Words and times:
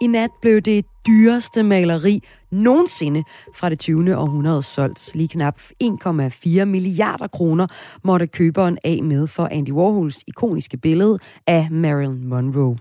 I 0.00 0.06
nat 0.06 0.30
blev 0.40 0.60
det 0.60 0.84
dyreste 1.06 1.62
maleri 1.62 2.22
nogensinde 2.50 3.24
fra 3.54 3.68
det 3.68 3.78
20. 3.78 4.16
århundrede 4.16 4.62
solgt. 4.62 5.14
Lige 5.14 5.28
knap 5.28 5.58
1,4 5.84 6.64
milliarder 6.64 7.26
kroner 7.26 7.66
måtte 8.04 8.26
køberen 8.26 8.78
af 8.84 9.02
med 9.02 9.26
for 9.26 9.48
Andy 9.50 9.72
Warhols 9.72 10.24
ikoniske 10.26 10.76
billede 10.76 11.18
af 11.46 11.68
Marilyn 11.70 12.24
Monroe. 12.24 12.78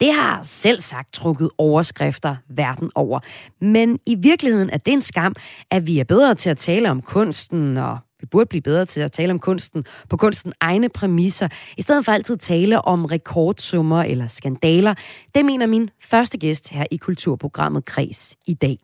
Det 0.00 0.12
har 0.12 0.40
selv 0.44 0.80
sagt 0.80 1.12
trukket 1.12 1.50
overskrifter 1.58 2.36
verden 2.48 2.90
over. 2.94 3.20
Men 3.60 3.98
i 4.06 4.14
virkeligheden 4.14 4.70
er 4.70 4.78
det 4.78 4.92
en 4.92 5.02
skam, 5.02 5.34
at 5.70 5.86
vi 5.86 5.98
er 5.98 6.04
bedre 6.04 6.34
til 6.34 6.50
at 6.50 6.58
tale 6.58 6.90
om 6.90 7.02
kunsten 7.02 7.76
og 7.76 7.98
vi 8.20 8.26
burde 8.26 8.48
blive 8.48 8.62
bedre 8.62 8.84
til 8.84 9.00
at 9.00 9.12
tale 9.12 9.32
om 9.32 9.38
kunsten 9.38 9.84
på 10.10 10.16
kunsten 10.16 10.52
egne 10.60 10.88
præmisser, 10.88 11.48
i 11.78 11.82
stedet 11.82 12.04
for 12.04 12.12
altid 12.12 12.36
tale 12.36 12.80
om 12.80 13.04
rekordsummer 13.04 14.02
eller 14.02 14.26
skandaler. 14.26 14.94
Det 15.34 15.44
mener 15.44 15.66
min 15.66 15.90
første 16.02 16.38
gæst 16.38 16.70
her 16.70 16.84
i 16.90 16.96
kulturprogrammet 16.96 17.84
Kres 17.84 18.36
i 18.46 18.54
dag. 18.54 18.76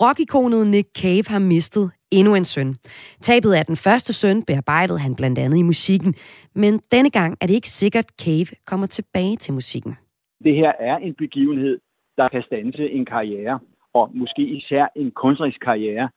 Rockikonet 0.00 0.66
Nick 0.66 0.88
Cave 0.98 1.24
har 1.28 1.38
mistet 1.38 1.90
endnu 2.10 2.34
en 2.34 2.44
søn. 2.44 2.76
Tabet 3.20 3.52
af 3.52 3.66
den 3.66 3.76
første 3.76 4.12
søn 4.12 4.42
bearbejdede 4.42 4.98
han 4.98 5.14
blandt 5.16 5.38
andet 5.38 5.58
i 5.58 5.62
musikken, 5.62 6.14
men 6.54 6.80
denne 6.92 7.10
gang 7.10 7.36
er 7.40 7.46
det 7.46 7.54
ikke 7.54 7.68
sikkert, 7.68 8.06
Cave 8.22 8.46
kommer 8.66 8.86
tilbage 8.86 9.36
til 9.36 9.54
musikken. 9.54 9.96
Det 10.44 10.54
her 10.54 10.72
er 10.78 10.96
en 10.96 11.14
begivenhed, 11.14 11.78
der 12.16 12.28
kan 12.28 12.42
stanse 12.42 12.90
en 12.90 13.04
karriere, 13.04 13.58
og 13.94 14.10
måske 14.14 14.42
især 14.42 14.86
en 14.96 15.10
kunstnerisk 15.10 15.60
karriere, 15.60 16.08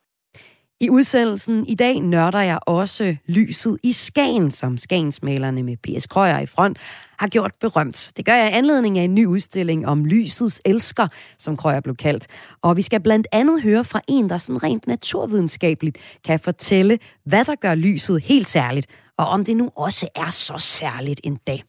i 0.82 0.90
udsendelsen 0.90 1.68
i 1.68 1.76
dag 1.76 2.02
nørder 2.02 2.42
jeg 2.42 2.60
også 2.62 3.16
lyset 3.28 3.78
i 3.84 3.92
Skagen, 3.92 4.52
som 4.52 4.78
Skagensmalerne 4.78 5.64
med 5.64 5.78
P.S. 5.78 6.08
Krøyer 6.08 6.40
i 6.40 6.46
front 6.46 6.78
har 7.20 7.28
gjort 7.28 7.52
berømt. 7.62 8.12
Det 8.18 8.26
gør 8.26 8.34
jeg 8.34 8.50
i 8.50 8.54
anledning 8.54 9.00
af 9.00 9.04
en 9.04 9.16
ny 9.16 9.26
udstilling 9.26 9.88
om 9.88 10.06
lysets 10.06 10.62
elsker, 10.66 11.08
som 11.38 11.58
Krøyer 11.58 11.80
blev 11.80 11.96
kaldt. 11.96 12.28
Og 12.62 12.78
vi 12.78 12.82
skal 12.82 13.00
blandt 13.00 13.28
andet 13.32 13.62
høre 13.62 13.84
fra 13.84 14.02
en, 14.08 14.30
der 14.30 14.38
sådan 14.38 14.64
rent 14.64 14.88
naturvidenskabeligt 14.88 15.98
kan 16.26 16.40
fortælle, 16.40 17.00
hvad 17.26 17.46
der 17.46 17.56
gør 17.56 17.76
lyset 17.76 18.22
helt 18.24 18.48
særligt, 18.48 18.88
og 19.18 19.28
om 19.28 19.46
det 19.46 19.58
nu 19.58 19.70
også 19.76 20.08
er 20.16 20.30
så 20.30 20.58
særligt 20.58 21.22
en 21.24 21.36
dag. 21.48 21.64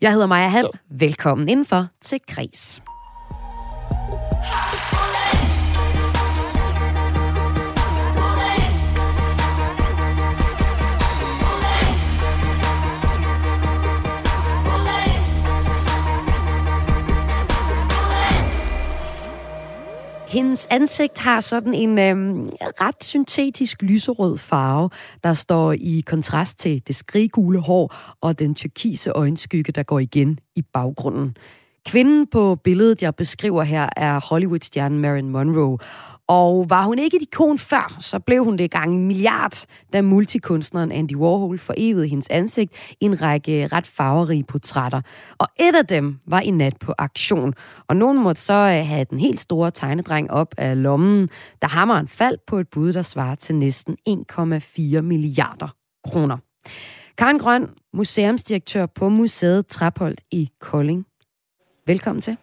Jeg 0.00 0.12
hedder 0.12 0.26
Maja 0.26 0.48
Hall. 0.48 0.68
Velkommen 0.90 1.48
indenfor 1.48 1.86
til 2.00 2.20
Kris. 2.28 2.80
Hendes 20.38 20.66
ansigt 20.70 21.18
har 21.18 21.40
sådan 21.40 21.74
en 21.74 21.98
øhm, 21.98 22.48
ret 22.80 23.04
syntetisk 23.04 23.82
lyserød 23.82 24.38
farve, 24.38 24.90
der 25.24 25.34
står 25.34 25.72
i 25.72 26.02
kontrast 26.06 26.58
til 26.58 26.82
det 26.86 26.96
skriggule 26.96 27.58
hår 27.58 27.94
og 28.20 28.38
den 28.38 28.54
turkise 28.54 29.10
øjenskygge, 29.10 29.72
der 29.72 29.82
går 29.82 29.98
igen 29.98 30.38
i 30.56 30.62
baggrunden. 30.62 31.36
Kvinden 31.86 32.26
på 32.26 32.54
billedet, 32.54 33.02
jeg 33.02 33.14
beskriver 33.14 33.62
her, 33.62 33.88
er 33.96 34.20
Hollywood-stjernen 34.30 34.98
Marilyn 34.98 35.28
Monroe. 35.28 35.78
Og 36.28 36.66
var 36.68 36.84
hun 36.84 36.98
ikke 36.98 37.16
et 37.16 37.22
ikon 37.22 37.58
før, 37.58 37.96
så 38.00 38.18
blev 38.18 38.44
hun 38.44 38.56
det 38.56 38.70
gang 38.70 39.06
milliard, 39.06 39.64
da 39.92 40.02
multikunstneren 40.02 40.92
Andy 40.92 41.16
Warhol 41.16 41.58
forevede 41.58 42.08
hendes 42.08 42.28
ansigt 42.30 42.72
i 43.00 43.04
en 43.04 43.22
række 43.22 43.66
ret 43.66 43.86
farverige 43.86 44.44
portrætter. 44.44 45.00
Og 45.38 45.46
et 45.60 45.74
af 45.74 45.86
dem 45.86 46.18
var 46.26 46.40
i 46.40 46.50
nat 46.50 46.76
på 46.80 46.94
aktion. 46.98 47.54
Og 47.88 47.96
nogen 47.96 48.18
måtte 48.18 48.42
så 48.42 48.52
øh, 48.52 48.86
have 48.86 49.04
den 49.10 49.18
helt 49.18 49.40
store 49.40 49.70
tegnedreng 49.70 50.30
op 50.30 50.54
af 50.58 50.82
lommen, 50.82 51.28
da 51.62 51.66
hammeren 51.66 52.08
faldt 52.08 52.46
på 52.46 52.58
et 52.58 52.68
bud, 52.68 52.92
der 52.92 53.02
svarer 53.02 53.34
til 53.34 53.54
næsten 53.54 53.96
1,4 54.08 55.00
milliarder 55.00 55.68
kroner. 56.04 56.36
Karen 57.18 57.38
Grøn, 57.38 57.68
museumsdirektør 57.92 58.86
på 58.86 59.08
Museet 59.08 59.66
Trapholdt 59.66 60.20
i 60.30 60.50
Kolding. 60.60 61.06
Velkommen 61.86 62.22
til. 62.22 62.36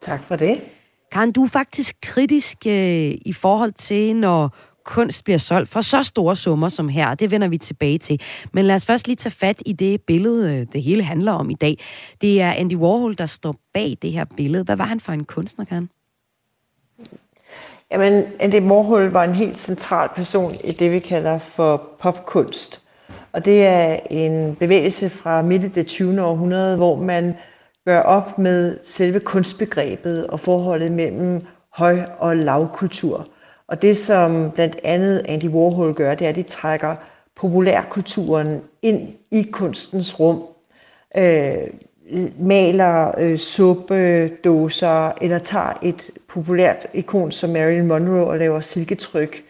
Tak 0.00 0.22
for 0.22 0.36
det. 0.36 0.77
Karen, 1.12 1.32
du 1.32 1.44
er 1.44 1.48
faktisk 1.48 1.96
kritisk 2.02 2.56
øh, 2.66 3.14
i 3.26 3.32
forhold 3.32 3.72
til, 3.72 4.16
når 4.16 4.56
kunst 4.84 5.24
bliver 5.24 5.38
solgt 5.38 5.68
for 5.68 5.80
så 5.80 6.02
store 6.02 6.36
summer 6.36 6.68
som 6.68 6.88
her. 6.88 7.14
Det 7.14 7.30
vender 7.30 7.48
vi 7.48 7.58
tilbage 7.58 7.98
til. 7.98 8.20
Men 8.52 8.64
lad 8.64 8.74
os 8.74 8.86
først 8.86 9.06
lige 9.06 9.16
tage 9.16 9.32
fat 9.32 9.62
i 9.66 9.72
det 9.72 10.00
billede, 10.02 10.54
øh, 10.54 10.66
det 10.72 10.82
hele 10.82 11.02
handler 11.02 11.32
om 11.32 11.50
i 11.50 11.54
dag. 11.54 11.78
Det 12.20 12.40
er 12.40 12.52
Andy 12.52 12.76
Warhol, 12.76 13.18
der 13.18 13.26
står 13.26 13.54
bag 13.74 13.98
det 14.02 14.12
her 14.12 14.24
billede. 14.36 14.64
Hvad 14.64 14.76
var 14.76 14.84
han 14.84 15.00
for 15.00 15.12
en 15.12 15.24
kunstner, 15.24 15.64
Karen? 15.64 15.90
Jamen, 17.92 18.24
Andy 18.40 18.60
Warhol 18.60 19.04
var 19.04 19.24
en 19.24 19.34
helt 19.34 19.58
central 19.58 20.08
person 20.16 20.54
i 20.64 20.72
det, 20.72 20.92
vi 20.92 20.98
kalder 20.98 21.38
for 21.38 21.82
popkunst. 22.00 22.82
Og 23.32 23.44
det 23.44 23.66
er 23.66 23.98
en 24.10 24.54
bevægelse 24.54 25.10
fra 25.10 25.42
midt 25.42 25.64
i 25.64 25.68
det 25.68 25.86
20. 25.86 26.22
århundrede, 26.22 26.76
hvor 26.76 26.96
man 26.96 27.34
gøre 27.88 28.02
op 28.02 28.38
med 28.38 28.76
selve 28.82 29.20
kunstbegrebet 29.20 30.26
og 30.26 30.40
forholdet 30.40 30.92
mellem 30.92 31.42
høj- 31.70 32.04
og 32.18 32.36
lavkultur. 32.36 33.26
Og 33.68 33.82
det, 33.82 33.98
som 33.98 34.50
blandt 34.50 34.76
andet 34.84 35.22
Andy 35.28 35.48
Warhol 35.48 35.94
gør, 35.94 36.14
det 36.14 36.24
er, 36.24 36.28
at 36.28 36.36
de 36.36 36.42
trækker 36.42 36.96
populærkulturen 37.36 38.60
ind 38.82 39.08
i 39.30 39.42
kunstens 39.42 40.20
rum. 40.20 40.42
Øh, 41.16 41.54
maler 42.38 43.18
øh, 43.18 43.38
suppedåser, 43.38 45.12
eller 45.22 45.38
tager 45.38 45.78
et 45.82 46.10
populært 46.28 46.86
ikon 46.94 47.30
som 47.30 47.50
Marilyn 47.50 47.86
Monroe 47.86 48.26
og 48.26 48.38
laver 48.38 48.60
silketryk, 48.60 49.44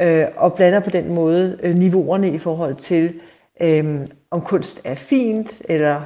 øh, 0.00 0.24
og 0.36 0.54
blander 0.54 0.80
på 0.80 0.90
den 0.90 1.14
måde 1.14 1.58
øh, 1.62 1.76
niveauerne 1.76 2.30
i 2.30 2.38
forhold 2.38 2.74
til, 2.74 3.20
øh, 3.60 4.06
om 4.30 4.40
kunst 4.40 4.80
er 4.84 4.94
fint, 4.94 5.62
eller 5.68 6.00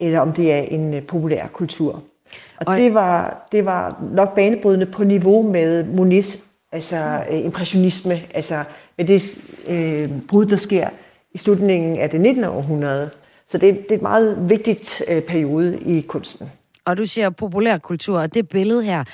eller 0.00 0.20
om 0.20 0.32
det 0.32 0.52
er 0.52 0.58
en 0.58 0.94
øh, 0.94 1.02
populær 1.02 1.46
kultur. 1.46 1.92
Og, 1.92 2.66
og 2.66 2.76
det, 2.76 2.94
var, 2.94 3.46
det 3.52 3.64
var 3.64 4.04
nok 4.12 4.34
banebrydende 4.34 4.86
på 4.86 5.04
niveau 5.04 5.42
med 5.42 5.84
Monets, 5.84 6.44
altså 6.72 7.24
øh, 7.30 7.44
impressionisme, 7.44 8.20
altså 8.34 8.64
med 8.98 9.04
det 9.04 9.44
øh, 9.68 10.22
brud, 10.28 10.46
der 10.46 10.56
sker 10.56 10.88
i 11.34 11.38
slutningen 11.38 11.98
af 11.98 12.10
det 12.10 12.20
19. 12.20 12.44
århundrede. 12.44 13.10
Så 13.46 13.58
det, 13.58 13.74
det 13.74 13.90
er 13.90 13.94
et 13.94 14.02
meget 14.02 14.50
vigtigt 14.50 15.02
øh, 15.08 15.22
periode 15.22 15.78
i 15.80 16.00
kunsten. 16.00 16.50
Og 16.84 16.96
du 16.96 17.06
siger 17.06 17.30
populær 17.30 17.78
kultur, 17.78 18.18
og 18.18 18.34
det 18.34 18.48
billede 18.48 18.82
her, 18.84 19.04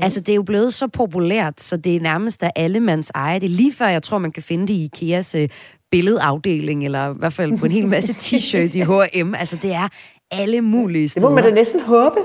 Mm. 0.00 0.04
Altså, 0.04 0.20
det 0.20 0.32
er 0.32 0.36
jo 0.36 0.42
blevet 0.42 0.74
så 0.74 0.88
populært, 0.88 1.60
så 1.60 1.76
det 1.76 1.96
er 1.96 2.00
nærmest 2.00 2.42
af 2.42 2.52
allemands 2.56 3.10
eje. 3.14 3.40
Det 3.40 3.46
er 3.46 3.50
lige 3.50 3.72
før, 3.72 3.86
jeg 3.86 4.02
tror, 4.02 4.18
man 4.18 4.32
kan 4.32 4.42
finde 4.42 4.68
det 4.68 4.74
i 4.74 4.84
IKEAs 4.84 5.34
øh, 5.34 5.48
billedafdeling, 5.90 6.84
eller 6.84 7.14
i 7.14 7.16
hvert 7.18 7.32
fald 7.32 7.58
på 7.58 7.66
en 7.66 7.72
hel 7.72 7.88
masse 7.88 8.12
t-shirt 8.12 8.76
i 8.76 8.80
H&M. 8.80 9.34
Altså, 9.34 9.56
det 9.62 9.72
er 9.72 9.88
alle 10.30 10.60
mulige 10.60 11.08
steder. 11.08 11.26
Det 11.26 11.30
må 11.30 11.34
man 11.34 11.44
da 11.44 11.50
næsten 11.50 11.80
håbe. 11.80 12.20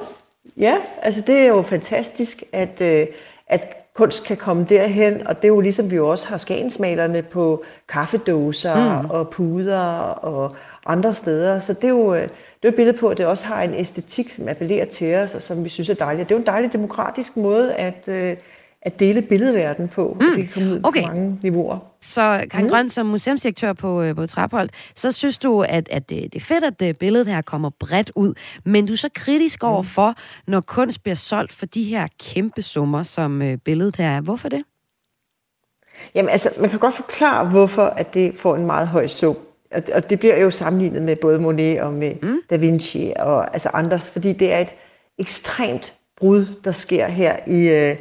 Ja, 0.58 0.78
altså 1.02 1.22
det 1.28 1.36
er 1.36 1.46
jo 1.46 1.62
fantastisk, 1.62 2.44
at, 2.52 2.82
øh, 2.82 3.08
at 3.48 3.86
kunst 3.96 4.26
kan 4.26 4.38
komme 4.38 4.66
derhen, 4.70 5.28
og 5.28 5.36
det 5.36 5.44
er 5.44 5.48
jo 5.48 5.60
ligesom 5.60 5.92
vi 5.92 6.00
også 6.00 6.28
har 6.28 6.38
skagensmalerne 6.38 7.22
på 7.22 7.64
kaffedåser 7.90 9.02
mm. 9.02 9.10
og 9.10 9.30
puder 9.30 9.80
og 10.10 10.56
andre 10.86 11.14
steder. 11.14 11.60
Så 11.60 11.74
det 11.74 11.84
er 11.84 11.90
jo, 11.90 12.14
øh, 12.14 12.22
det 12.22 12.64
er 12.64 12.68
et 12.68 12.76
billede 12.76 12.98
på, 12.98 13.08
at 13.08 13.18
det 13.18 13.26
også 13.26 13.46
har 13.46 13.64
en 13.64 13.74
æstetik, 13.74 14.32
som 14.32 14.48
appellerer 14.48 14.86
til 14.86 15.16
os, 15.16 15.36
og 15.36 15.42
som 15.42 15.64
vi 15.64 15.70
synes 15.70 15.90
er 15.90 15.94
dejligt. 15.94 16.30
Det 16.30 16.36
er 16.36 16.40
jo 16.40 16.42
en 16.42 16.48
dejlig 16.48 16.74
demokratisk 16.74 17.38
måde 17.38 17.74
at, 17.74 18.08
øh, 18.08 18.38
at 18.86 19.00
dele 19.00 19.22
billedverden 19.22 19.88
på. 19.88 20.18
Mm. 20.20 20.26
Det 20.36 20.36
kan 20.36 20.48
komme 20.54 20.74
ud 20.74 20.80
okay. 20.84 21.02
på 21.02 21.08
mange 21.08 21.40
niveauer. 21.44 21.80
Så 22.02 22.46
Karen 22.52 22.66
mm. 22.66 22.70
Grøn, 22.70 22.90
som 22.90 23.06
museumsdirektør 23.06 23.74
på, 23.74 24.02
øh, 24.02 24.16
på 24.16 24.28
Trapholdt, 24.28 24.72
så 24.96 25.12
synes 25.12 25.38
du, 25.38 25.62
at, 25.62 25.90
at 25.92 26.10
det, 26.10 26.34
det 26.34 26.42
er 26.42 26.46
fedt, 26.46 26.64
at 26.64 26.80
det 26.80 26.98
billedet 26.98 27.28
her 27.28 27.42
kommer 27.42 27.70
bredt 27.80 28.12
ud, 28.16 28.34
men 28.66 28.86
du 28.86 28.94
er 28.94 28.98
så 28.98 29.10
kritisk 29.16 29.64
over 29.64 29.82
mm. 29.82 29.88
for, 29.88 30.16
når 30.48 30.62
kunst 30.62 31.04
bliver 31.04 31.16
solgt 31.16 31.54
for 31.54 31.66
de 31.66 31.84
her 31.84 32.08
kæmpe 32.20 32.62
summer, 32.62 33.04
som 33.04 33.42
øh, 33.42 33.58
billedet 33.58 33.96
her 33.96 34.10
er. 34.10 34.22
Hvorfor 34.22 34.50
det? 34.50 34.64
Jamen 36.16 36.30
altså, 36.30 36.50
man 36.60 36.70
kan 36.70 36.80
godt 36.80 36.96
forklare, 36.96 37.50
hvorfor 37.50 37.86
at 37.86 38.14
det 38.14 38.36
får 38.36 38.56
en 38.56 38.66
meget 38.66 38.88
høj 38.88 39.08
sum. 39.08 39.38
Og, 39.72 39.82
og 39.94 40.10
det 40.10 40.20
bliver 40.20 40.38
jo 40.38 40.52
sammenlignet 40.52 41.02
med 41.02 41.16
både 41.16 41.40
Monet 41.40 41.82
og 41.82 41.94
med 41.94 42.14
mm. 42.22 42.40
Da 42.50 42.56
Vinci 42.56 43.14
og 43.20 43.54
altså 43.54 43.70
andre, 43.74 44.00
fordi 44.00 44.34
det 44.34 44.54
er 44.54 44.60
et 44.60 44.74
ekstremt 45.18 45.94
brud, 46.18 46.46
der 46.64 46.72
sker 46.72 47.08
her 47.08 47.38
i, 47.48 47.68
øh, 47.68 47.96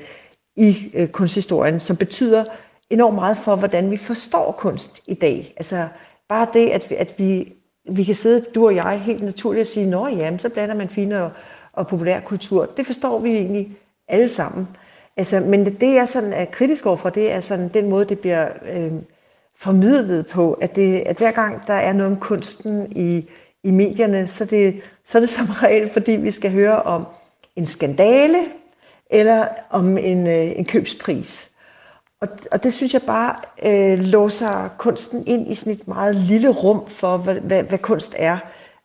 i 0.56 0.90
øh, 0.94 1.08
kunsthistorien, 1.08 1.80
som 1.80 1.96
betyder 1.96 2.44
enormt 2.90 3.14
meget 3.14 3.36
for, 3.36 3.56
hvordan 3.56 3.90
vi 3.90 3.96
forstår 3.96 4.52
kunst 4.52 5.02
i 5.06 5.14
dag. 5.14 5.54
Altså, 5.56 5.88
bare 6.28 6.48
det, 6.52 6.68
at 6.68 6.90
vi, 6.90 6.94
at 6.94 7.14
vi, 7.18 7.52
vi 7.90 8.04
kan 8.04 8.14
sidde, 8.14 8.44
du 8.54 8.66
og 8.66 8.74
jeg, 8.74 9.00
helt 9.00 9.22
naturligt 9.22 9.60
og 9.60 9.66
sige, 9.66 9.86
nå 9.86 10.06
ja, 10.06 10.38
så 10.38 10.48
blander 10.48 10.74
man 10.74 10.88
fine 10.88 11.22
og, 11.22 11.30
og 11.72 11.86
populærkultur. 11.86 12.66
Det 12.76 12.86
forstår 12.86 13.18
vi 13.18 13.30
egentlig 13.30 13.76
alle 14.08 14.28
sammen. 14.28 14.68
Altså, 15.16 15.40
men 15.40 15.64
det, 15.64 15.80
det, 15.80 15.94
jeg 15.94 16.08
sådan 16.08 16.32
er 16.32 16.44
kritisk 16.44 16.86
overfor, 16.86 17.10
det 17.10 17.32
er 17.32 17.40
sådan 17.40 17.68
den 17.68 17.88
måde, 17.88 18.04
det 18.04 18.18
bliver 18.18 18.48
øh, 18.72 18.92
formidlet 19.58 20.26
på, 20.26 20.52
at, 20.52 20.76
det, 20.76 21.00
at 21.00 21.16
hver 21.16 21.30
gang 21.30 21.66
der 21.66 21.74
er 21.74 21.92
noget 21.92 22.12
om 22.12 22.20
kunsten 22.20 22.92
i, 22.96 23.28
i 23.64 23.70
medierne, 23.70 24.26
så, 24.26 24.44
det, 24.44 24.80
så 25.04 25.18
er 25.18 25.20
det 25.20 25.28
som 25.28 25.46
regel, 25.46 25.90
fordi 25.92 26.12
vi 26.12 26.30
skal 26.30 26.50
høre 26.50 26.82
om 26.82 27.06
en 27.56 27.66
skandale 27.66 28.38
eller 29.14 29.46
om 29.70 29.98
en, 29.98 30.26
øh, 30.26 30.52
en 30.56 30.64
købspris. 30.64 31.50
Og, 32.20 32.28
og 32.52 32.62
det 32.62 32.72
synes 32.72 32.94
jeg 32.94 33.02
bare 33.02 33.36
øh, 33.62 33.98
låser 33.98 34.68
kunsten 34.78 35.24
ind 35.26 35.50
i 35.50 35.54
sådan 35.54 35.72
et 35.72 35.88
meget 35.88 36.16
lille 36.16 36.48
rum 36.48 36.88
for, 36.88 37.16
hvad, 37.16 37.34
hvad, 37.34 37.62
hvad 37.62 37.78
kunst 37.78 38.14
er. 38.18 38.34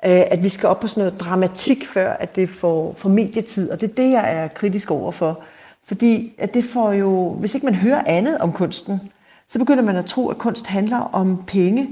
Øh, 0.05 0.21
at 0.31 0.43
vi 0.43 0.49
skal 0.49 0.69
op 0.69 0.79
på 0.79 0.87
sådan 0.87 1.01
noget 1.01 1.19
dramatik, 1.19 1.87
før 1.87 2.13
at 2.13 2.35
det 2.35 2.49
får, 2.49 2.93
får 2.97 3.09
medietid. 3.09 3.71
Og 3.71 3.81
det 3.81 3.89
er 3.89 3.93
det, 3.93 4.11
jeg 4.11 4.33
er 4.33 4.47
kritisk 4.47 4.91
over 4.91 5.11
for. 5.11 5.39
Fordi 5.85 6.33
at 6.37 6.53
det 6.53 6.65
får 6.65 6.91
jo, 6.91 7.29
hvis 7.29 7.55
ikke 7.55 7.65
man 7.65 7.75
hører 7.75 8.03
andet 8.05 8.37
om 8.37 8.51
kunsten, 8.51 9.01
så 9.47 9.59
begynder 9.59 9.83
man 9.83 9.95
at 9.95 10.05
tro, 10.05 10.29
at 10.29 10.37
kunst 10.37 10.67
handler 10.67 10.99
om 10.99 11.43
penge. 11.47 11.89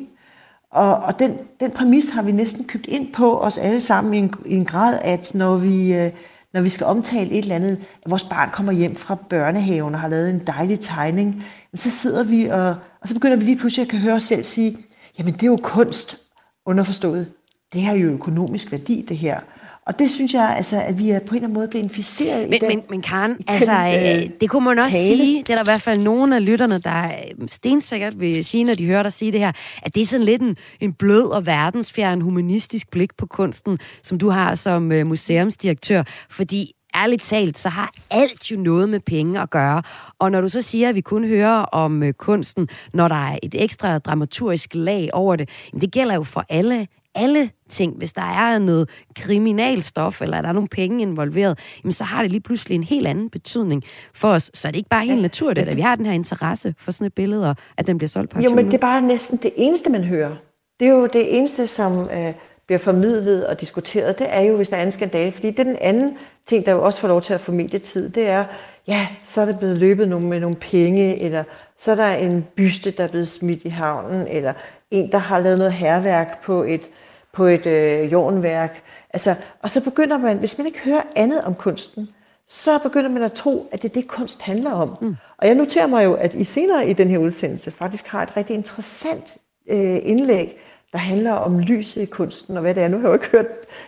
Og, 0.71 0.95
og 0.95 1.19
den, 1.19 1.37
den 1.59 1.71
præmis 1.71 2.09
har 2.09 2.21
vi 2.21 2.31
næsten 2.31 2.65
købt 2.65 2.85
ind 2.85 3.13
på 3.13 3.39
os 3.39 3.57
alle 3.57 3.81
sammen 3.81 4.13
i 4.13 4.17
en, 4.17 4.33
i 4.45 4.55
en 4.55 4.65
grad, 4.65 4.99
at 5.01 5.35
når 5.35 5.55
vi, 5.55 5.93
øh, 5.93 6.11
når 6.53 6.61
vi 6.61 6.69
skal 6.69 6.85
omtale 6.85 7.31
et 7.31 7.37
eller 7.37 7.55
andet, 7.55 7.79
at 8.05 8.11
vores 8.11 8.23
barn 8.23 8.49
kommer 8.51 8.71
hjem 8.71 8.95
fra 8.95 9.15
børnehaven 9.15 9.93
og 9.93 9.99
har 9.99 10.07
lavet 10.07 10.29
en 10.29 10.47
dejlig 10.47 10.79
tegning, 10.79 11.43
så 11.75 11.89
sidder 11.89 12.23
vi, 12.23 12.45
og, 12.45 12.75
og 13.01 13.07
så 13.07 13.13
begynder 13.13 13.37
vi 13.37 13.43
lige 13.43 13.57
pludselig 13.57 13.83
at 13.83 13.89
kan 13.89 13.99
høre 13.99 14.13
os 14.13 14.23
selv 14.23 14.43
sige, 14.43 14.77
jamen 15.19 15.33
det 15.33 15.43
er 15.43 15.47
jo 15.47 15.59
kunst, 15.63 16.17
underforstået. 16.65 17.31
Det 17.73 17.81
har 17.81 17.93
jo 17.93 18.09
økonomisk 18.09 18.71
værdi, 18.71 19.05
det 19.09 19.17
her. 19.17 19.39
Og 19.87 19.99
det 19.99 20.11
synes 20.11 20.33
jeg, 20.33 20.53
altså, 20.57 20.81
at 20.81 20.99
vi 20.99 21.09
er 21.09 21.19
på 21.19 21.25
en 21.25 21.35
eller 21.35 21.47
anden 21.47 21.53
måde 21.53 21.67
blevet 21.67 21.83
inficeret 21.83 22.49
men, 22.49 22.53
i 22.53 22.59
den 22.59 22.69
Men, 22.69 22.83
men 22.89 23.01
Karen, 23.01 23.37
altså, 23.47 23.71
den, 23.71 24.23
øh, 24.23 24.29
det 24.41 24.49
kunne 24.49 24.65
man 24.65 24.79
også 24.79 24.91
tale. 24.91 25.17
sige, 25.17 25.37
det 25.37 25.49
er 25.49 25.55
der 25.55 25.63
i 25.63 25.71
hvert 25.71 25.81
fald 25.81 25.99
nogle 25.99 26.35
af 26.35 26.45
lytterne, 26.45 26.79
der 26.79 27.05
øh, 27.05 27.47
stensikkert 27.47 28.19
vil 28.19 28.45
sige, 28.45 28.63
når 28.63 28.73
de 28.73 28.85
hører 28.85 29.03
dig 29.03 29.13
sige 29.13 29.31
det 29.31 29.39
her, 29.39 29.51
at 29.83 29.95
det 29.95 30.01
er 30.01 30.05
sådan 30.05 30.25
lidt 30.25 30.41
en, 30.41 30.57
en 30.79 30.93
blød 30.93 31.29
og 31.29 31.45
verdensfjern 31.45 32.21
humanistisk 32.21 32.91
blik 32.91 33.17
på 33.17 33.25
kunsten, 33.25 33.79
som 34.03 34.17
du 34.17 34.29
har 34.29 34.55
som 34.55 34.91
øh, 34.91 35.07
museumsdirektør, 35.07 36.03
fordi 36.29 36.71
ærligt 36.95 37.23
talt, 37.23 37.57
så 37.57 37.69
har 37.69 37.93
alt 38.09 38.51
jo 38.51 38.59
noget 38.59 38.89
med 38.89 38.99
penge 38.99 39.41
at 39.41 39.49
gøre. 39.49 39.83
Og 40.19 40.31
når 40.31 40.41
du 40.41 40.49
så 40.49 40.61
siger, 40.61 40.89
at 40.89 40.95
vi 40.95 41.01
kun 41.01 41.27
hører 41.27 41.57
om 41.61 42.03
øh, 42.03 42.13
kunsten, 42.13 42.67
når 42.93 43.07
der 43.07 43.15
er 43.15 43.37
et 43.43 43.55
ekstra 43.63 43.99
dramaturgisk 43.99 44.69
lag 44.73 45.09
over 45.13 45.35
det, 45.35 45.49
jamen 45.73 45.81
det 45.81 45.91
gælder 45.91 46.15
jo 46.15 46.23
for 46.23 46.45
alle 46.49 46.87
alle 47.17 47.49
ting. 47.69 47.97
Hvis 47.97 48.13
der 48.13 48.21
er 48.21 48.59
noget 48.59 48.89
kriminalstof, 49.15 50.21
eller 50.21 50.41
der 50.41 50.49
er 50.49 50.53
nogle 50.53 50.69
penge 50.69 51.01
involveret, 51.01 51.59
jamen 51.83 51.91
så 51.91 52.03
har 52.03 52.21
det 52.21 52.31
lige 52.31 52.41
pludselig 52.41 52.75
en 52.75 52.83
helt 52.83 53.07
anden 53.07 53.29
betydning 53.29 53.83
for 54.13 54.29
os. 54.29 54.51
Så 54.53 54.67
er 54.67 54.71
det 54.71 54.77
ikke 54.77 54.89
bare 54.89 55.05
helt 55.05 55.21
naturligt, 55.21 55.69
at 55.69 55.75
vi 55.75 55.81
har 55.81 55.95
den 55.95 56.05
her 56.05 56.13
interesse 56.13 56.75
for 56.77 56.91
sådan 56.91 57.07
et 57.07 57.13
billede, 57.13 57.49
og 57.49 57.55
at 57.77 57.87
den 57.87 57.97
bliver 57.97 58.09
solgt 58.09 58.31
på 58.31 58.41
Jo, 58.41 58.53
men 58.53 58.65
det 58.65 58.73
er 58.73 58.77
bare 58.77 59.01
næsten 59.01 59.37
det 59.37 59.51
eneste, 59.55 59.89
man 59.89 60.03
hører. 60.03 60.35
Det 60.79 60.87
er 60.87 60.91
jo 60.91 61.05
det 61.05 61.37
eneste, 61.37 61.67
som 61.67 62.09
øh, 62.09 62.33
bliver 62.67 62.79
formidlet 62.79 63.47
og 63.47 63.61
diskuteret. 63.61 64.19
Det 64.19 64.27
er 64.29 64.41
jo, 64.41 64.55
hvis 64.55 64.69
der 64.69 64.77
er 64.77 64.83
en 64.83 64.91
skandale. 64.91 65.31
Fordi 65.31 65.51
det 65.51 65.59
er 65.59 65.63
den 65.63 65.77
anden 65.81 66.17
ting, 66.45 66.65
der 66.65 66.71
jo 66.71 66.83
også 66.83 66.99
får 66.99 67.07
lov 67.07 67.21
til 67.21 67.33
at 67.33 67.41
få 67.41 67.51
medietid. 67.51 68.09
Det 68.09 68.27
er, 68.27 68.45
ja, 68.87 69.07
så 69.23 69.41
er 69.41 69.45
der 69.45 69.57
blevet 69.57 69.77
løbet 69.77 70.21
med 70.21 70.39
nogle 70.39 70.55
penge, 70.55 71.19
eller 71.19 71.43
så 71.77 71.91
er 71.91 71.95
der 71.95 72.07
en 72.07 72.45
byste, 72.55 72.91
der 72.91 73.03
er 73.03 73.07
blevet 73.07 73.27
smidt 73.27 73.63
i 73.63 73.69
havnen, 73.69 74.27
eller 74.27 74.53
en, 74.91 75.11
der 75.11 75.17
har 75.17 75.39
lavet 75.39 75.57
noget 75.57 75.73
herværk 75.73 76.43
på 76.43 76.63
et 76.63 76.89
på 77.37 77.45
et 77.45 77.65
øh, 77.65 78.11
jordværk. 78.11 78.83
Altså, 79.13 79.35
og 79.61 79.69
så 79.69 79.83
begynder 79.83 80.17
man, 80.17 80.37
hvis 80.37 80.57
man 80.57 80.67
ikke 80.67 80.79
hører 80.79 81.01
andet 81.15 81.41
om 81.41 81.55
kunsten, 81.55 82.09
så 82.47 82.79
begynder 82.83 83.09
man 83.09 83.23
at 83.23 83.33
tro, 83.33 83.69
at 83.71 83.81
det 83.81 83.89
er 83.89 83.93
det, 83.93 84.07
kunst 84.07 84.41
handler 84.41 84.71
om. 84.71 84.97
Mm. 85.01 85.15
Og 85.37 85.47
jeg 85.47 85.55
noterer 85.55 85.87
mig 85.87 86.05
jo, 86.05 86.13
at 86.13 86.33
I 86.33 86.43
senere 86.43 86.89
i 86.89 86.93
den 86.93 87.07
her 87.07 87.17
udsendelse 87.17 87.71
faktisk 87.71 88.07
har 88.07 88.23
et 88.23 88.37
rigtig 88.37 88.55
interessant 88.55 89.37
øh, 89.69 89.97
indlæg, 90.01 90.59
der 90.91 90.97
handler 90.97 91.31
om 91.31 91.59
lyset 91.59 92.01
i 92.01 92.05
kunsten, 92.05 92.57
og 92.57 92.61
hvad 92.61 92.75
det 92.75 92.83
er. 92.83 92.87
Nu 92.87 92.97
har 92.97 93.03
jeg 93.03 93.09
jo 93.09 93.13
ikke 93.13 93.29
hørt, 93.31 93.45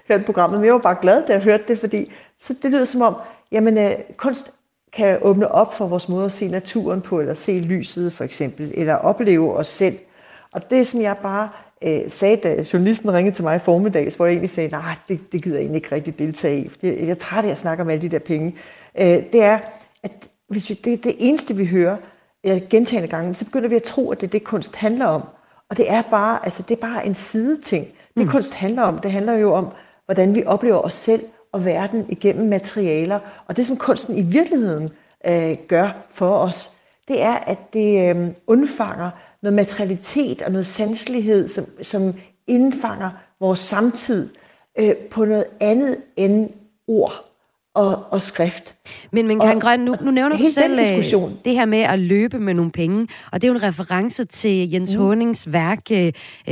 hørt 0.07 0.25
programmet, 0.25 0.59
men 0.59 0.65
jeg 0.65 0.73
var 0.73 0.79
bare 0.79 0.97
glad, 1.01 1.27
da 1.27 1.33
jeg 1.33 1.41
hørte 1.41 1.63
det, 1.67 1.79
fordi 1.79 2.11
så 2.39 2.53
det 2.61 2.71
lyder 2.71 2.85
som 2.85 3.01
om, 3.01 3.15
jamen 3.51 3.77
øh, 3.77 3.91
kunst 4.17 4.51
kan 4.93 5.17
åbne 5.21 5.51
op 5.51 5.73
for 5.73 5.87
vores 5.87 6.09
måde 6.09 6.25
at 6.25 6.31
se 6.31 6.47
naturen 6.47 7.01
på, 7.01 7.19
eller 7.19 7.33
se 7.33 7.59
lyset 7.59 8.13
for 8.13 8.23
eksempel, 8.23 8.71
eller 8.73 8.95
opleve 8.95 9.53
os 9.53 9.67
selv. 9.67 9.97
Og 10.51 10.69
det, 10.69 10.87
som 10.87 11.01
jeg 11.01 11.17
bare 11.23 11.49
øh, 11.83 12.01
sagde, 12.07 12.35
da 12.35 12.63
journalisten 12.73 13.13
ringede 13.13 13.35
til 13.35 13.43
mig 13.43 13.55
i 13.55 13.59
formiddags, 13.59 14.15
hvor 14.15 14.25
jeg 14.25 14.33
egentlig 14.33 14.49
sagde, 14.49 14.69
nej, 14.69 14.95
det, 15.09 15.31
det 15.31 15.43
gider 15.43 15.55
jeg 15.55 15.61
egentlig 15.61 15.83
ikke 15.83 15.95
rigtig 15.95 16.19
deltage 16.19 16.59
i, 16.59 16.69
jeg, 16.83 16.97
jeg 16.99 17.09
er 17.09 17.13
træt 17.13 17.45
af 17.45 17.49
at 17.49 17.57
snakke 17.57 17.83
om 17.83 17.89
alle 17.89 18.01
de 18.01 18.09
der 18.09 18.19
penge, 18.19 18.55
øh, 18.99 19.05
det 19.05 19.43
er, 19.43 19.59
at 20.03 20.11
hvis 20.49 20.69
vi, 20.69 20.73
det 20.73 21.03
det 21.03 21.15
eneste, 21.19 21.55
vi 21.55 21.65
hører 21.65 21.97
øh, 22.45 22.61
gentagende 22.69 23.09
gange, 23.09 23.35
så 23.35 23.45
begynder 23.45 23.69
vi 23.69 23.75
at 23.75 23.83
tro, 23.83 24.11
at 24.11 24.21
det 24.21 24.27
er 24.27 24.31
det, 24.31 24.43
kunst 24.43 24.75
handler 24.75 25.05
om. 25.05 25.21
Og 25.69 25.77
det 25.77 25.91
er 25.91 26.01
bare, 26.01 26.39
altså, 26.43 26.63
det 26.63 26.75
er 26.77 26.81
bare 26.81 27.05
en 27.05 27.15
side 27.15 27.61
ting. 27.61 27.85
Det 27.85 28.25
mm. 28.25 28.27
kunst 28.27 28.53
handler 28.53 28.81
om, 28.81 28.99
det 28.99 29.11
handler 29.11 29.33
jo 29.33 29.53
om, 29.53 29.67
hvordan 30.05 30.35
vi 30.35 30.43
oplever 30.45 30.77
os 30.77 30.93
selv 30.93 31.21
og 31.51 31.65
verden 31.65 32.05
igennem 32.09 32.47
materialer. 32.47 33.19
Og 33.47 33.57
det, 33.57 33.67
som 33.67 33.77
kunsten 33.77 34.17
i 34.17 34.21
virkeligheden 34.21 34.89
øh, 35.27 35.57
gør 35.67 35.89
for 36.13 36.37
os, 36.37 36.71
det 37.07 37.21
er, 37.21 37.33
at 37.33 37.73
det 37.73 38.15
øh, 38.15 38.27
undfanger 38.47 39.09
noget 39.41 39.55
materialitet 39.55 40.41
og 40.41 40.51
noget 40.51 40.67
sanselighed, 40.67 41.47
som, 41.47 41.65
som 41.81 42.13
indfanger 42.47 43.09
vores 43.39 43.59
samtid 43.59 44.29
øh, 44.79 44.95
på 44.95 45.25
noget 45.25 45.45
andet 45.59 45.97
end 46.15 46.49
ord 46.87 47.25
og, 47.73 48.03
og 48.11 48.21
skrift. 48.21 48.75
Men, 49.11 49.27
men 49.27 49.39
Karen 49.39 49.59
Grøn, 49.59 49.79
nu, 49.79 49.95
nu 50.01 50.11
nævner 50.11 50.37
du 50.37 50.43
selv 50.51 50.73
øh, 50.73 50.79
diskussion. 50.79 51.39
det 51.45 51.53
her 51.53 51.65
med 51.65 51.79
at 51.79 51.99
løbe 51.99 52.39
med 52.39 52.53
nogle 52.53 52.71
penge, 52.71 53.07
og 53.31 53.41
det 53.41 53.47
er 53.47 53.51
jo 53.51 53.57
en 53.57 53.63
reference 53.63 54.23
til 54.23 54.71
Jens 54.71 54.95
mm. 54.95 55.01
Honings 55.01 55.53
værk 55.53 55.79
uh, 55.91 55.97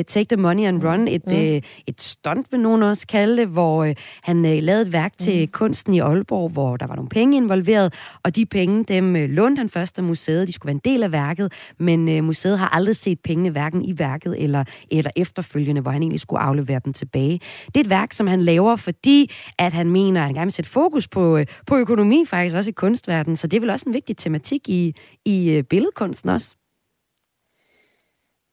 Take 0.07 0.35
the 0.35 0.41
Money 0.41 0.63
and 0.63 0.83
Run, 0.83 1.07
et, 1.07 1.27
mm. 1.27 1.33
uh, 1.33 1.39
et 1.87 2.01
stunt, 2.01 2.47
vil 2.51 2.59
nogen 2.59 2.83
også 2.83 3.07
kalde 3.07 3.37
det, 3.37 3.47
hvor 3.47 3.85
uh, 3.85 3.91
han 4.21 4.37
uh, 4.37 4.51
lavede 4.51 4.81
et 4.81 4.93
værk 4.93 5.13
mm. 5.19 5.23
til 5.23 5.47
kunsten 5.47 5.93
i 5.93 5.99
Aalborg, 5.99 6.49
hvor 6.49 6.77
der 6.77 6.87
var 6.87 6.95
nogle 6.95 7.09
penge 7.09 7.37
involveret, 7.37 7.93
og 8.23 8.35
de 8.35 8.45
penge, 8.45 8.83
dem 8.83 9.15
uh, 9.15 9.21
lånte 9.21 9.59
han 9.59 9.69
først 9.69 9.97
af 9.97 10.03
museet, 10.03 10.47
de 10.47 10.53
skulle 10.53 10.67
være 10.67 10.79
en 10.85 10.93
del 10.93 11.03
af 11.03 11.11
værket, 11.11 11.53
men 11.79 12.17
uh, 12.17 12.23
museet 12.23 12.59
har 12.59 12.67
aldrig 12.67 12.95
set 12.95 13.19
pengene 13.19 13.49
hverken 13.49 13.85
i 13.85 13.99
værket 13.99 14.43
eller, 14.43 14.63
eller 14.91 15.11
efterfølgende, 15.15 15.81
hvor 15.81 15.91
han 15.91 16.01
egentlig 16.01 16.19
skulle 16.19 16.39
aflevere 16.39 16.79
dem 16.85 16.93
tilbage. 16.93 17.39
Det 17.65 17.77
er 17.77 17.81
et 17.81 17.89
værk, 17.89 18.13
som 18.13 18.27
han 18.27 18.41
laver, 18.41 18.75
fordi 18.75 19.31
at 19.57 19.73
han 19.73 19.89
mener, 19.89 20.21
at 20.21 20.25
han 20.25 20.33
gerne 20.33 20.45
vil 20.45 20.53
sætte 20.53 20.71
fokus 20.71 21.07
på, 21.07 21.35
uh, 21.35 21.43
på 21.65 21.77
økonomi 21.77 22.25
faktisk 22.27 22.55
også 22.55 22.69
i 22.69 22.73
kunstverdenen, 22.73 23.37
så 23.37 23.47
det 23.47 23.57
er 23.57 23.61
vel 23.61 23.69
også 23.69 23.85
en 23.87 23.93
vigtig 23.93 24.17
tematik 24.17 24.69
i, 24.69 24.95
i 25.25 25.49
øh, 25.49 25.63
billedkunsten 25.63 26.29
også? 26.29 26.51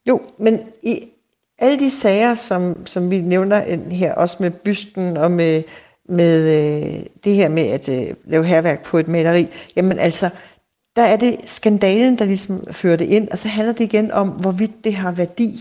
Jo, 0.07 0.21
men 0.37 0.59
i 0.83 1.09
alle 1.57 1.79
de 1.79 1.91
sager, 1.91 2.35
som, 2.35 2.85
som 2.85 3.11
vi 3.11 3.21
nævner 3.21 3.89
her, 3.89 4.13
også 4.13 4.37
med 4.39 4.51
bysten 4.51 5.17
og 5.17 5.31
med, 5.31 5.63
med 6.09 6.41
øh, 6.41 7.05
det 7.23 7.35
her 7.35 7.49
med 7.49 7.63
at 7.63 7.89
øh, 7.89 8.15
lave 8.25 8.45
herværk 8.45 8.83
på 8.83 8.97
et 8.97 9.07
maleri, 9.07 9.47
jamen 9.75 9.99
altså, 9.99 10.29
der 10.95 11.01
er 11.01 11.17
det 11.17 11.37
skandalen, 11.45 12.17
der 12.17 12.25
ligesom 12.25 12.73
fører 12.73 12.97
det 12.97 13.05
ind, 13.05 13.29
og 13.29 13.37
så 13.37 13.47
handler 13.47 13.73
det 13.73 13.83
igen 13.83 14.11
om, 14.11 14.29
hvorvidt 14.29 14.83
det 14.83 14.95
har 14.95 15.11
værdi. 15.11 15.59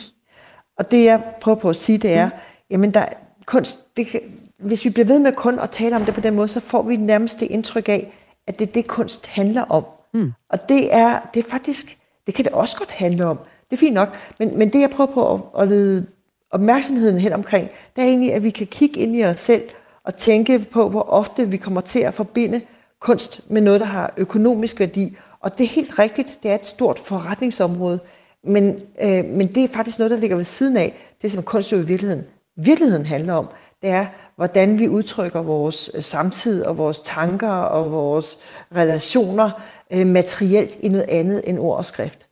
Og 0.77 0.91
det 0.91 1.05
jeg 1.05 1.23
prøver 1.41 1.59
på 1.59 1.69
at 1.69 1.77
sige, 1.77 1.99
det 1.99 2.13
er, 2.13 2.27
mm. 2.27 2.33
jamen 2.71 2.95
der, 2.95 3.07
kunst, 3.47 3.97
det 3.97 4.07
kan, 4.07 4.21
hvis 4.65 4.85
vi 4.85 4.91
bliver 4.91 5.07
ved 5.07 5.19
med 5.19 5.33
kun 5.33 5.59
at 5.59 5.71
tale 5.71 5.97
om 5.97 6.05
det 6.05 6.15
på 6.15 6.21
den 6.21 6.35
måde, 6.35 6.49
så 6.49 6.61
får 6.61 6.83
vi 6.83 6.97
nærmest 6.97 7.41
det 7.41 7.47
indtryk 7.51 7.89
af, 7.89 8.15
at 8.47 8.59
det 8.59 8.69
er 8.69 8.73
det, 8.73 8.87
kunst 8.87 9.27
handler 9.27 9.63
om. 9.63 9.85
Mm. 10.15 10.33
Og 10.49 10.69
det 10.69 10.95
er, 10.95 11.21
det 11.35 11.45
er 11.45 11.51
faktisk, 11.51 11.99
det 12.27 12.35
kan 12.35 12.45
det 12.45 12.53
også 12.53 12.77
godt 12.77 12.91
handle 12.91 13.27
om. 13.27 13.39
Det 13.71 13.77
er 13.77 13.81
fint 13.81 13.95
nok, 13.95 14.17
men, 14.39 14.59
men 14.59 14.73
det 14.73 14.81
jeg 14.81 14.91
prøver 14.91 15.11
på 15.11 15.35
at, 15.35 15.63
at 15.63 15.69
lede 15.69 16.07
opmærksomheden 16.51 17.19
hen 17.19 17.33
omkring, 17.33 17.69
det 17.97 18.05
er 18.05 18.09
egentlig, 18.09 18.33
at 18.33 18.43
vi 18.43 18.51
kan 18.51 18.67
kigge 18.67 19.01
ind 19.01 19.17
i 19.17 19.25
os 19.25 19.37
selv 19.37 19.63
og 20.05 20.17
tænke 20.17 20.59
på, 20.59 20.89
hvor 20.89 21.03
ofte 21.03 21.49
vi 21.49 21.57
kommer 21.57 21.81
til 21.81 21.99
at 21.99 22.15
forbinde 22.15 22.61
kunst 23.01 23.41
med 23.51 23.61
noget, 23.61 23.81
der 23.81 23.87
har 23.87 24.13
økonomisk 24.17 24.81
værdi. 24.81 25.17
Og 25.41 25.59
det 25.59 25.65
er 25.65 25.69
helt 25.69 25.99
rigtigt, 25.99 26.39
det 26.43 26.51
er 26.51 26.55
et 26.55 26.67
stort 26.67 26.99
forretningsområde, 26.99 28.01
men, 28.45 28.81
øh, 29.03 29.25
men 29.25 29.55
det 29.55 29.65
er 29.65 29.69
faktisk 29.69 29.99
noget, 29.99 30.11
der 30.11 30.17
ligger 30.17 30.37
ved 30.37 30.45
siden 30.45 30.77
af 30.77 30.95
det, 31.23 31.33
som 31.33 31.43
kunst 31.43 31.73
jo 31.73 31.77
i 31.77 31.87
virkeligheden, 31.87 32.25
virkeligheden 32.57 33.07
handler 33.07 33.35
om. 33.35 33.47
Det 33.85 33.93
er, 33.93 34.07
hvordan 34.37 34.79
vi 34.79 34.89
udtrykker 34.89 35.43
vores 35.43 35.91
øh, 35.95 36.03
samtid 36.03 36.65
og 36.65 36.79
vores 36.79 37.01
tanker 37.01 37.51
og 37.51 37.93
vores 37.93 38.39
relationer 38.77 39.51
øh, 39.91 40.07
materielt 40.07 40.77
i 40.81 40.89
noget 40.89 41.07
andet 41.09 41.43
end 41.45 41.59
ord 41.59 41.79
og 41.79 41.85
skrift. 41.85 42.27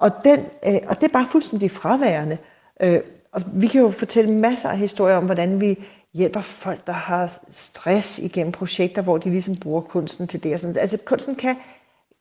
Og, 0.00 0.10
den, 0.24 0.40
øh, 0.66 0.74
og 0.86 1.00
det 1.00 1.04
er 1.08 1.12
bare 1.12 1.26
fuldstændig 1.26 1.70
fraværende. 1.70 2.38
Øh, 2.82 3.00
og 3.32 3.42
vi 3.52 3.66
kan 3.66 3.80
jo 3.80 3.90
fortælle 3.90 4.30
masser 4.30 4.68
af 4.68 4.78
historier 4.78 5.16
om, 5.16 5.24
hvordan 5.24 5.60
vi 5.60 5.84
hjælper 6.14 6.40
folk, 6.40 6.86
der 6.86 6.92
har 6.92 7.38
stress 7.50 8.18
igennem 8.18 8.52
projekter, 8.52 9.02
hvor 9.02 9.18
de 9.18 9.30
ligesom 9.30 9.56
bruger 9.56 9.80
kunsten 9.80 10.28
til 10.28 10.42
det. 10.42 10.54
Og 10.54 10.60
sådan. 10.60 10.76
Altså 10.76 10.98
kunsten 11.04 11.34
kan, 11.34 11.56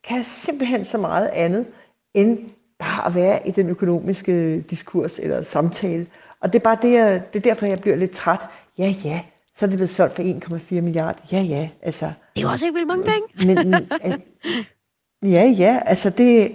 kan 0.03 0.23
simpelthen 0.23 0.83
så 0.85 0.97
meget 0.97 1.27
andet 1.27 1.65
end 2.13 2.39
bare 2.79 3.05
at 3.05 3.15
være 3.15 3.47
i 3.47 3.51
den 3.51 3.69
økonomiske 3.69 4.61
diskurs 4.61 5.19
eller 5.19 5.43
samtale. 5.43 6.07
Og 6.41 6.53
det 6.53 6.59
er 6.59 6.63
bare 6.63 6.77
det, 6.81 6.91
jeg, 6.91 7.21
det 7.33 7.39
er 7.39 7.43
derfor, 7.43 7.65
jeg 7.65 7.79
bliver 7.79 7.95
lidt 7.95 8.11
træt. 8.11 8.45
Ja, 8.77 8.93
ja, 9.03 9.21
så 9.55 9.65
er 9.65 9.69
det 9.69 9.77
blevet 9.77 9.89
solgt 9.89 10.15
for 10.15 10.23
1,4 10.23 10.81
milliarder. 10.81 11.19
Ja, 11.31 11.39
ja, 11.39 11.69
altså. 11.81 12.05
Det 12.05 12.41
er 12.41 12.41
jo 12.41 12.49
også 12.49 12.65
ikke 12.65 12.73
vildt 12.73 12.87
mange 12.87 13.03
penge. 13.03 13.55
Men, 13.55 13.69
men, 13.69 15.31
ja, 15.31 15.43
ja, 15.57 15.79
altså 15.85 16.09
det... 16.09 16.51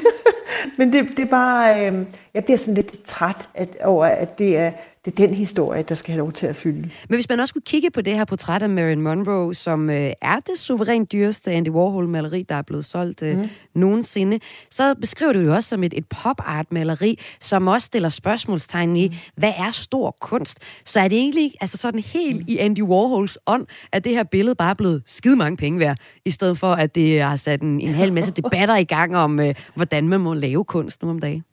men 0.78 0.92
det, 0.92 1.08
det 1.16 1.18
er 1.18 1.30
bare... 1.30 1.90
Øh, 1.90 2.06
jeg 2.34 2.44
bliver 2.44 2.58
sådan 2.58 2.74
lidt 2.74 3.04
træt 3.04 3.48
at, 3.54 3.76
over, 3.84 4.06
at 4.06 4.38
det 4.38 4.56
er 4.56 4.72
det 5.04 5.20
er 5.20 5.26
den 5.26 5.34
historie, 5.34 5.82
der 5.82 5.94
skal 5.94 6.12
have 6.12 6.18
lov 6.18 6.32
til 6.32 6.46
at 6.46 6.56
fylde. 6.56 6.90
Men 7.08 7.16
hvis 7.16 7.28
man 7.28 7.40
også 7.40 7.52
skulle 7.52 7.64
kigge 7.64 7.90
på 7.90 8.00
det 8.00 8.16
her 8.16 8.24
portræt 8.24 8.62
af 8.62 8.70
Marilyn 8.70 9.00
Monroe, 9.00 9.54
som 9.54 9.90
øh, 9.90 10.12
er 10.22 10.40
det 10.40 10.58
suverænt 10.58 11.12
dyreste 11.12 11.50
Andy 11.52 11.68
Warhol-maleri, 11.68 12.42
der 12.42 12.54
er 12.54 12.62
blevet 12.62 12.84
solgt 12.84 13.22
øh, 13.22 13.38
mm. 13.38 13.48
nogensinde, 13.74 14.40
så 14.70 14.94
beskriver 14.94 15.32
du 15.32 15.40
det 15.40 15.50
også 15.50 15.68
som 15.68 15.84
et, 15.84 15.94
et 15.96 16.06
pop-art-maleri, 16.06 17.18
som 17.40 17.66
også 17.66 17.86
stiller 17.86 18.08
spørgsmålstegn 18.08 18.96
i, 18.96 19.08
mm. 19.08 19.14
hvad 19.36 19.52
er 19.56 19.70
stor 19.70 20.16
kunst? 20.20 20.58
Så 20.84 21.00
er 21.00 21.08
det 21.08 21.18
egentlig 21.18 21.52
altså 21.60 21.76
sådan 21.76 22.00
helt 22.00 22.36
mm. 22.36 22.44
i 22.48 22.58
Andy 22.58 22.82
Warhols 22.82 23.38
ånd, 23.46 23.66
at 23.92 24.04
det 24.04 24.12
her 24.12 24.24
billede 24.24 24.54
bare 24.54 24.70
er 24.70 24.74
blevet 24.74 25.02
skide 25.06 25.36
mange 25.36 25.56
penge 25.56 25.78
værd, 25.78 25.96
i 26.24 26.30
stedet 26.30 26.58
for 26.58 26.72
at 26.72 26.94
det 26.94 27.22
har 27.22 27.36
sat 27.36 27.62
en, 27.62 27.80
en 27.80 27.94
hel 27.94 28.12
masse 28.12 28.32
debatter 28.42 28.76
i 28.76 28.84
gang 28.84 29.16
om, 29.16 29.40
øh, 29.40 29.54
hvordan 29.74 30.08
man 30.08 30.20
må 30.20 30.34
lave 30.34 30.64
kunst 30.64 31.02
nu 31.02 31.10
om 31.10 31.18
dagen? 31.18 31.44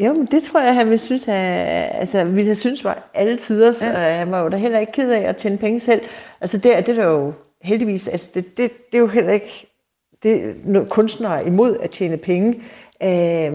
Jo, 0.00 0.12
men 0.12 0.26
det 0.26 0.42
tror 0.42 0.60
jeg, 0.60 0.74
han 0.74 0.86
ville 0.86 0.98
synes, 0.98 1.28
at, 1.28 1.34
altså, 1.94 2.24
ville 2.24 2.44
have 2.44 2.54
synes 2.54 2.84
var 2.84 3.10
alle 3.14 3.36
tider, 3.36 3.72
så 3.72 3.86
ja. 3.86 3.92
han 3.92 4.30
var 4.30 4.40
jo 4.42 4.48
da 4.48 4.56
heller 4.56 4.78
ikke 4.78 4.92
ked 4.92 5.10
af 5.10 5.20
at 5.20 5.36
tjene 5.36 5.58
penge 5.58 5.80
selv. 5.80 6.00
Altså 6.40 6.58
det, 6.58 6.86
det 6.86 6.98
er 6.98 7.04
jo 7.04 7.32
heldigvis, 7.62 8.08
altså 8.08 8.30
det, 8.34 8.56
det, 8.56 8.70
det 8.92 8.98
er 8.98 9.00
jo 9.00 9.06
heller 9.06 9.32
ikke 9.32 9.66
det, 10.22 10.54
kunstnere 10.88 11.46
imod 11.46 11.76
at 11.78 11.90
tjene 11.90 12.16
penge. 12.16 12.62
Øh, 13.02 13.52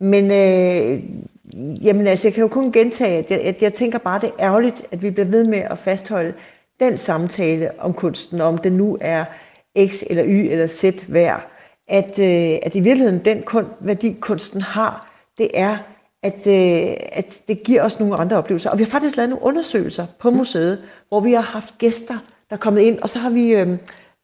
men 0.00 0.24
øh, 0.24 1.02
jamen, 1.84 2.06
altså, 2.06 2.28
jeg 2.28 2.34
kan 2.34 2.42
jo 2.42 2.48
kun 2.48 2.72
gentage, 2.72 3.18
at 3.18 3.30
jeg, 3.30 3.40
at 3.40 3.62
jeg 3.62 3.74
tænker 3.74 3.98
bare, 3.98 4.20
det 4.20 4.28
er 4.28 4.44
ærgerligt, 4.46 4.86
at 4.92 5.02
vi 5.02 5.10
bliver 5.10 5.26
ved 5.26 5.44
med 5.44 5.58
at 5.58 5.78
fastholde 5.78 6.34
den 6.80 6.98
samtale 6.98 7.70
om 7.78 7.92
kunsten, 7.92 8.40
om 8.40 8.58
den 8.58 8.72
nu 8.72 8.98
er 9.00 9.24
X 9.86 10.02
eller 10.10 10.24
Y 10.26 10.48
eller 10.50 10.66
Z 10.66 10.84
værd. 11.08 11.50
At, 11.88 12.18
øh, 12.18 12.58
at 12.62 12.74
i 12.74 12.80
virkeligheden 12.80 13.24
den 13.24 13.42
kun, 13.42 13.64
værdi 13.80 14.16
kunsten 14.20 14.60
har, 14.60 15.05
det 15.38 15.50
er, 15.54 15.76
at, 16.22 16.46
øh, 16.46 16.96
at 17.12 17.42
det 17.48 17.62
giver 17.62 17.82
os 17.82 18.00
nogle 18.00 18.16
andre 18.16 18.36
oplevelser. 18.36 18.70
Og 18.70 18.78
vi 18.78 18.84
har 18.84 18.90
faktisk 18.90 19.16
lavet 19.16 19.30
nogle 19.30 19.44
undersøgelser 19.44 20.06
på 20.18 20.30
mm. 20.30 20.36
museet, 20.36 20.82
hvor 21.08 21.20
vi 21.20 21.32
har 21.32 21.40
haft 21.40 21.78
gæster, 21.78 22.14
der 22.50 22.56
er 22.56 22.60
kommet 22.60 22.80
ind, 22.80 22.98
og 22.98 23.08
så 23.08 23.18
har 23.18 23.30
vi 23.30 23.54
øh, 23.54 23.68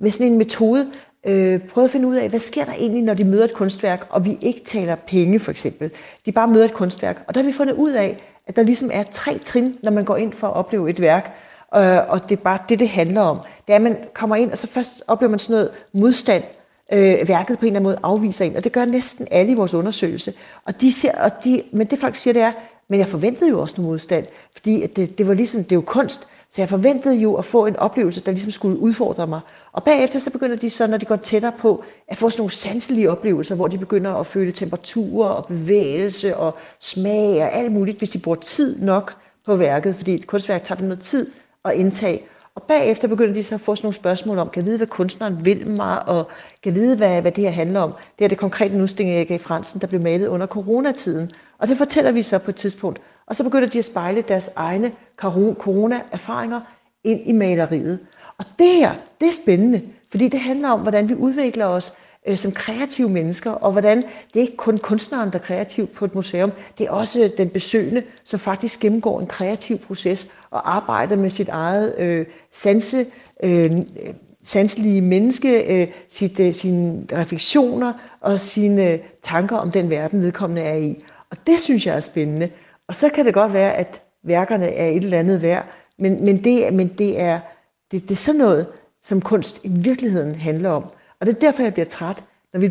med 0.00 0.10
sådan 0.10 0.32
en 0.32 0.38
metode 0.38 0.92
øh, 1.26 1.60
prøvet 1.60 1.88
at 1.88 1.90
finde 1.90 2.08
ud 2.08 2.14
af, 2.14 2.28
hvad 2.28 2.40
sker 2.40 2.64
der 2.64 2.72
egentlig, 2.72 3.02
når 3.02 3.14
de 3.14 3.24
møder 3.24 3.44
et 3.44 3.54
kunstværk, 3.54 4.06
og 4.10 4.24
vi 4.24 4.38
ikke 4.40 4.60
taler 4.64 4.94
penge 4.94 5.38
for 5.38 5.50
eksempel. 5.50 5.90
De 6.26 6.32
bare 6.32 6.48
møder 6.48 6.64
et 6.64 6.72
kunstværk. 6.72 7.24
Og 7.28 7.34
der 7.34 7.40
har 7.40 7.46
vi 7.46 7.52
fundet 7.52 7.74
ud 7.74 7.92
af, 7.92 8.16
at 8.46 8.56
der 8.56 8.62
ligesom 8.62 8.90
er 8.92 9.02
tre 9.02 9.38
trin, 9.38 9.78
når 9.82 9.90
man 9.90 10.04
går 10.04 10.16
ind 10.16 10.32
for 10.32 10.46
at 10.46 10.54
opleve 10.54 10.90
et 10.90 11.00
værk. 11.00 11.32
Øh, 11.76 11.98
og 12.08 12.28
det 12.28 12.38
er 12.38 12.42
bare 12.42 12.58
det, 12.68 12.78
det 12.78 12.88
handler 12.88 13.20
om. 13.20 13.38
Det 13.66 13.72
er, 13.72 13.76
at 13.76 13.82
man 13.82 13.96
kommer 14.14 14.36
ind, 14.36 14.50
og 14.52 14.58
så 14.58 14.66
først 14.66 15.02
oplever 15.06 15.30
man 15.30 15.38
sådan 15.38 15.54
noget 15.54 15.70
modstand, 15.92 16.42
øh, 16.92 17.28
værket 17.28 17.58
på 17.58 17.66
en 17.66 17.66
eller 17.66 17.80
anden 17.80 17.82
måde 17.82 17.98
afviser 18.02 18.44
en, 18.44 18.56
og 18.56 18.64
det 18.64 18.72
gør 18.72 18.84
næsten 18.84 19.28
alle 19.30 19.52
i 19.52 19.54
vores 19.54 19.74
undersøgelse. 19.74 20.32
Og 20.64 20.80
de 20.80 20.92
ser, 20.92 21.22
og 21.22 21.30
de, 21.44 21.62
men 21.72 21.86
det 21.86 21.98
folk 21.98 22.16
siger, 22.16 22.34
det 22.34 22.42
er, 22.42 22.52
men 22.88 23.00
jeg 23.00 23.08
forventede 23.08 23.50
jo 23.50 23.60
også 23.60 23.74
noget 23.78 23.90
modstand, 23.90 24.26
fordi 24.52 24.86
det, 24.86 25.18
det 25.18 25.28
var 25.28 25.34
ligesom, 25.34 25.64
det 25.64 25.72
er 25.72 25.76
jo 25.76 25.82
kunst, 25.86 26.28
så 26.50 26.60
jeg 26.60 26.68
forventede 26.68 27.14
jo 27.14 27.34
at 27.34 27.44
få 27.44 27.66
en 27.66 27.76
oplevelse, 27.76 28.20
der 28.20 28.32
ligesom 28.32 28.50
skulle 28.50 28.78
udfordre 28.78 29.26
mig. 29.26 29.40
Og 29.72 29.84
bagefter 29.84 30.18
så 30.18 30.30
begynder 30.30 30.56
de 30.56 30.70
så, 30.70 30.86
når 30.86 30.96
de 30.96 31.06
går 31.06 31.16
tættere 31.16 31.52
på, 31.58 31.84
at 32.08 32.16
få 32.16 32.30
sådan 32.30 32.40
nogle 32.40 32.50
sanselige 32.50 33.10
oplevelser, 33.10 33.54
hvor 33.54 33.68
de 33.68 33.78
begynder 33.78 34.14
at 34.14 34.26
føle 34.26 34.52
temperaturer 34.52 35.28
og 35.28 35.46
bevægelse 35.46 36.36
og 36.36 36.56
smag 36.80 37.42
og 37.42 37.52
alt 37.52 37.72
muligt, 37.72 37.98
hvis 37.98 38.10
de 38.10 38.18
bruger 38.18 38.36
tid 38.36 38.82
nok 38.82 39.16
på 39.46 39.56
værket, 39.56 39.96
fordi 39.96 40.14
et 40.14 40.26
kunstværk 40.26 40.64
tager 40.64 40.78
dem 40.78 40.86
noget 40.86 41.00
tid 41.00 41.30
at 41.64 41.74
indtage. 41.74 42.22
Og 42.54 42.62
bagefter 42.62 43.08
begynder 43.08 43.34
de 43.34 43.44
så 43.44 43.54
at 43.54 43.60
få 43.60 43.76
sådan 43.76 43.86
nogle 43.86 43.94
spørgsmål 43.94 44.38
om, 44.38 44.50
kan 44.50 44.64
vide, 44.64 44.76
hvad 44.76 44.86
kunstneren 44.86 45.44
vil 45.44 45.66
mig, 45.66 46.08
og 46.08 46.28
kan 46.62 46.74
vide, 46.74 46.96
hvad, 46.96 47.20
hvad 47.20 47.32
det 47.32 47.44
her 47.44 47.50
handler 47.50 47.80
om. 47.80 47.92
Det 48.18 48.24
er 48.24 48.28
det 48.28 48.38
konkrete 48.38 48.76
udstilling 48.76 49.30
af 49.30 49.40
Fransen, 49.40 49.80
der 49.80 49.86
blev 49.86 50.00
malet 50.00 50.26
under 50.26 50.46
coronatiden. 50.46 51.30
Og 51.58 51.68
det 51.68 51.76
fortæller 51.76 52.12
vi 52.12 52.22
så 52.22 52.38
på 52.38 52.50
et 52.50 52.56
tidspunkt. 52.56 53.00
Og 53.26 53.36
så 53.36 53.44
begynder 53.44 53.68
de 53.68 53.78
at 53.78 53.84
spejle 53.84 54.22
deres 54.22 54.50
egne 54.56 54.92
corona-erfaringer 55.58 56.60
ind 57.04 57.20
i 57.24 57.32
maleriet. 57.32 57.98
Og 58.38 58.44
det 58.58 58.74
her, 58.74 58.94
det 59.20 59.28
er 59.28 59.32
spændende, 59.32 59.82
fordi 60.10 60.28
det 60.28 60.40
handler 60.40 60.70
om, 60.70 60.80
hvordan 60.80 61.08
vi 61.08 61.14
udvikler 61.14 61.66
os 61.66 61.92
øh, 62.26 62.36
som 62.36 62.52
kreative 62.52 63.08
mennesker, 63.08 63.50
og 63.50 63.72
hvordan 63.72 63.96
det 63.96 64.36
er 64.36 64.40
ikke 64.40 64.56
kun 64.56 64.78
kunstneren, 64.78 65.30
der 65.32 65.38
er 65.38 65.42
kreativ 65.42 65.86
på 65.86 66.04
et 66.04 66.14
museum, 66.14 66.52
det 66.78 66.86
er 66.86 66.90
også 66.90 67.32
den 67.38 67.48
besøgende, 67.48 68.02
som 68.24 68.40
faktisk 68.40 68.80
gennemgår 68.80 69.20
en 69.20 69.26
kreativ 69.26 69.78
proces 69.78 70.28
og 70.50 70.76
arbejder 70.76 71.16
med 71.16 71.30
sit 71.30 71.48
eget 71.48 71.94
øh, 71.98 72.26
sanse, 72.50 73.06
øh, 73.42 73.70
sanselige 74.44 75.00
menneske, 75.00 75.80
øh, 75.82 75.88
sit, 76.08 76.40
øh, 76.40 76.52
sine 76.52 77.06
refleksioner 77.12 77.92
og 78.20 78.40
sine 78.40 78.90
øh, 78.90 78.98
tanker 79.22 79.56
om 79.56 79.70
den 79.70 79.90
verden, 79.90 80.22
vedkommende 80.22 80.62
er 80.62 80.76
i. 80.76 81.04
Og 81.30 81.36
det 81.46 81.60
synes 81.60 81.86
jeg 81.86 81.96
er 81.96 82.00
spændende. 82.00 82.50
Og 82.88 82.94
så 82.94 83.08
kan 83.08 83.26
det 83.26 83.34
godt 83.34 83.52
være, 83.52 83.72
at 83.72 84.02
værkerne 84.24 84.66
er 84.66 84.88
et 84.88 84.96
eller 84.96 85.18
andet 85.18 85.42
værd, 85.42 85.66
men, 85.98 86.24
men, 86.24 86.44
det, 86.44 86.72
men 86.72 86.88
det, 86.88 87.20
er, 87.20 87.40
det, 87.90 88.02
det 88.02 88.10
er 88.10 88.16
sådan 88.16 88.38
noget, 88.38 88.66
som 89.02 89.20
kunst 89.20 89.64
i 89.64 89.68
virkeligheden 89.68 90.34
handler 90.34 90.70
om. 90.70 90.84
Og 91.22 91.26
det 91.26 91.36
er 91.36 91.40
derfor, 91.40 91.62
jeg 91.62 91.72
bliver 91.72 91.86
træt, 91.86 92.24
når 92.52 92.60
vi 92.60 92.68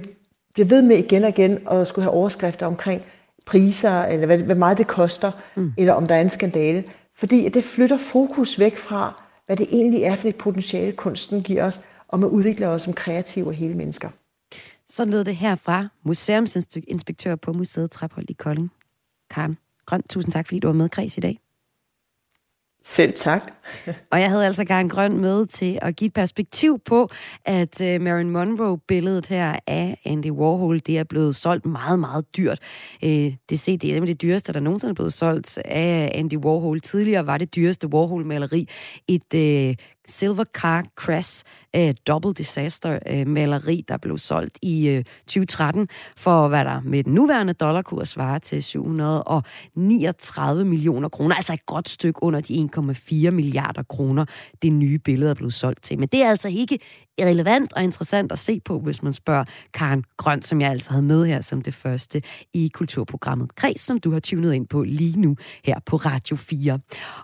bliver 0.54 0.68
ved 0.68 0.82
med 0.82 0.98
igen 0.98 1.24
og 1.24 1.30
igen 1.30 1.68
at 1.72 1.88
skulle 1.88 2.04
have 2.04 2.14
overskrifter 2.14 2.66
omkring 2.66 3.02
priser, 3.46 4.02
eller 4.02 4.26
hvad, 4.26 4.38
hvad 4.38 4.56
meget 4.56 4.78
det 4.78 4.88
koster, 4.88 5.32
mm. 5.56 5.74
eller 5.78 5.94
om 5.94 6.08
der 6.08 6.16
er 6.16 6.22
en 6.22 6.30
skandale. 6.30 6.84
Fordi 7.16 7.50
det 7.50 7.64
flytter 7.64 7.98
fokus 7.98 8.60
væk 8.60 8.78
fra, 8.78 9.24
hvad 9.46 9.58
det 9.58 9.68
egentlig 9.72 10.04
er 10.04 10.16
for 10.16 10.28
et 10.28 10.36
potentiale, 10.36 10.92
kunsten 10.92 11.44
giver 11.44 11.66
os, 11.66 11.82
og 12.08 12.20
at 12.20 12.26
udvikle 12.26 12.68
os 12.68 12.82
som 12.82 12.94
kreative 12.94 13.48
og 13.48 13.54
hele 13.54 13.74
mennesker. 13.74 14.10
Så 14.88 15.06
lød 15.06 15.24
det 15.24 15.36
her 15.36 15.56
fra 15.56 15.88
museumsinspektør 16.04 17.36
på 17.36 17.54
Museet 17.54 17.92
Traphold 17.92 18.30
i 18.30 18.34
Kolding. 18.34 18.72
Karen 19.30 19.58
Grøn, 19.86 20.04
tusind 20.10 20.32
tak, 20.32 20.48
fordi 20.48 20.60
du 20.60 20.68
var 20.68 20.74
med, 20.74 20.90
Græs, 20.90 21.18
i 21.18 21.22
dag. 21.22 21.40
Selv 22.84 23.14
tak. 23.14 23.52
og 24.12 24.22
jeg 24.22 24.30
havde 24.30 24.46
altså 24.46 24.66
Karen 24.66 24.90
Grøn 24.90 25.18
med 25.18 25.46
til 25.46 25.80
at 25.82 25.96
give 25.96 26.08
et 26.08 26.14
perspektiv 26.14 26.80
på, 26.86 27.10
at 27.46 27.82
øh, 27.82 28.02
Marilyn 28.02 28.30
Monroe-billedet 28.30 29.26
her 29.28 29.56
af 29.68 30.02
Andy 30.06 30.32
Warhol, 30.32 30.80
det 30.80 30.98
er 30.98 31.04
blevet 31.04 31.36
solgt 31.36 31.66
meget, 31.66 32.00
meget 32.00 32.26
dyrt. 32.38 32.60
Øh, 33.04 33.34
det, 33.50 33.60
CD, 33.60 33.82
det 33.82 33.98
er 33.98 34.06
det 34.06 34.22
dyreste, 34.22 34.54
der 34.54 34.60
nogensinde 34.60 34.92
er 34.92 34.96
blevet 34.96 35.14
solgt 35.14 35.58
af 35.58 36.12
Andy 36.14 36.38
Warhol. 36.38 36.80
Tidligere 36.80 37.28
var 37.28 37.38
det 37.38 37.56
dyreste 37.56 37.88
Warhol-maleri 37.88 38.68
et 39.08 39.34
øh, 39.36 39.76
Silver 40.12 40.44
Car 40.44 40.86
Crash 40.96 41.44
uh, 41.78 41.90
Double 42.08 42.34
Disaster 42.34 43.00
uh, 43.12 43.28
maleri, 43.28 43.86
der 43.88 43.98
blev 43.98 44.18
solgt 44.18 44.60
i 44.62 44.88
øh, 44.88 44.98
uh, 44.98 45.04
2013 45.28 45.88
for, 46.18 46.48
hvad 46.48 46.66
der 46.66 46.82
med 46.82 47.04
den 47.04 47.14
nuværende 47.14 47.54
dollarkurs 47.54 48.10
svarer 48.10 48.40
til 48.40 48.64
739 48.64 50.66
millioner 50.66 51.10
kroner. 51.10 51.36
Altså 51.36 51.54
et 51.54 51.66
godt 51.66 51.90
stykke 51.90 52.24
under 52.24 52.42
de 52.42 52.70
1,4 52.76 53.30
milliarder 53.32 53.84
kroner, 53.84 54.26
det 54.62 54.74
nye 54.74 55.00
billede 55.00 55.32
er 55.32 55.36
blevet 55.36 55.54
solgt 55.54 55.84
til. 55.84 56.00
Men 56.00 56.08
det 56.08 56.24
er 56.24 56.30
altså 56.30 56.48
ikke 56.48 56.80
relevant 57.20 57.74
og 57.74 57.84
interessant 57.84 58.32
at 58.32 58.40
se 58.40 58.60
på, 58.66 58.80
hvis 58.80 59.04
man 59.04 59.14
spørger 59.14 59.44
Karen 59.74 60.04
Grøn, 60.18 60.42
som 60.42 60.62
jeg 60.62 60.70
altså 60.72 60.90
havde 60.90 61.04
med 61.04 61.26
her 61.26 61.42
som 61.42 61.62
det 61.62 61.74
første 61.74 62.22
i 62.54 62.72
kulturprogrammet 62.74 63.56
Kreds, 63.56 63.82
som 63.82 64.00
du 64.00 64.12
har 64.12 64.20
tunet 64.20 64.54
ind 64.54 64.68
på 64.68 64.84
lige 64.84 65.20
nu 65.20 65.36
her 65.66 65.76
på 65.86 65.96
Radio 65.96 66.36
4. 66.36 66.80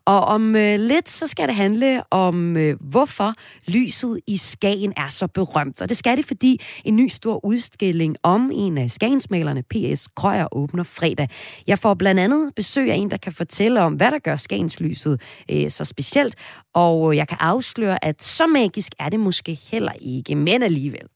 Og 0.06 0.22
om 0.22 0.56
øh, 0.56 0.79
lidt, 0.79 1.10
så 1.10 1.27
skal 1.27 1.48
det 1.48 1.56
handle 1.56 2.03
om, 2.12 2.58
øh, 2.58 2.77
hvorfor 2.82 3.34
lyset 3.67 4.20
i 4.27 4.38
Skagen 4.38 4.94
er 4.98 5.10
så 5.10 5.27
berømt. 5.27 5.82
Og 5.82 5.89
det 5.89 5.98
skal 5.98 6.17
det, 6.17 6.25
fordi 6.25 6.62
en 6.86 6.96
ny 6.96 7.08
stor 7.08 7.46
udstilling 7.46 8.15
om 8.24 8.51
en 8.53 8.77
af 8.77 8.91
Skagensmalerne, 8.91 9.63
P.S. 9.63 10.08
Krøyer, 10.15 10.48
åbner 10.51 10.84
fredag. 10.84 11.29
Jeg 11.67 11.79
får 11.79 11.94
blandt 11.94 12.22
andet 12.22 12.51
besøg 12.56 12.91
af 12.91 12.96
en, 12.96 13.12
der 13.12 13.17
kan 13.17 13.34
fortælle 13.34 13.82
om, 13.82 13.94
hvad 13.94 14.12
der 14.12 14.20
gør 14.20 14.36
Skagenslyset 14.36 15.22
øh, 15.51 15.72
så 15.72 15.86
specielt, 15.86 16.36
og 16.74 17.12
øh, 17.12 17.17
jeg 17.17 17.27
kan 17.27 17.38
afsløre, 17.41 18.06
at 18.06 18.24
så 18.24 18.48
magisk 18.48 18.91
er 19.00 19.10
det 19.10 19.20
måske 19.20 19.60
heller 19.72 19.76
ikke, 20.01 20.36
men 20.36 20.63
alligevel. 20.63 21.07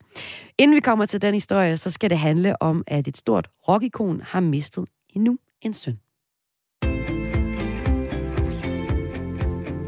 Inden 0.58 0.76
vi 0.76 0.82
kommer 0.82 1.06
til 1.06 1.22
den 1.22 1.34
historie, 1.34 1.78
så 1.78 1.92
skal 1.92 2.10
det 2.10 2.18
handle 2.18 2.62
om, 2.62 2.84
at 2.88 3.08
et 3.08 3.18
stort 3.18 3.50
rockikon 3.68 4.22
har 4.22 4.40
mistet 4.40 4.86
endnu 5.10 5.38
en 5.62 5.74
søn. 5.74 6.00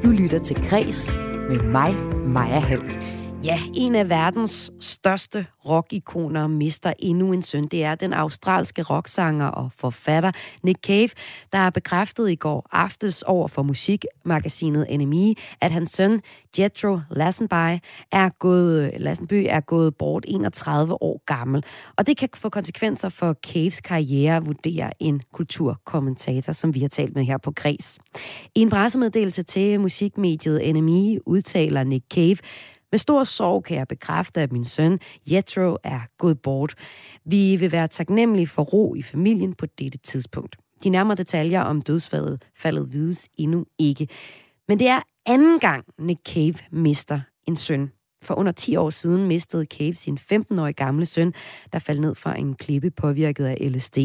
Du 0.03 0.09
lytter 0.09 0.39
til 0.43 0.55
Græs 0.69 1.13
med 1.49 1.59
mig, 1.59 1.95
Maja 2.27 2.59
Hall. 2.59 3.22
Ja, 3.43 3.59
en 3.73 3.95
af 3.95 4.09
verdens 4.09 4.71
største 4.79 5.45
rockikoner 5.65 6.47
mister 6.47 6.93
endnu 6.99 7.33
en 7.33 7.41
søn. 7.41 7.67
Det 7.67 7.83
er 7.83 7.95
den 7.95 8.13
australske 8.13 8.83
rocksanger 8.83 9.47
og 9.47 9.69
forfatter 9.75 10.31
Nick 10.63 10.79
Cave, 10.85 11.09
der 11.51 11.57
er 11.57 11.69
bekræftet 11.69 12.29
i 12.29 12.35
går 12.35 12.67
aftes 12.71 13.23
over 13.23 13.47
for 13.47 13.63
musikmagasinet 13.63 14.87
NME, 14.99 15.35
at 15.61 15.71
hans 15.71 15.89
søn 15.89 16.21
Jethro 16.59 16.99
Lassenby 17.11 17.79
er 18.11 18.29
gået, 18.39 18.91
Lassenby 18.97 19.45
er 19.49 19.59
gået 19.59 19.95
bort 19.95 20.25
31 20.27 21.01
år 21.01 21.21
gammel. 21.25 21.63
Og 21.97 22.07
det 22.07 22.17
kan 22.17 22.29
få 22.35 22.49
konsekvenser 22.49 23.09
for 23.09 23.33
Caves 23.33 23.81
karriere, 23.81 24.45
vurderer 24.45 24.89
en 24.99 25.21
kulturkommentator, 25.33 26.53
som 26.53 26.73
vi 26.73 26.79
har 26.79 26.89
talt 26.89 27.15
med 27.15 27.23
her 27.23 27.37
på 27.37 27.51
Græs. 27.51 27.97
I 28.55 28.59
en 28.59 28.69
pressemeddelelse 28.69 29.43
til 29.43 29.79
musikmediet 29.79 30.75
NME 30.75 31.27
udtaler 31.27 31.83
Nick 31.83 32.05
Cave, 32.13 32.37
med 32.93 32.97
stor 32.99 33.23
sorg 33.23 33.63
kan 33.63 33.77
jeg 33.77 33.87
bekræfte, 33.87 34.41
at 34.41 34.51
min 34.51 34.63
søn 34.63 34.99
Jethro 35.31 35.77
er 35.83 35.99
gået 36.17 36.41
bort. 36.41 36.75
Vi 37.25 37.55
vil 37.55 37.71
være 37.71 37.87
taknemmelige 37.87 38.47
for 38.47 38.63
ro 38.63 38.95
i 38.95 39.01
familien 39.01 39.53
på 39.53 39.65
dette 39.65 39.97
tidspunkt. 39.97 40.55
De 40.83 40.89
nærmere 40.89 41.15
detaljer 41.15 41.61
om 41.61 41.81
dødsfaldet 41.81 42.43
faldet 42.55 42.93
vides 42.93 43.27
endnu 43.37 43.65
ikke. 43.79 44.07
Men 44.67 44.79
det 44.79 44.87
er 44.87 45.01
anden 45.25 45.59
gang, 45.59 45.85
Nick 45.99 46.19
Cave 46.33 46.55
mister 46.71 47.19
en 47.47 47.55
søn. 47.55 47.91
For 48.21 48.35
under 48.35 48.51
10 48.51 48.75
år 48.75 48.89
siden 48.89 49.27
mistede 49.27 49.65
Cave 49.65 49.95
sin 49.95 50.17
15-årige 50.31 50.73
gamle 50.73 51.05
søn, 51.05 51.33
der 51.73 51.79
faldt 51.79 52.01
ned 52.01 52.15
fra 52.15 52.37
en 52.37 52.55
klippe 52.55 52.91
påvirket 52.91 53.45
af 53.45 53.57
LSD. 53.71 53.97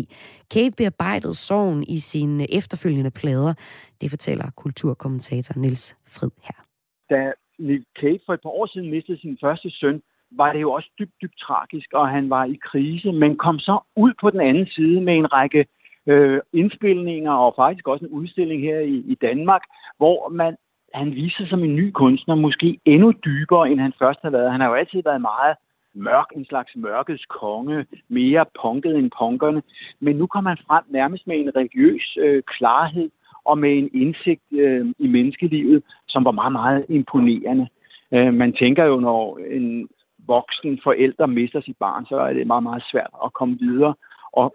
Cave 0.53 0.71
bearbejdede 0.71 1.35
sorgen 1.35 1.85
i 1.89 1.99
sine 1.99 2.55
efterfølgende 2.55 3.11
plader. 3.11 3.55
Det 4.01 4.11
fortæller 4.11 4.51
kulturkommentator 4.51 5.55
Niels 5.61 5.97
Frid 6.07 6.31
her. 6.43 6.65
Da 7.11 7.33
Nick 7.59 7.85
Cave 8.01 8.21
for 8.27 8.35
et 8.35 8.41
par 8.43 8.51
år 8.51 8.67
siden 8.67 8.91
mistede 8.91 9.21
sin 9.21 9.39
første 9.41 9.71
søn, 9.71 10.03
var 10.31 10.53
det 10.53 10.61
jo 10.61 10.73
også 10.73 10.91
dybt, 10.99 11.15
dybt 11.23 11.39
tragisk, 11.39 11.93
og 11.93 12.09
han 12.09 12.31
var 12.31 12.45
i 12.45 12.59
krise, 12.65 13.13
men 13.13 13.37
kom 13.37 13.59
så 13.59 13.79
ud 13.97 14.13
på 14.21 14.31
den 14.31 14.41
anden 14.41 14.67
side 14.67 15.01
med 15.01 15.15
en 15.15 15.33
række 15.33 15.67
øh, 16.07 16.41
indspilninger 16.53 17.33
og 17.33 17.55
faktisk 17.57 17.89
også 17.89 18.05
en 18.05 18.11
udstilling 18.11 18.63
her 18.63 18.79
i, 18.79 18.97
i 19.07 19.15
Danmark, 19.15 19.63
hvor 19.97 20.29
man 20.29 20.57
han 20.95 21.15
viser 21.15 21.37
sig 21.37 21.49
som 21.49 21.65
en 21.65 21.77
ny 21.77 21.91
kunstner, 21.91 22.35
måske 22.35 22.79
endnu 22.85 23.13
dybere, 23.25 23.71
end 23.71 23.81
han 23.81 23.93
først 23.99 24.19
har 24.23 24.31
været. 24.31 24.53
Han 24.53 24.61
har 24.61 24.69
jo 24.69 24.75
altid 24.75 25.03
været 25.03 25.21
meget 25.21 25.57
mørk, 25.95 26.27
en 26.37 26.45
slags 26.45 26.73
mørkets 26.77 27.25
konge, 27.25 27.87
mere 28.09 28.45
punket 28.63 28.97
end 28.97 29.11
punkerne. 29.19 29.63
Men 30.01 30.17
nu 30.17 30.27
kommer 30.27 30.51
han 30.51 30.65
frem 30.67 30.85
nærmest 30.89 31.27
med 31.27 31.37
en 31.37 31.57
religiøs 31.57 32.19
øh, 32.21 32.43
klarhed 32.43 33.11
og 33.45 33.59
med 33.59 33.73
en 33.79 33.91
indsigt 33.95 34.43
øh, 34.53 34.87
i 34.99 35.07
menneskelivet, 35.07 35.83
som 36.09 36.25
var 36.25 36.31
meget, 36.31 36.53
meget 36.53 36.87
imponerende. 36.89 37.69
Øh, 38.13 38.35
man 38.35 38.53
tænker 38.53 38.85
jo, 38.85 39.01
når 39.01 39.39
en 39.51 39.89
voksen 40.27 40.81
forælder 40.83 41.27
mister 41.27 41.61
sit 41.61 41.77
barn, 41.77 42.07
så 42.07 42.17
er 42.17 42.33
det 42.33 42.47
meget, 42.47 42.63
meget 42.63 42.85
svært 42.91 43.11
at 43.25 43.33
komme 43.33 43.59
videre. 43.61 43.95
Og, 44.33 44.55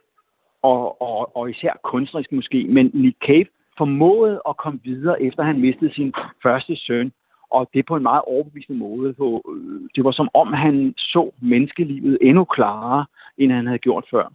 og, 0.62 1.02
og, 1.02 1.38
og 1.38 1.50
især 1.50 1.74
kunstnerisk 1.84 2.32
måske. 2.32 2.64
Men 2.70 2.92
Nick 2.94 3.18
Cave 3.26 3.46
formåede 3.78 4.42
at 4.50 4.58
komme 4.58 4.80
videre, 4.84 5.22
efter 5.22 5.44
han 5.44 5.60
mistede 5.60 5.94
sin 5.94 6.14
første 6.44 6.76
søn. 6.76 7.12
Og 7.50 7.70
det 7.74 7.86
på 7.86 7.96
en 7.96 8.04
meget 8.04 8.22
overbevisende 8.28 8.80
måde. 8.80 9.10
Øh, 9.10 9.90
det 9.96 10.04
var 10.04 10.12
som 10.12 10.30
om, 10.34 10.54
han 10.54 10.94
så 10.98 11.32
menneskelivet 11.42 12.18
endnu 12.22 12.44
klarere, 12.44 13.06
end 13.38 13.52
han 13.52 13.66
havde 13.66 13.80
gjort 13.80 14.06
før. 14.12 14.34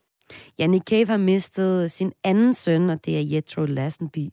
Ja, 0.59 0.67
Nick 0.67 0.85
Cave 0.85 1.07
har 1.07 1.17
mistet 1.17 1.91
sin 1.91 2.13
anden 2.25 2.55
søn, 2.55 2.91
og 2.91 3.05
det 3.05 3.17
er 3.17 3.23
Jethro 3.23 3.65
Lassenby. 3.65 4.29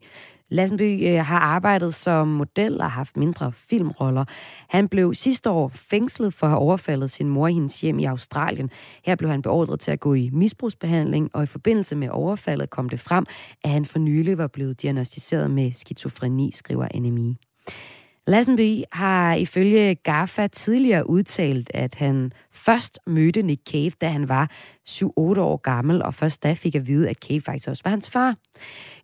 Lassenby 0.50 1.08
øh, 1.08 1.26
har 1.26 1.40
arbejdet 1.40 1.94
som 1.94 2.28
model 2.28 2.82
og 2.82 2.92
haft 2.92 3.18
mindre 3.18 3.52
filmroller. 3.52 4.26
Han 4.70 4.88
blev 4.88 5.14
sidste 5.14 5.50
år 5.50 5.72
fængslet 5.74 6.34
for 6.34 6.46
at 6.46 6.52
have 6.52 6.60
overfaldet 6.60 7.12
sin 7.12 7.30
mor 7.30 7.48
i 7.48 7.54
hendes 7.54 7.82
hjem 7.82 8.00
i 8.00 8.06
Australien. 8.06 8.70
Her 9.06 9.16
blev 9.16 9.30
han 9.30 9.42
beordret 9.42 9.80
til 9.80 9.92
at 9.92 10.00
gå 10.00 10.14
i 10.14 10.30
misbrugsbehandling, 10.34 11.30
og 11.34 11.44
i 11.44 11.46
forbindelse 11.46 11.96
med 11.96 12.10
overfaldet 12.10 12.70
kom 12.70 12.90
det 12.90 13.00
frem, 13.00 13.26
at 13.64 13.70
han 13.70 13.86
for 13.86 14.00
nylig 14.00 14.38
var 14.38 14.48
blevet 14.48 14.82
diagnostiseret 14.82 15.52
med 15.52 15.72
skizofreni, 15.72 16.52
skriver 16.52 16.88
NMI. 17.00 17.38
Lassenby 18.28 18.84
har 18.92 19.34
ifølge 19.34 19.96
GAFA 19.96 20.48
tidligere 20.48 21.10
udtalt, 21.10 21.72
at 21.74 21.96
han 21.96 22.32
først 22.52 23.00
mødte 23.08 23.42
Nick 23.42 23.62
Cave, 23.72 23.92
da 24.02 24.08
han 24.08 24.30
var 24.30 24.52
7-8 24.90 25.06
år 25.40 25.58
gammel, 25.58 26.04
og 26.04 26.14
først 26.14 26.44
da 26.44 26.54
fik 26.54 26.76
at 26.76 26.88
vide, 26.88 27.10
at 27.10 27.18
Cave 27.18 27.42
faktisk 27.42 27.68
også 27.68 27.82
var 27.86 27.90
hans 27.90 28.10
far. 28.10 28.36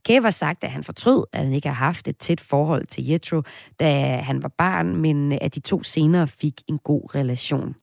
Cave 0.08 0.24
har 0.24 0.32
sagt, 0.32 0.63
at 0.63 0.72
han 0.72 0.84
fortrød, 0.84 1.26
at 1.34 1.43
han 1.43 1.54
ikke 1.54 1.67
har 1.67 1.86
haft 1.86 2.08
et 2.08 2.17
tæt 2.17 2.41
forhold 2.41 2.86
til 2.86 3.08
Jethro, 3.08 3.41
da 3.80 4.15
han 4.15 4.43
var 4.43 4.52
barn, 4.58 4.95
men 4.95 5.32
at 5.32 5.56
de 5.56 5.60
to 5.60 5.84
senere 5.84 6.28
fik 6.28 6.62
en 6.67 6.78
god 6.78 7.15
relation. 7.15 7.76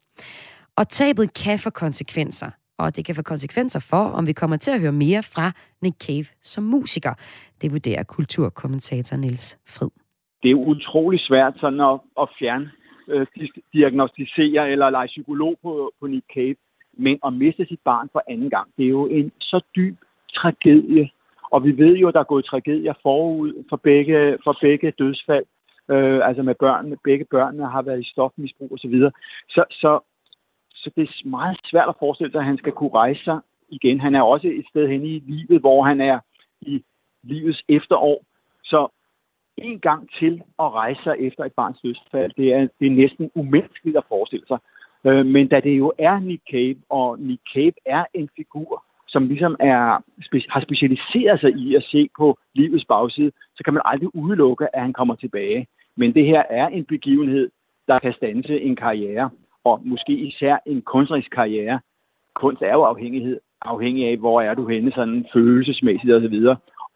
Og 0.77 0.89
tabet 0.89 1.33
kan 1.33 1.59
få 1.59 1.71
konsekvenser, 1.71 2.51
og 2.79 2.97
det 2.97 3.05
kan 3.05 3.15
få 3.15 3.23
konsekvenser 3.23 3.79
for, 3.79 4.05
om 4.05 4.27
vi 4.27 4.33
kommer 4.33 4.57
til 4.57 4.71
at 4.71 4.81
høre 4.81 4.93
mere 4.93 5.23
fra 5.23 5.53
Nick 5.83 5.97
Cave 6.07 6.27
som 6.43 6.65
musiker. 6.65 7.15
Det 7.63 7.73
vurderer 7.73 8.03
kulturkommentator 8.03 9.17
Niels 9.17 9.59
Frid 9.67 10.08
det 10.43 10.51
er 10.51 10.55
utrolig 10.55 11.21
svært 11.21 11.55
sådan 11.61 11.81
at, 11.81 12.01
at 12.21 12.29
fjerne, 12.39 12.71
øh, 13.09 13.27
diagnostisere 13.73 14.71
eller 14.71 14.91
lege 14.91 15.07
psykolog 15.07 15.57
på, 15.63 15.93
på 16.01 16.07
Nick 16.07 16.27
Cave. 16.35 16.57
Men 16.93 17.19
at 17.27 17.33
miste 17.33 17.67
sit 17.67 17.81
barn 17.85 18.09
for 18.13 18.23
anden 18.29 18.51
gang, 18.51 18.69
det 18.77 18.85
er 18.85 18.89
jo 18.89 19.07
en 19.07 19.33
så 19.41 19.61
dyb 19.77 19.97
tragedie. 20.35 21.11
Og 21.51 21.65
vi 21.65 21.77
ved 21.79 21.97
jo, 21.97 22.09
at 22.09 22.15
der 22.15 22.21
er 22.21 22.33
gået 22.35 22.45
tragedier 22.45 22.95
forud 23.03 23.65
for 23.69 23.77
begge, 23.77 24.39
for 24.45 24.57
begge 24.61 24.91
dødsfald. 24.91 25.45
Øh, 25.91 26.29
altså 26.29 26.43
med 26.43 26.55
børnene, 26.55 26.97
begge 27.05 27.25
børnene 27.25 27.67
har 27.67 27.83
været 27.83 28.01
i 28.01 28.11
stofmisbrug 28.11 28.73
osv. 28.73 28.95
Så, 28.95 29.11
så, 29.49 29.65
så, 29.71 30.01
så 30.75 30.91
det 30.97 31.03
er 31.03 31.29
meget 31.29 31.59
svært 31.65 31.89
at 31.89 31.95
forestille 31.99 32.33
sig, 32.33 32.39
at 32.39 32.47
han 32.47 32.59
skal 32.59 32.73
kunne 32.73 32.95
rejse 32.95 33.25
sig 33.25 33.39
igen. 33.69 34.01
Han 34.01 34.15
er 34.15 34.23
også 34.23 34.49
et 34.49 34.67
sted 34.71 34.89
hen 34.89 35.07
i 35.07 35.19
livet, 35.19 35.61
hvor 35.61 35.83
han 35.83 36.01
er 36.01 36.19
i 36.61 36.85
livets 37.23 37.63
efterår. 37.69 38.25
Så 38.65 38.89
en 39.63 39.81
gang 39.81 40.09
til 40.19 40.43
at 40.59 40.73
rejse 40.73 41.03
sig 41.03 41.17
efter 41.19 41.45
et 41.45 41.53
barns 41.53 41.81
dødsfald, 41.83 42.33
det 42.37 42.53
er, 42.55 42.69
det 42.81 42.87
er 42.87 42.91
næsten 42.91 43.31
umenneskeligt 43.35 43.97
at 43.97 44.09
forestille 44.09 44.47
sig. 44.47 44.59
Øh, 45.05 45.27
men 45.27 45.49
da 45.49 45.61
det 45.61 45.79
jo 45.79 45.93
er 45.99 46.19
Nick 46.19 46.43
Cave, 46.51 46.77
og 46.89 47.19
Nick 47.19 47.43
Cave 47.55 47.73
er 47.87 48.05
en 48.15 48.29
figur, 48.37 48.85
som 49.09 49.27
ligesom 49.27 49.57
er, 49.61 50.03
har 50.49 50.61
specialiseret 50.61 51.41
sig 51.41 51.51
i 51.51 51.75
at 51.75 51.85
se 51.85 52.09
på 52.19 52.39
livets 52.55 52.85
bagside, 52.85 53.33
så 53.57 53.65
kan 53.65 53.75
man 53.75 53.83
aldrig 53.85 54.15
udelukke, 54.15 54.77
at 54.77 54.83
han 54.83 54.93
kommer 54.93 55.15
tilbage. 55.15 55.67
Men 55.97 56.15
det 56.15 56.25
her 56.27 56.43
er 56.51 56.67
en 56.67 56.85
begivenhed, 56.85 57.51
der 57.89 57.99
kan 57.99 58.13
stanse 58.13 58.61
en 58.61 58.77
karriere, 58.77 59.31
og 59.65 59.81
måske 59.85 60.13
især 60.13 60.57
en 60.67 60.83
kunstnerisk 60.83 61.31
karriere. 61.31 61.81
Kunst 62.35 62.63
er 62.63 62.73
jo 62.73 62.83
afhængighed, 62.83 63.41
afhængig 63.63 64.09
af, 64.09 64.17
hvor 64.17 64.41
er 64.41 64.55
du 64.55 64.69
henne 64.69 64.93
sådan 64.93 65.27
følelsesmæssigt 65.33 66.13
osv. 66.13 66.47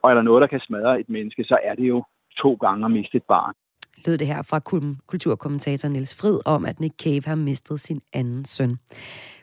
Og 0.03 0.11
er 0.11 0.15
der 0.15 0.23
noget, 0.23 0.41
der 0.41 0.47
kan 0.47 0.61
smadre 0.61 1.01
et 1.01 1.09
menneske, 1.09 1.45
så 1.45 1.59
er 1.63 1.75
det 1.75 1.89
jo 1.89 2.05
to 2.37 2.55
gange 2.55 2.85
at 2.85 2.91
miste 2.91 3.17
et 3.17 3.23
barn. 3.29 3.55
Lød 4.07 4.19
det 4.19 4.27
her 4.27 4.43
fra 4.43 4.59
kulturkommentator 5.07 5.89
Niels 5.89 6.15
Frid 6.15 6.41
om, 6.45 6.67
at 6.67 6.81
Nick 6.81 6.95
Cave 7.03 7.23
har 7.27 7.35
mistet 7.35 7.81
sin 7.81 8.01
anden 8.13 8.45
søn. 8.45 8.79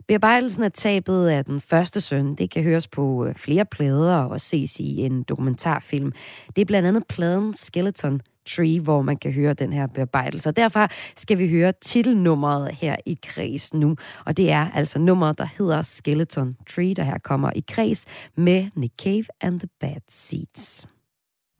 Bearbejdelsen 0.08 0.64
af 0.64 0.72
tabet 0.72 1.28
af 1.28 1.46
den 1.46 1.62
første 1.62 2.02
søn, 2.02 2.36
det 2.36 2.52
kan 2.52 2.64
høres 2.64 2.88
på 2.88 3.26
øh, 3.26 3.36
flere 3.36 3.66
plader 3.66 4.24
og 4.24 4.42
ses 4.42 4.80
i 4.80 4.98
en 5.02 5.24
dokumentarfilm. 5.24 6.12
Det 6.56 6.62
er 6.62 6.66
blandt 6.66 6.88
andet 6.88 7.04
pladen 7.10 7.54
Skeleton 7.54 8.22
Tree, 8.48 8.80
hvor 8.80 9.02
man 9.02 9.18
kan 9.18 9.34
høre 9.34 9.54
den 9.54 9.74
her 9.74 9.88
bearbejdelse. 9.88 10.50
Og 10.50 10.56
derfor 10.56 10.88
skal 11.16 11.38
vi 11.38 11.50
høre 11.50 11.74
titelnummeret 11.82 12.76
her 12.76 12.96
i 13.06 13.18
kreds 13.24 13.74
nu. 13.74 13.96
Og 14.26 14.38
det 14.38 14.52
er 14.52 14.72
altså 14.72 15.00
nummeret, 15.00 15.38
der 15.38 15.48
hedder 15.58 15.82
Skeleton 15.82 16.56
Tree, 16.70 16.94
der 16.94 17.04
her 17.04 17.18
kommer 17.18 17.52
i 17.56 17.64
kreds 17.68 18.06
med 18.36 18.70
Nick 18.76 18.94
Cave 19.04 19.26
and 19.42 19.60
the 19.60 19.70
Bad 19.80 20.02
Seeds. 20.08 20.88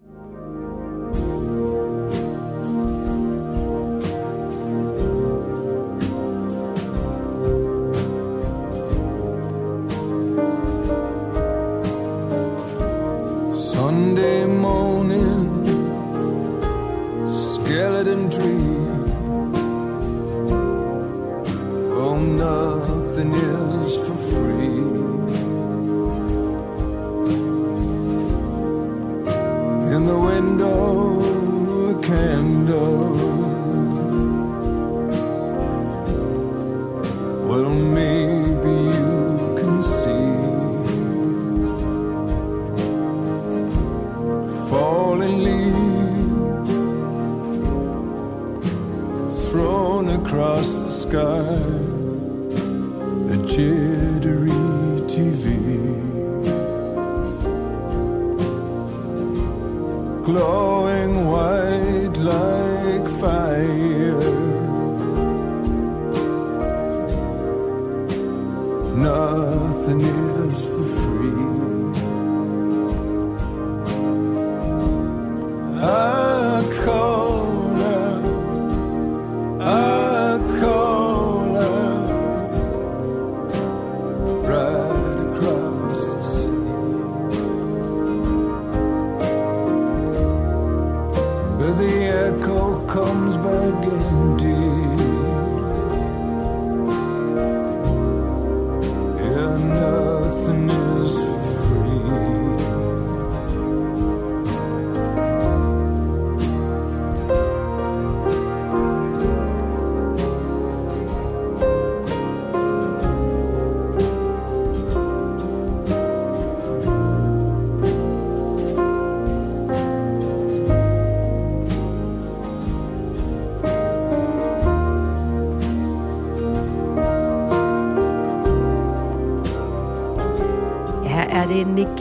Sunday 0.02 0.69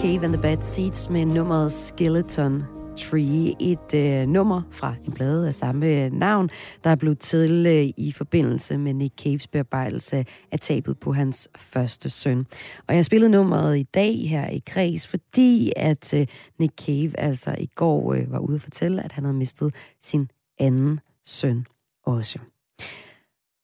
Cave 0.02 0.24
and 0.24 0.32
the 0.32 0.42
Bad 0.42 0.62
Seeds 0.62 1.10
med 1.10 1.26
nummeret 1.26 1.72
Skeleton 1.72 2.62
Tree. 2.96 3.54
Et 3.60 3.94
øh, 3.94 4.28
nummer 4.28 4.62
fra 4.70 4.94
en 5.06 5.12
plade 5.12 5.46
af 5.46 5.54
samme 5.54 5.86
øh, 5.86 6.12
navn, 6.12 6.50
der 6.84 6.90
er 6.90 6.94
blevet 6.94 7.18
til 7.18 7.66
øh, 7.66 7.92
i 7.96 8.12
forbindelse 8.12 8.78
med 8.78 8.94
Nick 8.94 9.14
Caves 9.22 9.46
bearbejdelse 9.46 10.26
af 10.52 10.60
tabet 10.60 10.98
på 10.98 11.12
hans 11.12 11.48
første 11.56 12.10
søn. 12.10 12.46
Og 12.86 12.96
jeg 12.96 13.04
spillede 13.04 13.30
nummeret 13.30 13.78
i 13.78 13.82
dag 13.82 14.28
her 14.28 14.48
i 14.48 14.62
Kreds, 14.66 15.06
fordi 15.06 15.72
at 15.76 16.14
øh, 16.14 16.26
Nick 16.58 16.84
Cave 16.84 17.20
altså 17.20 17.54
i 17.58 17.66
går 17.66 18.14
øh, 18.14 18.32
var 18.32 18.38
ude 18.38 18.54
at 18.54 18.62
fortælle, 18.62 19.04
at 19.04 19.12
han 19.12 19.24
havde 19.24 19.36
mistet 19.36 19.74
sin 20.02 20.30
anden 20.58 21.00
søn 21.24 21.66
også. 22.06 22.38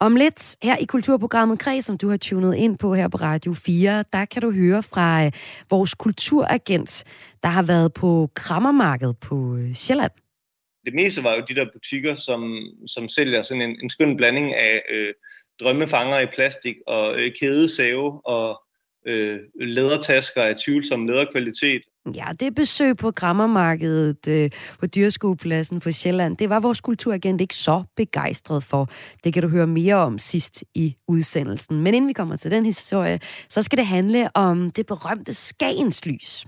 Om 0.05 0.17
lidt 0.17 0.57
her 0.62 0.77
i 0.77 0.85
Kulturprogrammet 0.85 1.59
Kreds, 1.59 1.85
som 1.85 1.99
du 1.99 2.09
har 2.09 2.17
tunet 2.17 2.55
ind 2.55 2.79
på 2.79 2.95
her 2.95 3.09
på 3.09 3.17
Radio 3.17 3.55
4, 3.55 4.05
der 4.12 4.25
kan 4.25 4.43
du 4.43 4.51
høre 4.51 4.83
fra 4.83 5.25
øh, 5.25 5.33
vores 5.71 5.95
kulturagent, 5.95 7.05
der 7.43 7.49
har 7.49 7.62
været 7.62 7.93
på 7.93 8.31
Krammermarkedet 8.35 9.19
på 9.19 9.57
øh, 9.57 9.75
Sjælland. 9.75 10.12
det 10.85 10.95
meste 10.95 11.25
var 11.25 11.35
jo 11.35 11.45
de 11.49 11.55
der 11.55 11.67
butikker, 11.73 12.14
som, 12.14 12.57
som 12.87 13.09
sælger 13.09 13.43
sådan 13.43 13.62
en, 13.62 13.77
en 13.83 13.90
skøn 13.90 14.17
blanding 14.17 14.55
af 14.55 14.83
øh, 14.90 15.14
drømmefanger 15.61 16.21
i 16.21 16.27
plastik 16.27 16.77
og 16.87 17.21
øh, 17.21 17.33
kædesave 17.40 18.27
og 18.27 18.62
øh, 19.07 19.38
lædertasker 19.61 20.43
af 20.43 20.55
tvivlsom 20.64 21.07
læderkvalitet. 21.07 21.83
Ja, 22.14 22.25
det 22.40 22.55
besøg 22.55 22.97
på 22.97 23.11
Grammermarkedet 23.11 24.29
øh, 24.29 24.51
på 24.81 24.87
Dyrskuepladsen 24.87 25.81
på 25.81 25.93
Sjælland, 25.93 26.37
det 26.37 26.49
var 26.49 26.61
vores 26.61 26.81
kulturagent 26.81 27.40
ikke 27.40 27.55
så 27.55 27.83
begejstret 27.97 28.64
for. 28.64 28.88
Det 29.25 29.33
kan 29.35 29.43
du 29.43 29.49
høre 29.49 29.67
mere 29.67 29.95
om 29.95 30.19
sidst 30.19 30.64
i 30.75 30.97
udsendelsen. 31.09 31.81
Men 31.81 31.95
inden 31.95 32.09
vi 32.09 32.12
kommer 32.12 32.37
til 32.37 32.51
den 32.51 32.67
historie, 32.67 33.21
så 33.49 33.62
skal 33.62 33.79
det 33.79 33.87
handle 33.87 34.37
om 34.37 34.71
det 34.71 34.87
berømte 34.87 35.35
Skagenslys. 35.35 36.47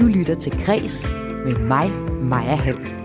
Du 0.00 0.06
lytter 0.06 0.36
til 0.40 0.52
Græs 0.52 1.08
med 1.44 1.56
mig, 1.56 1.90
Maja 2.22 2.54
Hall. 2.54 2.97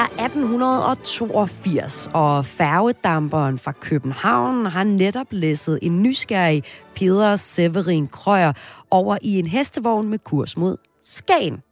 Er 0.00 0.24
1882, 0.24 2.10
og 2.14 2.46
færgedamperen 2.46 3.58
fra 3.58 3.72
København 3.72 4.66
har 4.66 4.84
netop 4.84 5.26
læsset 5.30 5.78
en 5.82 6.02
nysgerrig 6.02 6.62
Peder 6.94 7.36
Severin 7.36 8.08
Krøyer 8.08 8.52
over 8.90 9.18
i 9.22 9.38
en 9.38 9.46
hestevogn 9.46 10.08
med 10.08 10.18
kurs 10.18 10.56
mod 10.56 10.76
Skagen. 11.04 11.62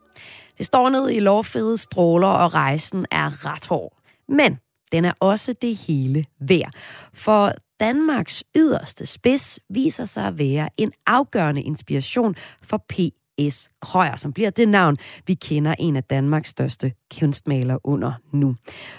Det 0.59 0.67
står 0.67 0.89
ned 0.89 1.11
i 1.11 1.21
lovfede 1.21 1.79
stråler, 1.79 2.29
og 2.29 2.55
rejsen 2.55 3.07
er 3.11 3.47
ret 3.47 3.67
hård. 3.67 3.93
Men 4.29 4.59
den 4.93 5.05
er 5.05 5.13
også 5.21 5.53
det 5.53 5.77
hele 5.77 6.27
værd. 6.41 6.73
For 7.15 7.53
Danmarks 7.81 8.45
yderste 8.57 9.07
spids 9.07 9.61
viser 9.71 10.05
sig 10.05 10.27
at 10.27 10.39
være 10.39 10.69
en 10.77 10.93
afgørende 11.07 11.63
inspiration 11.63 12.35
for 12.63 12.85
P.S. 12.89 13.71
Krøyer, 13.81 14.17
som 14.17 14.33
bliver 14.33 14.51
det 14.51 14.69
navn, 14.69 14.97
vi 15.27 15.35
kender 15.35 15.75
en 15.79 15.97
af 15.97 16.05
Danmarks 16.05 16.49
største 16.49 16.93
kunstmalere 17.21 17.79
under 17.85 18.13
nu. 18.33 18.55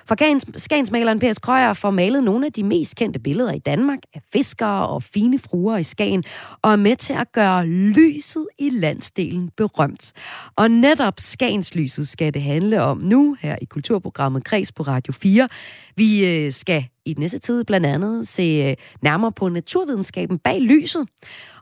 For 0.06 0.15
Skagensmaleren 0.58 1.20
P.S. 1.20 1.39
Krøyer 1.39 1.74
får 1.74 1.92
malet 1.92 2.24
nogle 2.24 2.46
af 2.46 2.54
de 2.54 2.63
mest 2.63 2.96
kendte 2.96 3.20
billeder 3.20 3.54
i 3.54 3.60
Danmark 3.60 4.00
af 4.13 4.22
fiskere 4.34 4.88
og 4.88 5.04
fine 5.04 5.39
fruer 5.39 5.78
i 5.78 5.84
Skagen, 5.84 6.24
og 6.62 6.72
er 6.72 6.76
med 6.76 6.96
til 6.96 7.13
at 7.13 7.32
gøre 7.32 7.65
lyset 7.65 8.48
i 8.60 8.70
landsdelen 8.70 9.50
berømt. 9.58 10.13
Og 10.56 10.72
netop 10.72 11.13
Skagenslyset 11.18 12.08
skal 12.08 12.34
det 12.34 12.42
handle 12.42 12.82
om 12.82 12.98
nu 12.98 13.38
her 13.39 13.56
i 13.62 13.65
kulturprogrammet 13.65 14.44
Kreds 14.44 14.72
på 14.72 14.84
Radio 14.84 15.13
4. 15.13 15.48
Vi 15.96 16.26
øh, 16.26 16.52
skal 16.52 16.86
i 17.06 17.13
den 17.13 17.22
næste 17.22 17.39
tid 17.39 17.63
blandt 17.63 17.86
andet 17.86 18.28
se 18.28 18.44
øh, 18.44 18.76
nærmere 19.02 19.32
på 19.32 19.50
naturvidenskaben 19.50 20.39
bag 20.39 20.62
lyset. 20.62 21.08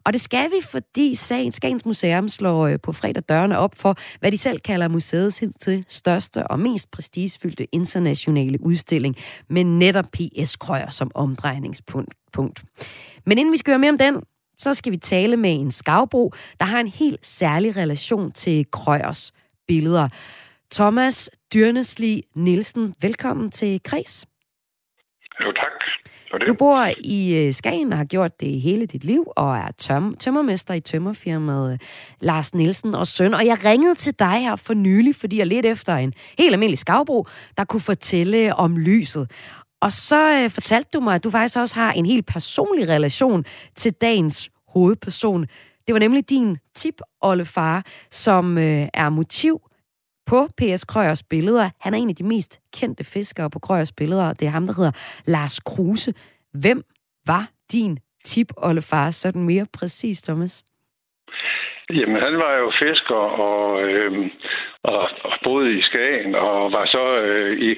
Og 0.03 0.13
det 0.13 0.21
skal 0.21 0.49
vi, 0.49 0.55
fordi 0.63 1.15
Skagens 1.15 1.85
Museum 1.85 2.29
slår 2.29 2.67
øh, 2.67 2.79
på 2.83 2.91
fredag 2.91 3.06
dørene 3.13 3.57
op 3.57 3.75
for, 3.75 3.95
hvad 4.19 4.31
de 4.31 4.37
selv 4.37 4.59
kalder 4.59 4.87
museets 4.87 5.39
hidtil 5.39 5.85
største 5.87 6.47
og 6.47 6.59
mest 6.59 6.91
prestigefyldte 6.91 7.67
internationale 7.71 8.63
udstilling, 8.63 9.15
med 9.49 9.63
netop 9.63 10.05
P.S. 10.13 10.55
Krøyer 10.55 10.89
som 10.89 11.11
omdrejningspunkt. 11.15 12.63
Men 13.25 13.37
inden 13.37 13.51
vi 13.51 13.57
skal 13.57 13.71
høre 13.71 13.79
mere 13.79 13.91
om 13.91 13.97
den, 13.97 14.23
så 14.57 14.73
skal 14.73 14.91
vi 14.91 14.97
tale 14.97 15.37
med 15.37 15.53
en 15.53 15.71
skavbro, 15.71 16.33
der 16.59 16.65
har 16.65 16.79
en 16.79 16.87
helt 16.87 17.25
særlig 17.25 17.75
relation 17.75 18.31
til 18.31 18.65
Krøyers 18.71 19.31
billeder. 19.67 20.09
Thomas 20.71 21.29
Dyrnesli 21.53 22.23
Nielsen, 22.35 22.95
velkommen 23.01 23.51
til 23.51 23.83
Kres. 23.83 24.25
Jo, 25.41 25.51
tak. 25.51 25.71
Du 26.47 26.53
bor 26.53 26.89
i 26.97 27.35
øh, 27.35 27.53
Skagen 27.53 27.91
og 27.91 27.97
har 27.97 28.05
gjort 28.05 28.39
det 28.39 28.61
hele 28.61 28.85
dit 28.85 29.03
liv, 29.03 29.27
og 29.35 29.57
er 29.57 29.67
tøm- 29.81 30.15
tømmermester 30.19 30.73
i 30.73 30.79
tømmerfirmaet 30.79 31.73
øh, 31.73 31.79
Lars 32.19 32.53
Nielsen 32.53 32.95
og 32.95 33.07
søn. 33.07 33.33
Og 33.33 33.45
jeg 33.45 33.65
ringede 33.65 33.95
til 33.95 34.13
dig 34.19 34.41
her 34.41 34.55
for 34.55 34.73
nylig, 34.73 35.15
fordi 35.15 35.37
jeg 35.37 35.47
lidt 35.47 35.65
efter 35.65 35.95
en 35.95 36.13
helt 36.37 36.53
almindelig 36.53 36.79
skavbro, 36.79 37.27
der 37.57 37.63
kunne 37.63 37.81
fortælle 37.81 38.55
om 38.55 38.77
lyset. 38.77 39.31
Og 39.81 39.91
så 39.91 40.43
øh, 40.43 40.49
fortalte 40.49 40.89
du 40.93 40.99
mig, 40.99 41.15
at 41.15 41.23
du 41.23 41.29
faktisk 41.29 41.57
også 41.57 41.75
har 41.75 41.91
en 41.91 42.05
helt 42.05 42.25
personlig 42.25 42.89
relation 42.89 43.45
til 43.75 43.93
dagens 43.93 44.49
hovedperson. 44.67 45.45
Det 45.87 45.93
var 45.93 45.99
nemlig 45.99 46.29
din 46.29 46.57
tip-oldefar, 46.75 47.85
som 48.11 48.57
øh, 48.57 48.87
er 48.93 49.09
motiv 49.09 49.61
på 50.31 50.47
P.S. 50.57 50.85
Krøyers 50.85 51.23
billeder. 51.23 51.69
Han 51.79 51.93
er 51.93 51.97
en 51.97 52.09
af 52.09 52.15
de 52.15 52.23
mest 52.23 52.59
kendte 52.79 53.03
fiskere 53.03 53.49
på 53.49 53.59
Krøyers 53.59 53.91
billeder. 53.91 54.33
Det 54.33 54.45
er 54.45 54.49
ham, 54.49 54.65
der 54.65 54.73
hedder 54.77 54.91
Lars 55.25 55.59
Kruse. 55.59 56.13
Hvem 56.61 56.83
var 57.27 57.43
din 57.71 57.99
tip, 58.23 58.47
Ollefar, 58.57 59.11
sådan 59.11 59.43
mere 59.43 59.65
præcis, 59.79 60.21
Thomas? 60.21 60.63
Jamen, 61.89 62.21
han 62.21 62.35
var 62.43 62.53
jo 62.61 62.71
fisker 62.81 63.15
og, 63.15 63.83
øh, 63.83 64.29
og, 64.83 65.09
og 65.23 65.33
boede 65.43 65.77
i 65.79 65.81
Skagen 65.81 66.35
og 66.35 66.71
var 66.71 66.85
så 66.85 67.23
øh, 67.23 67.57
i 67.59 67.69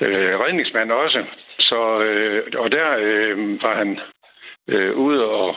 øh, 0.00 0.40
redningsmand 0.40 0.92
også. 0.92 1.24
Så, 1.58 2.00
øh, 2.00 2.42
og 2.58 2.72
der 2.72 2.96
øh, 3.00 3.62
var 3.62 3.76
han 3.76 4.00
øh, 4.68 4.96
ude 4.96 5.24
og 5.24 5.56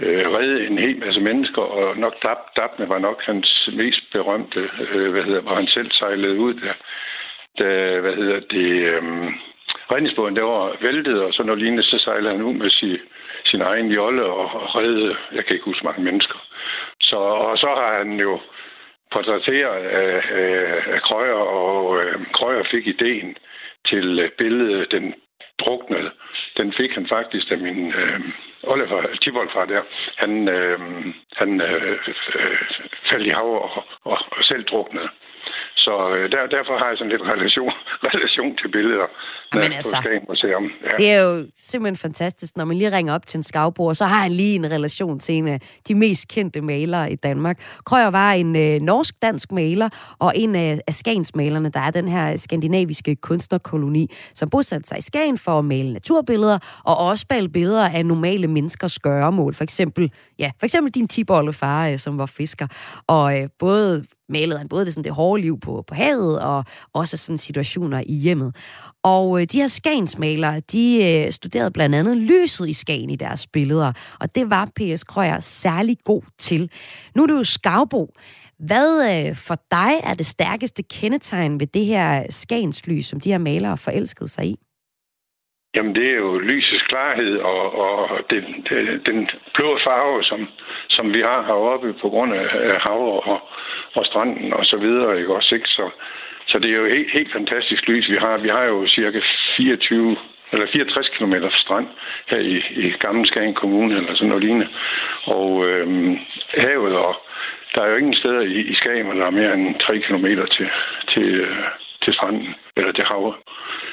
øh, 0.00 0.30
redde 0.30 0.66
en 0.66 0.78
hel 0.78 0.98
masse 0.98 1.20
mennesker, 1.20 1.62
og 1.62 1.96
nok 1.96 2.22
Dab, 2.22 2.36
Dabne 2.56 2.88
var 2.88 2.98
nok 2.98 3.22
hans 3.22 3.68
mest 3.72 4.02
berømte, 4.12 4.70
øh, 4.90 5.10
hvad 5.12 5.22
hedder, 5.22 5.40
hvor 5.40 5.54
han 5.54 5.66
selv 5.66 5.90
sejlede 5.90 6.38
ud 6.38 6.54
der. 6.54 6.74
Da, 7.58 8.00
hvad 8.00 8.14
hedder 8.14 8.40
det, 8.40 8.68
øh, 8.92 9.02
redningsbåden 9.92 10.36
der 10.36 10.42
var 10.42 10.76
væltet, 10.80 11.22
og 11.22 11.32
så 11.32 11.42
når 11.42 11.54
lignende, 11.54 11.82
så 11.82 11.98
sejlede 11.98 12.32
han 12.32 12.42
ud 12.42 12.54
med 12.54 12.70
sin, 12.70 12.98
sin 13.44 13.60
egen 13.60 13.90
jolle 13.92 14.24
og, 14.24 14.50
og 14.60 14.76
redde, 14.76 15.16
jeg 15.32 15.44
kan 15.44 15.54
ikke 15.54 15.64
huske 15.64 15.84
mange 15.84 16.02
mennesker. 16.02 16.38
Så, 17.00 17.16
og 17.16 17.58
så 17.58 17.66
har 17.66 17.98
han 17.98 18.20
jo 18.20 18.40
portrætteret 19.12 19.84
af, 19.84 20.22
af, 20.30 20.82
af 20.94 21.02
Krøyer, 21.02 21.44
og 21.60 22.02
øh, 22.02 22.26
Krøyer 22.32 22.64
fik 22.70 22.86
ideen 22.86 23.36
til 23.86 24.18
øh, 24.18 24.30
billedet 24.38 24.92
Den 24.92 25.14
druknede. 25.58 26.10
Den 26.56 26.72
fik 26.72 26.92
han 26.94 27.06
faktisk, 27.08 27.50
af 27.50 27.58
min 27.58 27.92
øh, 27.92 28.20
Oliver 28.62 29.16
Tivold 29.22 29.50
der, 29.68 29.82
han, 30.16 30.48
øh, 30.48 30.80
han 31.32 31.60
øh, 31.60 31.98
øh, 32.34 32.58
faldt 33.10 33.26
i 33.26 33.30
hav 33.30 33.62
og, 33.62 33.84
og, 34.04 34.18
og 34.30 34.44
selv 34.44 34.64
druknede. 34.64 35.08
Så 35.76 35.94
øh, 36.14 36.30
der, 36.32 36.46
derfor 36.56 36.78
har 36.78 36.88
jeg 36.88 36.98
sådan 36.98 37.12
lidt 37.12 37.22
relation, 37.22 37.72
relation 38.10 38.56
til 38.56 38.68
billeder 38.68 39.06
Men 39.52 39.72
altså, 39.72 39.96
på 40.02 40.08
Museum. 40.28 40.64
Ja. 40.84 40.96
Det 40.96 41.12
er 41.12 41.20
jo 41.22 41.46
simpelthen 41.56 41.96
fantastisk, 41.96 42.56
når 42.56 42.64
man 42.64 42.76
lige 42.76 42.96
ringer 42.96 43.14
op 43.14 43.26
til 43.26 43.38
en 43.38 43.42
skavbord, 43.42 43.94
så 43.94 44.04
har 44.04 44.22
han 44.22 44.32
lige 44.32 44.54
en 44.54 44.70
relation 44.70 45.18
til 45.18 45.34
en 45.34 45.48
af 45.48 45.60
de 45.88 45.94
mest 45.94 46.28
kendte 46.28 46.60
malere 46.60 47.12
i 47.12 47.16
Danmark. 47.16 47.56
Krøyer 47.84 48.10
var 48.10 48.32
en 48.32 48.56
øh, 48.56 48.80
norsk-dansk 48.80 49.52
maler, 49.52 49.88
og 50.18 50.32
en 50.36 50.54
af, 50.54 50.80
af 50.86 50.94
Skagens 50.94 51.34
malerne, 51.34 51.68
der 51.70 51.80
er 51.80 51.90
den 51.90 52.08
her 52.08 52.36
skandinaviske 52.36 53.16
kunstnerkoloni, 53.16 54.10
som 54.34 54.50
bosatte 54.50 54.88
sig 54.88 54.98
i 54.98 55.02
Skagen 55.02 55.38
for 55.38 55.58
at 55.58 55.64
male 55.64 55.92
naturbilleder, 55.92 56.58
og 56.84 56.98
også 56.98 57.26
male 57.30 57.48
billeder 57.48 57.88
af 57.88 58.06
normale 58.06 58.46
menneskers 58.46 58.98
gøremål. 58.98 59.54
For 59.54 59.64
eksempel, 59.64 60.12
ja, 60.38 60.50
for 60.58 60.66
eksempel 60.66 60.92
din 60.92 61.08
tibolle 61.08 61.52
far, 61.52 61.88
øh, 61.88 61.98
som 61.98 62.18
var 62.18 62.26
fisker, 62.26 62.66
og 63.08 63.40
øh, 63.40 63.48
både 63.58 64.04
malede 64.28 64.58
han 64.58 64.68
både 64.68 64.84
det, 64.84 64.92
sådan, 64.92 65.04
det 65.04 65.12
hårde 65.12 65.42
liv 65.42 65.60
på, 65.60 65.84
på 65.86 65.94
havet, 65.94 66.40
og 66.40 66.64
også 66.92 67.16
sådan 67.16 67.38
situationer 67.38 68.02
i 68.06 68.14
hjemmet. 68.14 68.56
Og 69.02 69.40
øh, 69.40 69.46
de 69.52 69.60
her 69.60 69.68
Skagensmalere, 69.68 70.60
de 70.60 71.04
øh, 71.04 71.32
studerede 71.32 71.70
blandt 71.70 71.94
andet 71.94 72.16
lyset 72.16 72.68
i 72.68 72.72
Skagen 72.72 73.10
i 73.10 73.16
deres 73.16 73.46
billeder, 73.46 73.92
og 74.20 74.34
det 74.34 74.50
var 74.50 74.68
P.S. 74.76 75.04
Krøyer 75.04 75.40
særlig 75.40 75.96
god 76.04 76.22
til. 76.38 76.70
Nu 77.14 77.22
er 77.22 77.26
du 77.26 77.36
jo 77.36 77.44
skavbo. 77.44 78.12
Hvad 78.58 79.26
øh, 79.28 79.36
for 79.36 79.54
dig 79.70 80.00
er 80.02 80.14
det 80.14 80.26
stærkeste 80.26 80.82
kendetegn 80.82 81.60
ved 81.60 81.66
det 81.66 81.86
her 81.86 82.26
Skagenslys, 82.30 83.06
som 83.06 83.20
de 83.20 83.30
her 83.30 83.38
malere 83.38 83.78
forelskede 83.78 84.28
sig 84.28 84.46
i? 84.46 84.65
Jamen, 85.74 85.94
det 85.94 86.06
er 86.10 86.16
jo 86.16 86.38
lysets 86.38 86.82
klarhed 86.82 87.36
og, 87.38 87.78
og 87.78 88.20
den, 88.30 88.44
den, 88.68 89.02
den 89.06 89.28
blå 89.54 89.78
farve, 89.84 90.22
som, 90.22 90.48
som 90.88 91.14
vi 91.14 91.20
har 91.20 91.42
heroppe 91.42 91.92
på 91.92 92.08
grund 92.08 92.34
af 92.34 92.80
hav 92.80 93.26
og, 93.26 93.40
og 93.94 94.06
stranden 94.06 94.52
og 94.52 94.64
så 94.64 94.76
videre, 94.76 95.18
ikke 95.18 95.34
også, 95.34 95.54
ikke? 95.54 95.68
Så, 95.68 95.90
så 96.46 96.58
det 96.58 96.70
er 96.70 96.76
jo 96.76 96.86
helt, 96.86 97.12
helt 97.12 97.32
fantastisk 97.32 97.88
lys, 97.88 98.10
vi 98.10 98.16
har. 98.16 98.38
Vi 98.38 98.48
har 98.48 98.64
jo 98.64 98.86
cirka 98.86 99.20
24 99.56 100.16
eller 100.52 100.66
64 100.72 101.08
km 101.08 101.34
strand 101.50 101.86
her 102.26 102.38
i, 102.38 102.56
i 102.70 102.90
Gamle 102.90 103.26
Skagen 103.26 103.54
Kommune, 103.54 103.96
eller 103.96 104.14
sådan 104.14 104.28
noget 104.28 104.44
lignende. 104.44 104.68
Og 105.24 105.66
øhm, 105.66 106.18
havet, 106.54 106.96
og 106.96 107.16
der 107.74 107.82
er 107.82 107.90
jo 107.90 107.96
ingen 107.96 108.14
steder 108.14 108.40
i, 108.40 108.60
i 108.60 108.74
Skagen, 108.74 109.04
hvor 109.06 109.14
der 109.14 109.26
er 109.26 109.30
mere 109.30 109.54
end 109.54 109.80
3 109.80 109.98
km 109.98 110.26
til, 110.50 110.68
til, 111.08 111.22
øh, 111.22 111.56
til 112.06 112.14
stranden, 112.14 112.46
eller 112.76 112.92
til 112.92 113.04
havet, 113.10 113.34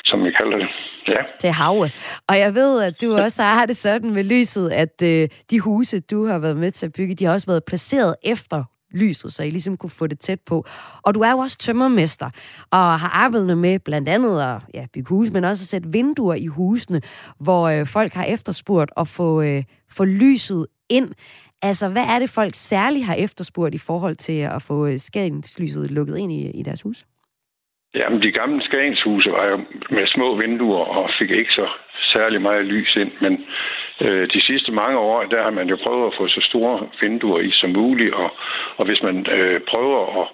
som 0.10 0.18
vi 0.26 0.32
kalder 0.40 0.58
det. 0.58 0.70
Ja. 1.08 1.22
til 1.40 1.50
havet. 1.50 1.92
Og 2.30 2.36
jeg 2.44 2.56
ved, 2.56 2.84
at 2.84 3.02
du 3.02 3.18
også 3.18 3.44
har 3.44 3.66
det 3.66 3.78
sådan 3.78 4.12
med 4.14 4.24
lyset, 4.24 4.70
at 4.70 5.02
øh, 5.04 5.30
de 5.50 5.60
huse, 5.60 6.00
du 6.00 6.26
har 6.26 6.40
været 6.40 6.58
med 6.58 6.72
til 6.72 6.86
at 6.86 6.94
bygge, 6.94 7.16
de 7.16 7.26
har 7.26 7.34
også 7.34 7.48
været 7.48 7.64
placeret 7.64 8.16
efter 8.24 8.64
lyset, 8.92 9.34
så 9.34 9.44
I 9.44 9.50
ligesom 9.50 9.78
kunne 9.78 9.90
få 9.90 10.08
det 10.08 10.20
tæt 10.20 10.40
på. 10.46 10.66
Og 11.04 11.16
du 11.16 11.20
er 11.20 11.32
jo 11.32 11.38
også 11.38 11.58
tømmermester, 11.58 12.30
og 12.72 13.00
har 13.00 13.10
arbejdet 13.10 13.58
med 13.58 13.80
blandt 13.80 14.10
andet 14.10 14.42
at 14.42 14.62
ja, 14.74 14.86
bygge 14.94 15.10
huse, 15.10 15.34
men 15.34 15.44
også 15.44 15.64
at 15.64 15.68
sætte 15.68 15.90
vinduer 15.92 16.36
i 16.36 16.46
husene, 16.46 17.02
hvor 17.40 17.68
øh, 17.68 17.88
folk 17.88 18.14
har 18.14 18.24
efterspurgt 18.24 18.92
at 18.98 19.08
få, 19.08 19.42
øh, 19.42 19.64
få 19.92 20.06
lyset 20.06 20.68
ind. 20.90 21.10
Altså, 21.62 21.90
hvad 21.90 22.04
er 22.04 22.20
det, 22.20 22.30
folk 22.30 22.56
særligt 22.56 23.06
har 23.06 23.14
efterspurgt 23.16 23.76
i 23.76 23.78
forhold 23.78 24.16
til 24.16 24.40
at 24.40 24.62
få 24.62 24.88
øh, 24.88 25.00
lukket 25.90 26.18
ind 26.18 26.32
i, 26.32 26.52
i 26.52 26.64
deres 26.64 26.82
hus? 26.82 27.06
Jamen, 27.96 28.22
de 28.22 28.32
gamle 28.32 28.62
Skagenshuse 28.64 29.32
var 29.32 29.46
jo 29.48 29.58
med 29.90 30.08
små 30.08 30.36
vinduer 30.36 30.86
og 30.86 31.10
fik 31.20 31.32
ikke 31.32 31.52
så 31.52 31.68
særlig 32.14 32.42
meget 32.42 32.66
lys 32.66 32.96
ind, 32.96 33.12
men 33.22 33.46
øh, 34.02 34.28
de 34.34 34.42
sidste 34.42 34.72
mange 34.72 34.98
år, 34.98 35.24
der 35.24 35.44
har 35.44 35.50
man 35.50 35.70
jo 35.70 35.78
prøvet 35.84 36.08
at 36.08 36.18
få 36.18 36.28
så 36.28 36.42
store 36.42 36.90
vinduer 37.02 37.40
i 37.40 37.52
som 37.52 37.70
muligt, 37.70 38.14
og, 38.14 38.30
og 38.78 38.86
hvis 38.86 39.04
man 39.04 39.26
øh, 39.32 39.62
prøver 39.62 40.22
at, 40.22 40.28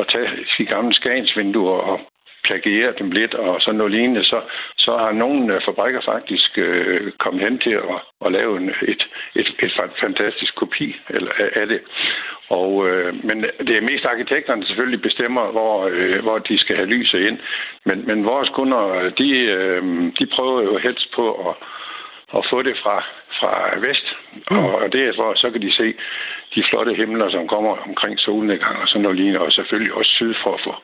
at 0.00 0.08
tage 0.08 0.30
de 0.58 0.64
gamle 0.64 0.94
Skagensvinduer 0.94 1.78
og 1.78 2.00
plagiere 2.44 2.94
dem 2.98 3.10
lidt 3.10 3.34
og 3.34 3.60
sådan 3.60 3.78
noget 3.78 3.92
lignende, 3.92 4.24
så, 4.24 4.40
så 4.76 4.96
har 4.96 5.12
nogle 5.12 5.54
øh, 5.54 5.60
fabrikker 5.64 6.00
faktisk 6.04 6.58
øh, 6.58 7.12
kommet 7.18 7.42
hen 7.44 7.58
til 7.58 7.70
at, 7.70 7.98
at 8.26 8.32
lave 8.32 8.56
en, 8.56 8.68
et, 8.68 9.02
et, 9.34 9.48
et 9.62 9.72
fantastisk 10.00 10.54
kopi 10.54 10.96
eller, 11.10 11.32
af 11.56 11.66
det. 11.66 11.80
Og, 12.48 12.88
øh, 12.88 13.24
men 13.24 13.44
det 13.66 13.76
er 13.76 13.90
mest 13.90 14.04
arkitekterne, 14.04 14.60
der 14.60 14.66
selvfølgelig 14.66 15.02
bestemmer, 15.02 15.50
hvor, 15.50 15.88
øh, 15.92 16.22
hvor 16.22 16.38
de 16.38 16.58
skal 16.58 16.76
have 16.76 16.88
lyset 16.88 17.20
ind. 17.20 17.38
Men, 17.84 18.06
men 18.06 18.24
vores 18.24 18.48
kunder, 18.48 19.10
de, 19.18 19.30
øh, 19.40 19.82
de 20.18 20.26
prøver 20.26 20.62
jo 20.62 20.78
helst 20.78 21.12
på 21.14 21.48
at, 21.48 21.54
at 22.38 22.42
få 22.50 22.58
det 22.68 22.76
fra, 22.82 22.96
fra 23.38 23.52
vest. 23.86 24.06
Mm. 24.50 24.56
Og, 24.56 24.68
og 24.82 24.86
det 24.92 25.02
er 25.08 25.12
for, 25.18 25.28
så 25.42 25.46
kan 25.52 25.62
de 25.62 25.72
se 25.80 25.88
de 26.54 26.62
flotte 26.70 26.92
himler, 27.00 27.28
som 27.30 27.48
kommer 27.54 27.72
omkring 27.88 28.14
solnedgang 28.18 28.76
og 28.82 28.88
sådan 28.88 29.02
noget 29.02 29.16
lignende, 29.18 29.40
og 29.40 29.52
selvfølgelig 29.52 29.92
også 29.94 30.12
syd 30.18 30.34
for 30.42 30.52
at 30.54 30.60
få, 30.66 30.74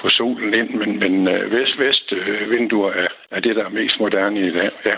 få 0.00 0.08
solen 0.08 0.54
ind. 0.60 0.70
Men, 0.80 0.90
men 1.02 1.14
øh, 1.28 1.52
vest-vest-vinduer 1.52 2.92
er, 2.92 3.08
er 3.30 3.40
det, 3.40 3.56
der 3.56 3.64
er 3.64 3.68
mest 3.80 3.96
moderne 4.00 4.40
i 4.48 4.52
dag. 4.58 4.70
Ja. 4.84 4.96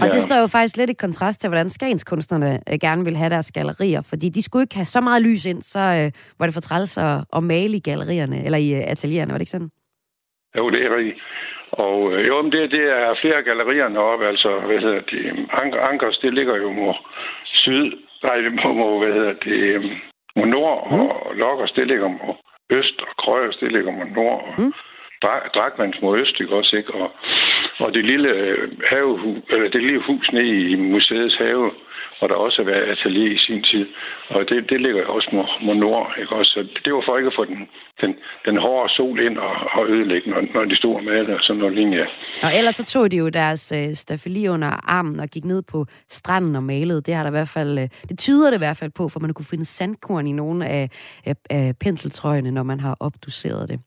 Og 0.00 0.06
det 0.12 0.22
står 0.22 0.38
jo 0.40 0.46
faktisk 0.46 0.76
lidt 0.76 0.90
i 0.90 1.02
kontrast 1.04 1.40
til, 1.40 1.48
hvordan 1.50 1.70
skagenskunstnerne 1.70 2.60
øh, 2.72 2.78
gerne 2.80 3.04
vil 3.04 3.16
have 3.16 3.30
deres 3.30 3.52
gallerier, 3.52 4.02
fordi 4.10 4.28
de 4.28 4.42
skulle 4.42 4.62
ikke 4.62 4.74
have 4.74 4.84
så 4.96 5.00
meget 5.00 5.22
lys 5.22 5.44
ind, 5.46 5.62
så 5.62 5.78
øh, 5.78 6.12
var 6.38 6.46
det 6.46 6.54
for 6.54 6.60
træls 6.60 6.98
at, 6.98 7.24
at 7.36 7.42
male 7.42 7.76
i 7.76 7.80
gallerierne, 7.80 8.44
eller 8.44 8.58
i 8.58 8.74
øh, 8.74 8.82
atelierne, 8.86 9.30
var 9.32 9.38
det 9.38 9.42
ikke 9.42 9.50
sådan? 9.50 9.70
Jo, 10.56 10.70
det 10.70 10.86
er 10.86 10.96
rigtigt. 10.96 11.18
Og 11.72 12.12
øh, 12.12 12.26
jo, 12.26 12.42
men 12.42 12.52
det, 12.52 12.70
det 12.70 12.84
er 12.90 13.20
flere 13.20 13.42
gallerier 13.42 13.98
oppe, 13.98 14.26
altså, 14.26 14.58
hvad 14.58 14.78
hedder 14.78 15.00
det, 15.00 15.46
Anker, 15.52 15.80
Ankers, 15.80 16.18
det 16.18 16.34
ligger 16.34 16.56
jo 16.56 16.72
mod 16.72 16.94
syd, 17.44 17.92
nej, 18.22 18.36
det 18.36 18.52
må, 18.52 18.72
må 18.72 18.98
hvad 18.98 19.14
hedder 19.14 19.32
det, 19.32 19.90
mod 20.36 20.46
nord, 20.46 20.88
mm. 20.90 21.00
og 21.00 21.34
Lokkers, 21.34 21.72
det 21.72 21.86
ligger 21.86 22.08
mod 22.08 22.34
øst, 22.70 23.00
og 23.00 23.16
Krøjers, 23.18 23.56
det 23.56 23.72
ligger 23.72 23.92
mod 23.92 24.06
nord, 24.06 24.44
og 24.48 24.62
mm. 24.62 24.72
Drakmans 25.54 26.02
mod 26.02 26.18
øst, 26.18 26.40
ikke 26.40 26.54
også, 26.54 26.76
ikke? 26.76 26.94
Og, 26.94 27.10
og 27.78 27.94
det 27.94 28.04
lille 28.04 28.30
have, 28.90 29.42
eller 29.50 29.68
det 29.68 29.82
lille 29.82 30.02
hus 30.02 30.32
nede 30.32 30.70
i 30.70 30.76
museets 30.76 31.36
have, 31.36 31.70
og 32.20 32.28
der 32.28 32.34
også 32.34 32.56
har 32.62 32.70
været 32.72 32.90
atelier 32.94 33.30
i 33.36 33.38
sin 33.38 33.62
tid. 33.62 33.86
Og 34.28 34.40
det, 34.48 34.70
det 34.70 34.80
ligger 34.80 35.04
også 35.16 35.28
mod, 35.32 35.46
mod 35.66 35.74
nord. 35.74 36.14
Ikke? 36.20 36.32
Også, 36.32 36.50
så 36.54 36.60
det 36.84 36.94
var 36.94 37.02
for 37.06 37.16
ikke 37.16 37.32
at 37.32 37.38
få 37.40 37.44
den, 37.44 37.60
den, 38.00 38.14
den 38.46 38.56
hårde 38.56 38.92
sol 38.96 39.20
ind 39.26 39.38
og, 39.38 39.54
og 39.72 39.88
ødelægge, 39.88 40.30
når, 40.30 40.40
når 40.54 40.64
de 40.64 40.76
stod 40.76 40.94
og 40.94 41.04
malede 41.04 41.34
og 41.34 41.42
sådan 41.42 41.60
noget 41.60 41.74
lignende. 41.74 42.06
Og 42.42 42.50
ellers 42.58 42.76
så 42.76 42.84
tog 42.84 43.10
de 43.12 43.16
jo 43.16 43.28
deres 43.28 43.72
øh, 43.78 43.94
stafeli 43.94 44.48
under 44.48 44.70
armen 44.96 45.20
og 45.20 45.28
gik 45.28 45.44
ned 45.44 45.62
på 45.62 45.86
stranden 46.08 46.56
og 46.56 46.62
malede. 46.62 47.02
Det 47.02 47.14
har 47.14 47.22
der 47.22 47.30
i 47.30 47.38
hvert 47.38 47.54
fald, 47.58 47.78
øh, 47.78 47.88
det 48.08 48.18
tyder 48.18 48.50
det 48.50 48.56
i 48.56 48.64
hvert 48.66 48.76
fald 48.76 48.90
på, 48.90 49.08
for 49.08 49.20
man 49.20 49.34
kunne 49.34 49.50
finde 49.50 49.64
sandkorn 49.64 50.26
i 50.26 50.32
nogle 50.32 50.66
af, 50.66 50.90
af, 51.26 51.34
af 51.50 51.74
penseltrøjene, 51.80 52.50
når 52.50 52.62
man 52.62 52.80
har 52.80 52.96
opdoseret 53.00 53.68
det. 53.68 53.80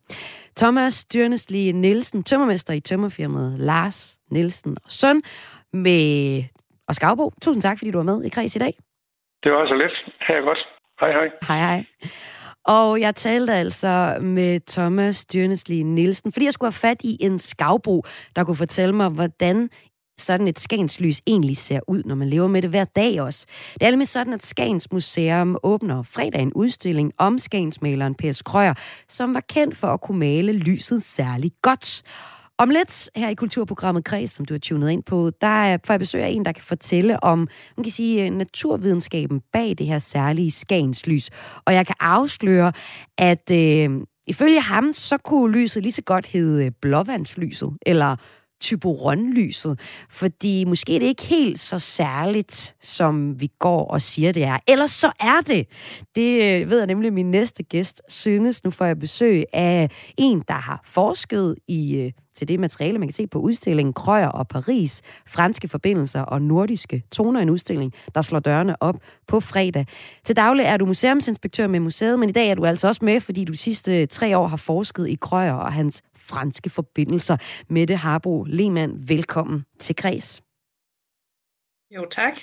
Thomas 0.58 1.06
Dyrnesli 1.06 1.72
Nielsen, 1.72 2.24
tømmermester 2.24 2.74
i 2.74 2.80
tømmerfirmaet 2.80 3.60
Lars 3.60 4.18
Nielsen 4.32 4.78
og 4.86 4.92
søn 4.92 5.22
med 5.74 6.44
og 6.90 6.96
Skavbo. 6.96 7.32
Tusind 7.42 7.62
tak, 7.62 7.78
fordi 7.78 7.92
du 7.92 7.98
var 7.98 8.04
med 8.12 8.24
i 8.24 8.30
Kreds 8.30 8.56
i 8.56 8.60
dag. 8.60 8.74
Det 9.44 9.52
var 9.52 9.68
så 9.68 9.76
let. 9.82 9.96
Ha' 10.28 10.34
godt. 10.34 10.62
Hej, 11.00 11.12
hej. 11.12 11.28
Hej, 11.48 11.60
hej. 11.68 11.86
Og 12.66 13.02
jeg 13.02 13.16
talte 13.16 13.54
altså 13.54 14.18
med 14.22 14.60
Thomas 14.68 15.26
Dyrnesli 15.26 15.84
Nielsen, 15.84 16.32
fordi 16.32 16.46
jeg 16.46 16.54
skulle 16.54 16.68
have 16.68 16.90
fat 16.90 17.02
i 17.04 17.18
en 17.20 17.40
skavbo, 17.40 18.04
der 18.36 18.44
kunne 18.44 18.56
fortælle 18.56 18.96
mig, 18.96 19.10
hvordan 19.10 19.70
sådan 20.18 20.48
et 20.48 20.60
Skagenslys 20.60 21.22
egentlig 21.28 21.58
ser 21.58 21.80
ud, 21.88 22.04
når 22.04 22.16
man 22.16 22.30
lever 22.30 22.48
med 22.48 22.62
det 22.62 22.70
hver 22.70 22.84
dag 22.84 23.22
også. 23.22 23.46
Det 23.74 23.84
er 23.84 23.92
nemlig 23.92 24.08
sådan, 24.08 24.34
at 24.34 24.44
Skagens 24.44 24.92
Museum 24.92 25.58
åbner 25.64 26.04
fredag 26.04 26.42
en 26.42 26.54
udstilling 26.54 27.14
om 27.18 27.40
Skagensmaleren 27.40 28.16
P.S. 28.16 28.42
Krøyer, 28.42 28.74
som 29.08 29.34
var 29.34 29.40
kendt 29.40 29.78
for 29.78 29.88
at 29.88 30.02
kunne 30.02 30.20
male 30.20 30.52
lyset 30.54 31.04
særlig 31.04 31.52
godt. 31.62 32.04
Om 32.60 32.70
lidt 32.70 33.10
her 33.16 33.30
i 33.30 33.34
Kulturprogrammet 33.34 34.04
Kreds, 34.04 34.32
som 34.32 34.46
du 34.46 34.54
har 34.54 34.60
tunet 34.60 34.90
ind 34.90 35.04
på, 35.04 35.32
der 35.42 35.78
får 35.86 35.94
jeg 35.94 36.00
besøg 36.00 36.24
af 36.24 36.30
en, 36.30 36.46
der 36.46 36.52
kan 36.52 36.64
fortælle 36.64 37.24
om, 37.24 37.48
man 37.78 37.84
kan 37.84 37.92
sige, 37.92 38.26
øh, 38.26 38.30
naturvidenskaben 38.30 39.42
bag 39.54 39.76
det 39.78 39.86
her 39.86 40.00
særlige 40.00 40.52
Skagenslys. 40.52 41.30
Og 41.66 41.74
jeg 41.74 41.86
kan 41.86 41.96
afsløre, 42.00 42.72
at 43.18 43.52
øh, 43.52 43.90
ifølge 44.28 44.62
ham, 44.62 44.94
så 44.94 45.18
kunne 45.18 45.52
lyset 45.52 45.84
lige 45.84 45.92
så 45.92 46.02
godt 46.02 46.28
hedde 46.28 46.72
blåvandslyset, 46.72 47.78
eller 47.82 48.16
typoronlyset, 48.62 49.80
fordi 50.10 50.64
måske 50.64 50.96
er 50.96 51.00
det 51.00 51.06
ikke 51.06 51.24
helt 51.24 51.60
så 51.60 51.80
særligt, 51.80 52.76
som 52.82 53.42
vi 53.42 53.50
går 53.60 53.88
og 53.88 54.02
siger, 54.02 54.32
det 54.32 54.44
er. 54.44 54.58
Ellers 54.68 54.92
så 54.92 55.12
er 55.20 55.42
det. 55.48 55.68
Det 56.16 56.62
øh, 56.62 56.70
ved 56.70 56.78
jeg 56.78 56.88
nemlig 56.88 57.14
min 57.14 57.32
næste 57.32 57.64
gæst 57.64 58.02
synes. 58.10 58.64
Nu 58.64 58.70
får 58.70 58.86
jeg 58.86 59.00
besøg 59.00 59.44
af 59.54 59.90
en, 60.18 60.44
der 60.48 60.54
har 60.54 60.82
forsket 60.86 61.56
i 61.68 61.96
øh, 61.96 62.12
til 62.36 62.48
det 62.48 62.60
materiale, 62.60 62.98
man 62.98 63.08
kan 63.08 63.14
se 63.14 63.28
på 63.28 63.40
udstillingen 63.40 63.94
Krøyer 63.94 64.28
og 64.28 64.48
Paris, 64.48 65.02
franske 65.28 65.68
forbindelser 65.68 66.22
og 66.22 66.42
nordiske 66.42 67.04
toner, 67.12 67.42
en 67.42 67.50
udstilling, 67.50 67.94
der 68.16 68.22
slår 68.22 68.40
dørene 68.40 68.84
op 68.84 68.96
på 69.28 69.40
fredag. 69.40 69.86
Til 70.24 70.36
daglig 70.36 70.64
er 70.64 70.78
du 70.78 70.86
museumsinspektør 70.86 71.68
med 71.68 71.80
museet, 71.80 72.20
men 72.20 72.30
i 72.30 72.32
dag 72.32 72.50
er 72.50 72.56
du 72.56 72.66
altså 72.66 72.88
også 72.88 73.06
med, 73.06 73.20
fordi 73.20 73.46
du 73.46 73.52
de 73.52 73.58
sidste 73.58 74.06
tre 74.06 74.38
år 74.38 74.48
har 74.48 74.58
forsket 74.58 75.08
i 75.10 75.18
Krøyer 75.22 75.54
og 75.54 75.74
hans 75.74 76.02
franske 76.18 76.70
forbindelser. 76.70 77.38
Mette 77.70 77.96
Harbo 77.96 78.44
Lehmann, 78.44 79.10
velkommen 79.10 79.66
til 79.80 79.96
Kreds. 79.96 80.42
Jo, 81.96 82.06
tak. 82.12 82.34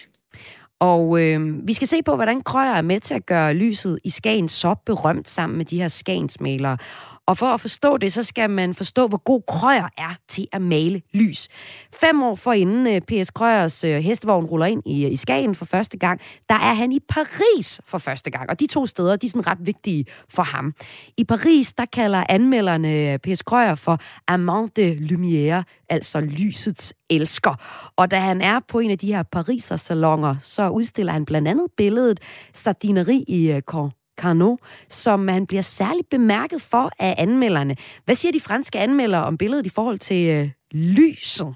Og 0.81 1.22
øh, 1.22 1.66
vi 1.66 1.72
skal 1.72 1.88
se 1.88 2.03
på, 2.03 2.14
hvordan 2.14 2.42
Krøyer 2.42 2.75
er 2.75 2.83
med 2.83 3.01
til 3.01 3.14
at 3.14 3.27
gøre 3.27 3.55
lyset 3.55 3.99
i 4.05 4.11
Skagen 4.11 4.49
så 4.49 4.75
berømt 4.87 5.29
sammen 5.29 5.57
med 5.57 5.64
de 5.64 5.81
her 5.81 5.88
Skagensmalere. 5.88 6.79
Og 7.27 7.39
for 7.39 7.47
at 7.47 7.61
forstå 7.61 7.97
det, 7.97 8.12
så 8.12 8.23
skal 8.23 8.51
man 8.51 8.75
forstå, 8.75 9.09
hvor 9.09 9.23
god 9.25 9.43
Krøyer 9.49 9.89
er 9.99 10.15
til 10.29 10.49
at 10.53 10.62
male 10.62 11.03
lys. 11.15 11.49
Fem 11.95 12.23
år 12.23 12.35
for 12.35 12.53
inden 12.53 12.87
øh, 12.87 13.01
P.S. 13.01 13.31
Krøyers 13.31 13.85
øh, 13.85 13.97
hestevogn 13.97 14.45
ruller 14.45 14.67
ind 14.67 14.83
i, 14.87 15.05
øh, 15.05 15.12
i 15.12 15.17
Skagen 15.17 15.55
for 15.55 15.65
første 15.65 15.99
gang, 15.99 16.21
der 16.49 16.55
er 16.55 16.75
han 16.75 16.93
i 16.93 16.99
Paris 17.09 17.81
for 17.87 17.99
første 17.99 18.31
gang. 18.31 18.51
Og 18.51 18.61
de 18.61 18.67
to 18.67 18.87
steder, 18.87 19.17
de 19.17 19.27
er 19.27 19.31
sådan 19.31 19.47
ret 19.47 19.67
vigtige 19.67 20.05
for 20.29 20.43
ham. 20.43 20.75
I 21.17 21.25
Paris, 21.25 21.73
der 21.73 21.85
kalder 21.85 22.25
anmelderne 22.29 23.19
P.S. 23.19 23.43
Krøyer 23.43 23.75
for 23.75 23.99
Amant 24.29 24.77
de 24.77 24.95
Lumière, 24.95 25.87
altså 25.89 26.21
lysets 26.21 26.95
elsker. 27.11 27.55
Og 27.97 28.11
da 28.11 28.19
han 28.19 28.43
er 28.43 28.61
på 28.69 28.79
en 28.79 28.91
af 28.91 28.99
de 28.99 29.15
her 29.15 29.23
Pariser 29.23 29.77
salonger, 29.77 30.37
så 30.43 30.69
udstiller 30.69 31.12
han 31.12 31.25
blandt 31.25 31.49
andet 31.49 31.67
billedet 31.77 32.21
Sardineri 32.53 33.25
i 33.29 33.61
Caen 33.71 33.91
Carnot, 34.16 34.59
som 34.88 35.29
han 35.29 35.46
bliver 35.46 35.62
særligt 35.62 36.11
bemærket 36.11 36.62
for 36.62 36.90
af 36.98 37.14
anmelderne. 37.18 37.76
Hvad 38.05 38.14
siger 38.14 38.33
de 38.33 38.40
franske 38.40 38.79
anmeldere 38.79 39.24
om 39.24 39.38
billedet 39.38 39.66
i 39.66 39.70
forhold 39.70 39.98
til 39.98 40.26
øh, 40.26 40.50
lyset? 40.72 41.55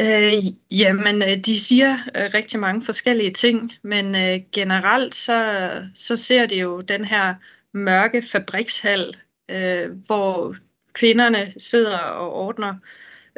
Øh, 0.00 0.32
jamen, 0.70 1.22
øh, 1.22 1.36
de 1.36 1.60
siger 1.60 1.92
øh, 1.92 2.30
rigtig 2.34 2.60
mange 2.60 2.84
forskellige 2.84 3.30
ting, 3.30 3.72
men 3.82 4.06
øh, 4.06 4.40
generelt 4.52 5.14
så, 5.14 5.70
så 5.94 6.16
ser 6.16 6.46
de 6.46 6.60
jo 6.60 6.80
den 6.80 7.04
her 7.04 7.34
mørke 7.74 8.22
fabrikshal, 8.22 9.16
øh, 9.50 9.90
hvor 10.06 10.56
kvinderne 10.92 11.52
sidder 11.58 11.98
og 11.98 12.32
ordner 12.32 12.74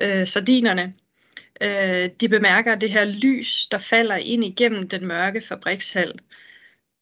øh, 0.02 0.26
sardinerne. 0.26 0.94
Øh, 1.62 2.10
de 2.20 2.28
bemærker 2.28 2.74
det 2.74 2.90
her 2.90 3.04
lys, 3.04 3.66
der 3.66 3.78
falder 3.78 4.16
ind 4.16 4.44
igennem 4.44 4.88
den 4.88 5.06
mørke 5.06 5.40
fabrikshal. 5.40 6.12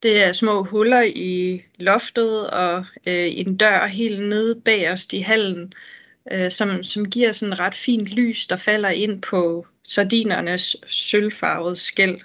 Det 0.02 0.24
er 0.24 0.32
små 0.32 0.62
huller 0.64 1.02
i 1.02 1.62
loftet 1.78 2.50
og 2.50 2.86
øh, 3.06 3.28
en 3.38 3.56
dør 3.56 3.86
helt 3.86 4.28
nede 4.28 4.60
bagerst 4.60 5.12
i 5.12 5.18
hallen, 5.18 5.72
øh, 6.32 6.50
som, 6.50 6.82
som 6.82 7.10
giver 7.10 7.32
sådan 7.32 7.58
ret 7.58 7.74
fint 7.74 8.08
lys, 8.08 8.46
der 8.46 8.56
falder 8.56 8.88
ind 8.88 9.22
på 9.22 9.66
sardinernes 9.84 10.76
sølvfarvede 10.86 11.76
skæld. 11.76 12.20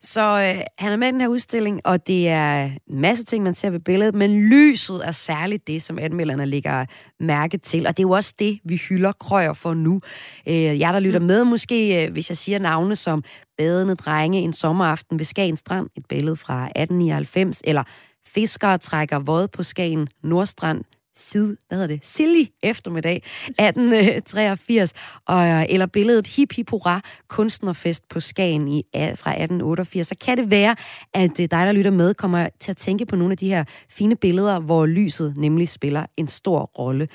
Så 0.00 0.20
øh, 0.20 0.64
han 0.78 0.92
er 0.92 0.96
med 0.96 1.08
i 1.08 1.10
den 1.10 1.20
her 1.20 1.28
udstilling, 1.28 1.80
og 1.84 2.06
det 2.06 2.28
er 2.28 2.64
en 2.64 3.00
masse 3.00 3.24
ting, 3.24 3.44
man 3.44 3.54
ser 3.54 3.70
ved 3.70 3.80
billedet, 3.80 4.14
men 4.14 4.40
lyset 4.40 5.00
er 5.04 5.10
særligt 5.10 5.66
det, 5.66 5.82
som 5.82 5.98
anmelderne 5.98 6.46
lægger 6.46 6.84
mærke 7.20 7.58
til, 7.58 7.86
og 7.86 7.96
det 7.96 8.02
er 8.02 8.08
jo 8.08 8.10
også 8.10 8.34
det, 8.38 8.60
vi 8.64 8.76
hylder 8.76 9.12
krøjer 9.12 9.52
for 9.52 9.74
nu. 9.74 10.00
Øh, 10.48 10.54
jeg, 10.54 10.92
der 10.92 11.00
lytter 11.00 11.20
mm. 11.20 11.26
med, 11.26 11.44
måske, 11.44 12.04
øh, 12.04 12.12
hvis 12.12 12.30
jeg 12.30 12.36
siger 12.36 12.58
navne 12.58 12.96
som 12.96 13.24
Badende 13.58 13.94
drenge 13.94 14.40
en 14.40 14.52
sommeraften 14.52 15.18
ved 15.18 15.24
Skagen 15.24 15.56
Strand, 15.56 15.86
et 15.96 16.06
billede 16.08 16.36
fra 16.36 16.64
1899, 16.64 17.62
eller 17.64 17.82
Fiskere 18.26 18.78
trækker 18.78 19.18
våd 19.18 19.48
på 19.48 19.62
Skagen 19.62 20.08
Nordstrand, 20.22 20.84
Sid, 21.18 21.56
hvad 21.68 21.78
hedder 21.78 21.86
det, 21.86 22.06
Silly 22.06 22.44
eftermiddag 22.62 23.16
1883, 23.48 24.92
og, 25.26 25.46
øh, 25.46 25.64
eller 25.68 25.86
billedet 25.86 26.26
Hip 26.26 26.52
Hip 26.52 26.70
Hurra, 26.70 27.00
kunstnerfest 27.28 28.08
på 28.08 28.20
Skagen 28.20 28.68
i, 28.68 28.82
fra 28.94 29.30
1888, 29.30 30.06
så 30.06 30.14
kan 30.20 30.38
det 30.38 30.50
være, 30.50 30.76
at 31.14 31.30
øh, 31.30 31.36
dig, 31.36 31.50
der 31.50 31.72
lytter 31.72 31.90
med, 31.90 32.14
kommer 32.14 32.48
til 32.60 32.70
at 32.70 32.76
tænke 32.76 33.06
på 33.06 33.16
nogle 33.16 33.32
af 33.32 33.38
de 33.38 33.48
her 33.48 33.64
fine 33.90 34.16
billeder, 34.16 34.60
hvor 34.60 34.86
lyset 34.86 35.36
nemlig 35.36 35.68
spiller 35.68 36.06
en 36.16 36.28
stor 36.28 36.60
rolle. 36.78 37.08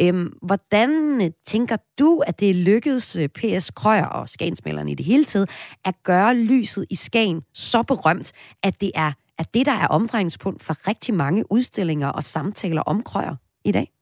Øhm, 0.00 0.32
hvordan 0.42 1.20
øh, 1.22 1.30
tænker 1.46 1.76
du, 1.98 2.22
at 2.26 2.40
det 2.40 2.56
lykkedes 2.56 3.18
P.S. 3.34 3.70
Krøyer 3.70 4.06
og 4.06 4.28
Skagensmalerne 4.28 4.90
i 4.90 4.94
det 4.94 5.06
hele 5.06 5.24
taget, 5.24 5.50
at 5.84 5.94
gøre 6.02 6.34
lyset 6.34 6.86
i 6.90 6.94
Skagen 6.94 7.42
så 7.54 7.82
berømt, 7.82 8.32
at 8.62 8.80
det 8.80 8.90
er 8.94 9.12
at 9.40 9.54
det, 9.54 9.66
der 9.66 9.72
er 9.72 9.86
omdrejningspunkt 9.86 10.62
for 10.62 10.88
rigtig 10.88 11.14
mange 11.14 11.52
udstillinger 11.52 12.08
og 12.08 12.24
samtaler 12.24 12.82
om 12.82 13.02
krøjer? 13.02 13.36
I 13.64 13.72
dag? 13.72 13.92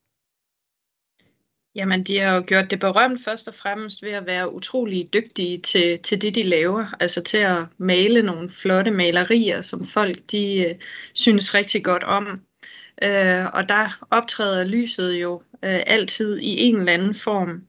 Jamen, 1.75 2.05
de 2.05 2.19
har 2.19 2.35
jo 2.35 2.45
gjort 2.47 2.71
det 2.71 2.81
berømt 2.81 3.25
først 3.25 3.49
og 3.49 3.55
fremmest 3.55 4.03
ved 4.03 4.11
at 4.11 4.27
være 4.27 4.53
utrolig 4.53 5.13
dygtige 5.13 5.59
til, 5.59 5.99
til 5.99 6.23
det, 6.23 6.35
de 6.35 6.43
laver. 6.43 6.87
Altså 7.01 7.23
til 7.23 7.39
at 7.39 7.65
male 7.79 8.23
nogle 8.23 8.51
flotte 8.51 8.91
malerier, 8.91 9.61
som 9.61 9.87
folk 9.87 10.19
de 10.31 10.65
øh, 10.69 10.75
synes 11.15 11.55
rigtig 11.55 11.85
godt 11.85 12.05
om. 12.05 12.41
Øh, 13.03 13.47
og 13.53 13.69
der 13.69 14.07
optræder 14.11 14.65
lyset 14.65 15.15
jo 15.15 15.43
øh, 15.65 15.81
altid 15.87 16.39
i 16.39 16.61
en 16.61 16.77
eller 16.77 16.93
anden 16.93 17.15
form. 17.15 17.63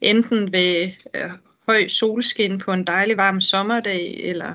Enten 0.00 0.52
ved 0.52 0.90
øh, 1.14 1.30
høj 1.66 1.88
solskin 1.88 2.58
på 2.58 2.72
en 2.72 2.84
dejlig 2.84 3.16
varm 3.16 3.40
sommerdag, 3.40 4.20
eller 4.20 4.54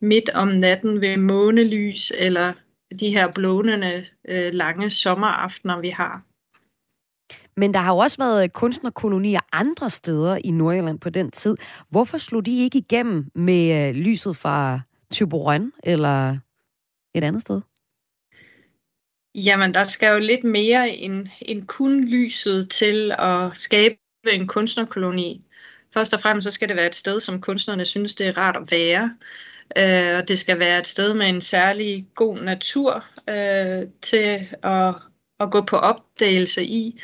midt 0.00 0.28
om 0.28 0.48
natten 0.48 1.00
ved 1.00 1.16
månelys, 1.16 2.12
eller 2.18 2.52
de 3.00 3.10
her 3.10 3.32
blånende 3.32 4.04
øh, 4.28 4.52
lange 4.52 4.90
sommeraftener, 4.90 5.80
vi 5.80 5.88
har. 5.88 6.31
Men 7.56 7.74
der 7.74 7.80
har 7.80 7.92
jo 7.92 7.98
også 7.98 8.16
været 8.18 8.52
kunstnerkolonier 8.52 9.40
andre 9.52 9.90
steder 9.90 10.38
i 10.44 10.50
Nordjylland 10.50 10.98
på 10.98 11.10
den 11.10 11.30
tid. 11.30 11.56
Hvorfor 11.90 12.18
slog 12.18 12.46
de 12.46 12.58
ikke 12.58 12.78
igennem 12.78 13.30
med 13.34 13.88
øh, 13.88 13.94
lyset 13.94 14.36
fra 14.36 14.80
Tyborøn 15.12 15.72
eller 15.84 16.38
et 17.14 17.24
andet 17.24 17.42
sted? 17.42 17.60
Jamen, 19.34 19.74
der 19.74 19.84
skal 19.84 20.12
jo 20.12 20.18
lidt 20.18 20.44
mere 20.44 20.90
end, 20.90 21.26
end 21.42 21.66
kun 21.66 22.04
lyset 22.04 22.70
til 22.70 23.14
at 23.18 23.56
skabe 23.56 23.96
en 24.32 24.46
kunstnerkoloni. 24.46 25.46
Først 25.94 26.14
og 26.14 26.20
fremmest 26.20 26.44
så 26.44 26.50
skal 26.50 26.68
det 26.68 26.76
være 26.76 26.86
et 26.86 26.94
sted, 26.94 27.20
som 27.20 27.40
kunstnerne 27.40 27.84
synes, 27.84 28.14
det 28.14 28.26
er 28.26 28.38
rart 28.38 28.56
at 28.56 28.70
være. 28.70 29.14
Øh, 29.76 30.18
og 30.18 30.28
det 30.28 30.38
skal 30.38 30.58
være 30.58 30.78
et 30.78 30.86
sted 30.86 31.14
med 31.14 31.28
en 31.28 31.40
særlig 31.40 32.06
god 32.14 32.38
natur 32.38 33.04
øh, 33.28 33.88
til 34.02 34.48
at, 34.62 34.94
at 35.40 35.50
gå 35.50 35.60
på 35.60 35.76
opdagelse 35.76 36.64
i. 36.64 37.00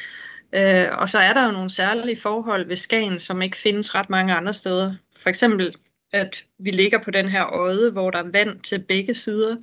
Øh, 0.53 0.99
og 0.99 1.09
så 1.09 1.19
er 1.19 1.33
der 1.33 1.45
jo 1.45 1.53
nogle 1.53 1.71
særlige 1.71 2.21
forhold 2.21 2.67
ved 2.67 2.77
Skagen, 2.77 3.19
som 3.19 3.43
ikke 3.43 3.57
findes 3.57 3.95
ret 3.95 4.11
mange 4.11 4.35
andre 4.35 4.53
steder. 4.53 4.95
For 5.17 5.29
eksempel, 5.29 5.77
at 6.13 6.45
vi 6.59 6.71
ligger 6.71 7.03
på 7.03 7.11
den 7.11 7.29
her 7.29 7.67
øde, 7.67 7.91
hvor 7.91 8.11
der 8.11 8.19
er 8.19 8.31
vand 8.33 8.61
til 8.61 8.85
begge 8.89 9.15
sider. 9.15 9.57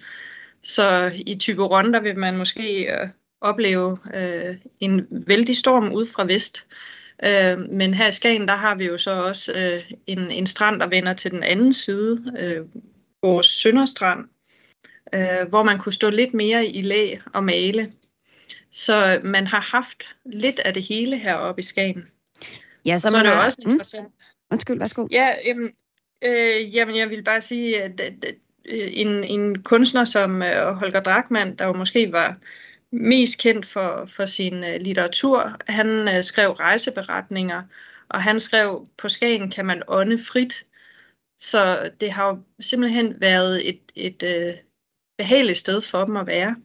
Så 0.63 1.11
i 1.25 1.35
type 1.35 1.61
der 1.61 1.99
vil 1.99 2.17
man 2.17 2.37
måske 2.37 2.83
øh, 2.83 3.07
opleve 3.41 3.97
øh, 4.13 4.55
en 4.81 5.07
vældig 5.27 5.57
storm 5.57 5.93
ud 5.93 6.05
fra 6.05 6.25
vest. 6.25 6.67
Øh, 7.23 7.59
men 7.69 7.93
her 7.93 8.07
i 8.07 8.11
Skagen, 8.11 8.47
der 8.47 8.55
har 8.55 8.75
vi 8.75 8.85
jo 8.85 8.97
så 8.97 9.11
også 9.11 9.53
øh, 9.53 9.91
en, 10.07 10.31
en 10.31 10.47
strand, 10.47 10.79
der 10.79 10.87
vender 10.87 11.13
til 11.13 11.31
den 11.31 11.43
anden 11.43 11.73
side, 11.73 12.33
øh, 12.39 12.65
vores 13.21 13.45
Sønderstrand, 13.45 14.25
øh, 15.13 15.49
hvor 15.49 15.63
man 15.63 15.79
kunne 15.79 15.93
stå 15.93 16.09
lidt 16.09 16.33
mere 16.33 16.67
i 16.67 16.81
læ 16.81 17.15
og 17.33 17.43
male. 17.43 17.91
Så 18.71 19.19
man 19.23 19.47
har 19.47 19.61
haft 19.61 20.15
lidt 20.25 20.59
af 20.59 20.73
det 20.73 20.83
hele 20.83 21.17
heroppe 21.17 21.59
i 21.59 21.63
Skagen. 21.63 22.07
Ja, 22.85 22.99
så, 22.99 23.07
så 23.07 23.17
man 23.17 23.25
er 23.25 23.29
det 23.29 23.37
har... 23.37 23.45
også 23.45 23.61
mm. 23.65 23.71
interessant. 23.71 24.07
Undskyld, 24.51 24.77
værsgo. 24.77 25.07
Ja, 25.11 25.35
jamen, 25.45 25.71
øh, 26.21 26.75
jamen, 26.75 26.95
jeg 26.95 27.09
vil 27.09 27.23
bare 27.23 27.41
sige, 27.41 27.83
at, 27.83 27.99
at, 27.99 28.25
at 28.25 28.35
en, 28.65 29.23
en 29.23 29.61
kunstner 29.61 30.05
som 30.05 30.35
uh, 30.35 30.77
Holger 30.79 30.99
Drachmann, 30.99 31.55
der 31.55 31.65
jo 31.65 31.73
måske 31.73 32.11
var 32.11 32.37
mest 32.91 33.39
kendt 33.39 33.65
for, 33.65 34.05
for 34.05 34.25
sin 34.25 34.53
uh, 34.53 34.75
litteratur, 34.81 35.57
han 35.67 36.07
uh, 36.07 36.21
skrev 36.21 36.51
rejseberetninger, 36.51 37.63
og 38.09 38.23
han 38.23 38.39
skrev, 38.39 38.87
på 38.97 39.09
Skagen 39.09 39.51
kan 39.51 39.65
man 39.65 39.83
ånde 39.87 40.17
frit. 40.17 40.63
Så 41.39 41.91
det 42.01 42.11
har 42.11 42.27
jo 42.27 42.39
simpelthen 42.59 43.21
været 43.21 43.69
et, 43.69 43.79
et 43.95 44.23
uh, 44.23 44.59
behageligt 45.17 45.57
sted 45.57 45.81
for 45.81 46.05
dem 46.05 46.17
at 46.17 46.27
være. 46.27 46.55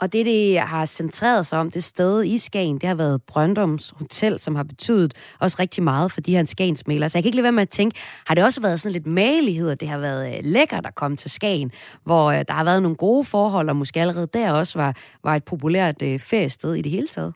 Og 0.00 0.12
det, 0.12 0.26
det 0.26 0.58
har 0.58 0.86
centreret 0.86 1.46
sig 1.46 1.58
om, 1.58 1.70
det 1.70 1.84
sted 1.84 2.24
i 2.24 2.38
Skagen, 2.38 2.78
det 2.78 2.88
har 2.88 2.94
været 2.94 3.22
Brøndums 3.22 3.92
Hotel, 3.96 4.40
som 4.40 4.54
har 4.54 4.62
betydet 4.62 5.14
også 5.40 5.56
rigtig 5.60 5.82
meget 5.82 6.12
for 6.12 6.20
de 6.20 6.36
her 6.36 6.44
Skagensmalere. 6.44 7.08
Så 7.08 7.18
jeg 7.18 7.22
kan 7.22 7.28
ikke 7.28 7.36
lade 7.36 7.42
være 7.42 7.52
med 7.52 7.62
at 7.62 7.70
tænke, 7.70 8.00
har 8.26 8.34
det 8.34 8.44
også 8.44 8.60
været 8.60 8.80
sådan 8.80 8.92
lidt 8.92 9.06
malighed, 9.06 9.70
og 9.70 9.80
det 9.80 9.88
har 9.88 9.98
været 9.98 10.36
øh, 10.36 10.40
lækkert 10.44 10.86
at 10.86 10.94
komme 10.94 11.16
til 11.16 11.30
Skagen, 11.30 11.70
hvor 12.04 12.30
øh, 12.30 12.44
der 12.48 12.52
har 12.54 12.64
været 12.64 12.82
nogle 12.82 12.96
gode 12.96 13.24
forhold, 13.24 13.68
og 13.68 13.76
måske 13.76 14.00
allerede 14.00 14.28
der 14.34 14.52
også 14.52 14.78
var, 14.78 14.96
var 15.24 15.36
et 15.36 15.44
populært 15.44 16.02
øh, 16.02 16.20
feriested 16.20 16.74
i 16.74 16.82
det 16.82 16.92
hele 16.92 17.08
taget? 17.08 17.34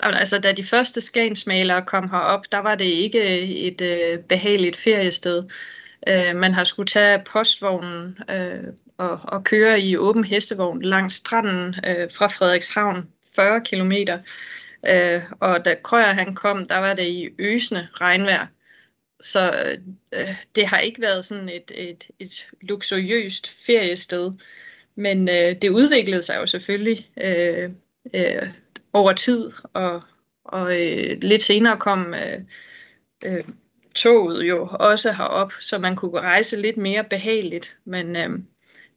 Altså, 0.00 0.38
da 0.38 0.52
de 0.52 0.64
første 0.64 1.00
skagensmalere 1.00 1.82
kom 1.82 2.10
herop, 2.10 2.52
der 2.52 2.58
var 2.58 2.74
det 2.74 2.84
ikke 2.84 3.42
øh, 3.42 3.48
et 3.48 3.80
øh, 3.80 4.18
behageligt 4.18 4.76
feriested. 4.76 5.42
Øh, 6.08 6.36
man 6.36 6.54
har 6.54 6.64
skulle 6.64 6.86
tage 6.86 7.22
postvognen 7.32 8.18
øh, 8.30 8.64
og, 8.98 9.20
og 9.22 9.44
køre 9.44 9.80
i 9.80 9.96
åben 9.96 10.24
hestevogn 10.24 10.82
langs 10.82 11.14
stranden 11.14 11.74
øh, 11.86 12.10
fra 12.10 12.26
Frederikshavn 12.26 13.10
40 13.36 13.60
kilometer. 13.64 14.18
Øh, 14.88 15.22
og 15.40 15.64
da 15.64 15.74
Krøyer 15.82 16.12
han 16.12 16.34
kom, 16.34 16.66
der 16.66 16.78
var 16.78 16.94
det 16.94 17.06
i 17.06 17.28
øsende 17.38 17.88
regnvejr. 17.94 18.46
Så 19.20 19.74
øh, 20.12 20.34
det 20.54 20.66
har 20.66 20.78
ikke 20.78 21.00
været 21.00 21.24
sådan 21.24 21.48
et, 21.48 21.72
et, 21.74 22.10
et 22.18 22.46
luksuriøst 22.60 23.66
feriested. 23.66 24.32
Men 24.94 25.28
øh, 25.28 25.54
det 25.62 25.68
udviklede 25.68 26.22
sig 26.22 26.36
jo 26.36 26.46
selvfølgelig 26.46 27.10
øh, 27.24 27.70
øh, 28.14 28.48
over 28.92 29.12
tid, 29.12 29.50
og, 29.72 30.02
og 30.44 30.82
øh, 30.82 31.18
lidt 31.22 31.42
senere 31.42 31.78
kom 31.78 32.14
øh, 32.14 32.40
øh, 33.24 33.44
toget 33.94 34.48
jo 34.48 34.68
også 34.72 35.12
herop, 35.12 35.52
så 35.60 35.78
man 35.78 35.96
kunne 35.96 36.20
rejse 36.20 36.60
lidt 36.60 36.76
mere 36.76 37.04
behageligt. 37.04 37.76
Men 37.84 38.16
øh, 38.16 38.38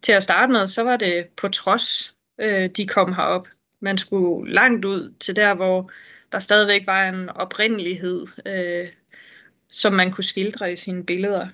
til 0.02 0.12
at 0.12 0.24
starte 0.24 0.52
med, 0.52 0.68
så 0.68 0.84
var 0.84 0.98
det 0.98 1.28
på 1.38 1.48
trods, 1.48 2.16
øh, 2.40 2.70
de 2.70 2.88
kom 2.88 3.14
herop. 3.14 3.48
Man 3.82 3.98
skulle 3.98 4.54
langt 4.54 4.86
ud 4.86 5.14
til 5.20 5.36
der, 5.36 5.54
hvor 5.54 5.92
der 6.32 6.40
stadigvæk 6.40 6.88
var 6.88 7.10
en 7.10 7.30
oprindelighed, 7.30 8.26
øh, 8.46 8.88
som 9.70 9.94
man 9.94 10.12
kunne 10.12 10.24
skildre 10.24 10.74
i 10.74 10.76
sine 10.76 11.06
billeder. 11.06 11.48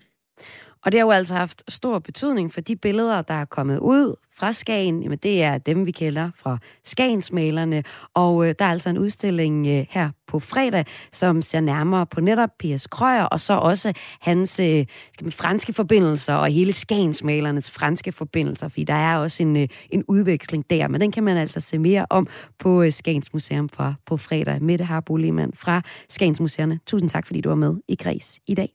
Og 0.86 0.92
det 0.92 1.00
har 1.00 1.06
jo 1.06 1.12
altså 1.12 1.34
haft 1.34 1.64
stor 1.68 2.00
betydning 2.00 2.54
for 2.54 2.62
de 2.62 2.76
billeder, 2.76 3.22
der 3.22 3.34
er 3.34 3.46
kommet 3.46 3.80
ud 3.80 4.16
fra 4.36 4.54
Skagen. 4.54 5.04
Jamen, 5.04 5.18
det 5.18 5.44
er 5.44 5.58
dem, 5.58 5.86
vi 5.86 5.92
kender 5.92 6.32
fra 6.36 6.58
Skagensmalerne. 6.84 7.84
Og 8.14 8.48
øh, 8.48 8.56
der 8.60 8.66
er 8.66 8.70
altså 8.70 8.90
en 8.90 8.98
udstilling 8.98 9.68
øh, 9.68 9.86
her 9.90 10.10
på 10.28 10.40
fredag, 10.40 10.86
som 11.12 11.42
ser 11.42 11.60
nærmere 11.60 12.06
på 12.06 12.22
netop 12.22 12.50
P.S. 12.60 12.88
Krøyer, 12.88 13.24
og 13.24 13.40
så 13.40 13.54
også 13.54 13.94
hans 14.22 14.60
øh, 14.60 14.86
skal 15.14 15.26
man, 15.26 15.32
franske 15.32 15.74
forbindelser, 15.74 16.34
og 16.34 16.48
hele 16.48 16.74
Skagensmalernes 16.74 17.72
franske 17.72 18.12
forbindelser, 18.12 18.68
fordi 18.68 18.84
der 18.84 18.94
er 18.94 19.18
også 19.18 19.44
en, 19.44 19.58
øh, 19.58 19.68
en 19.90 20.04
udveksling 20.08 20.70
der. 20.70 20.88
Men 20.88 21.02
den 21.02 21.12
kan 21.12 21.24
man 21.24 21.38
altså 21.38 21.60
se 21.60 21.78
mere 21.78 22.06
om 22.10 22.28
på 22.60 22.82
øh, 22.84 22.92
Skagens 22.92 23.34
Museum 23.34 23.70
fra 23.70 23.94
på 24.06 24.18
fredag. 24.18 24.62
Mette 24.62 24.86
Harbo 24.86 25.16
Lehmann 25.16 25.54
fra 25.54 25.82
Skagens 26.10 26.40
Museerne. 26.40 26.80
Tusind 26.86 27.10
tak, 27.10 27.28
fordi 27.28 27.42
du 27.42 27.50
var 27.50 27.56
med 27.56 27.76
i 27.88 27.96
Græs 27.96 28.40
i 28.48 28.56
dag. 28.56 28.74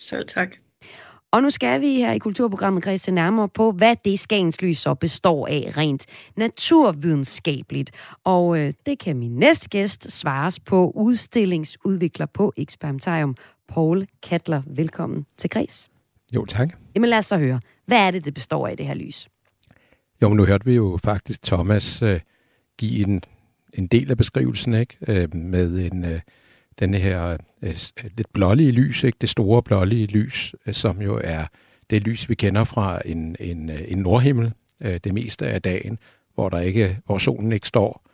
Selv 0.00 0.26
tak. 0.26 0.67
Og 1.30 1.42
nu 1.42 1.50
skal 1.50 1.80
vi 1.80 1.94
her 1.94 2.12
i 2.12 2.18
Kulturprogrammet 2.18 2.82
kredse 2.82 3.10
nærmere 3.10 3.48
på, 3.48 3.72
hvad 3.72 3.96
det 4.04 4.20
Skagens 4.20 4.62
Lys 4.62 4.78
så 4.78 4.94
består 4.94 5.46
af 5.46 5.72
rent 5.76 6.06
naturvidenskabeligt. 6.36 7.90
Og 8.24 8.58
øh, 8.58 8.72
det 8.86 8.98
kan 8.98 9.16
min 9.16 9.36
næste 9.36 9.68
gæst 9.68 10.12
svares 10.12 10.60
på 10.60 10.92
udstillingsudvikler 10.94 12.26
på 12.26 12.52
Experimentarium, 12.56 13.36
Paul 13.68 14.06
Kattler. 14.22 14.62
Velkommen 14.66 15.26
til 15.38 15.50
Græs. 15.50 15.88
Jo, 16.34 16.44
tak. 16.44 16.68
Jamen 16.94 17.10
lad 17.10 17.18
os 17.18 17.26
så 17.26 17.38
høre. 17.38 17.60
Hvad 17.86 17.98
er 17.98 18.10
det, 18.10 18.24
det 18.24 18.34
består 18.34 18.66
af, 18.68 18.76
det 18.76 18.86
her 18.86 18.94
lys? 18.94 19.28
Jo, 20.22 20.28
men 20.28 20.36
nu 20.36 20.44
hørte 20.44 20.64
vi 20.64 20.74
jo 20.74 20.98
faktisk 21.04 21.42
Thomas 21.42 22.02
øh, 22.02 22.20
give 22.78 23.06
en, 23.08 23.22
en 23.74 23.86
del 23.86 24.10
af 24.10 24.16
beskrivelsen, 24.16 24.74
ikke? 24.74 24.96
Øh, 25.08 25.34
med 25.34 25.92
en... 25.92 26.04
Øh, 26.04 26.20
den 26.78 26.94
her 26.94 27.28
øh, 27.28 27.38
øh, 27.62 28.10
lidt 28.16 28.32
blålige 28.32 28.72
lys, 28.72 29.04
ikke? 29.04 29.18
det 29.20 29.28
store 29.28 29.62
blålige 29.62 30.06
lys, 30.06 30.54
øh, 30.66 30.74
som 30.74 31.02
jo 31.02 31.20
er 31.24 31.44
det 31.90 32.02
lys, 32.02 32.28
vi 32.28 32.34
kender 32.34 32.64
fra 32.64 33.00
en, 33.04 33.36
en, 33.40 33.70
øh, 33.70 33.80
en 33.88 33.98
nordhimmel 33.98 34.52
øh, 34.80 35.00
det 35.04 35.14
meste 35.14 35.46
af 35.46 35.62
dagen, 35.62 35.98
hvor, 36.34 36.48
der 36.48 36.60
ikke, 36.60 36.98
hvor 37.06 37.18
solen 37.18 37.52
ikke 37.52 37.68
står. 37.68 38.04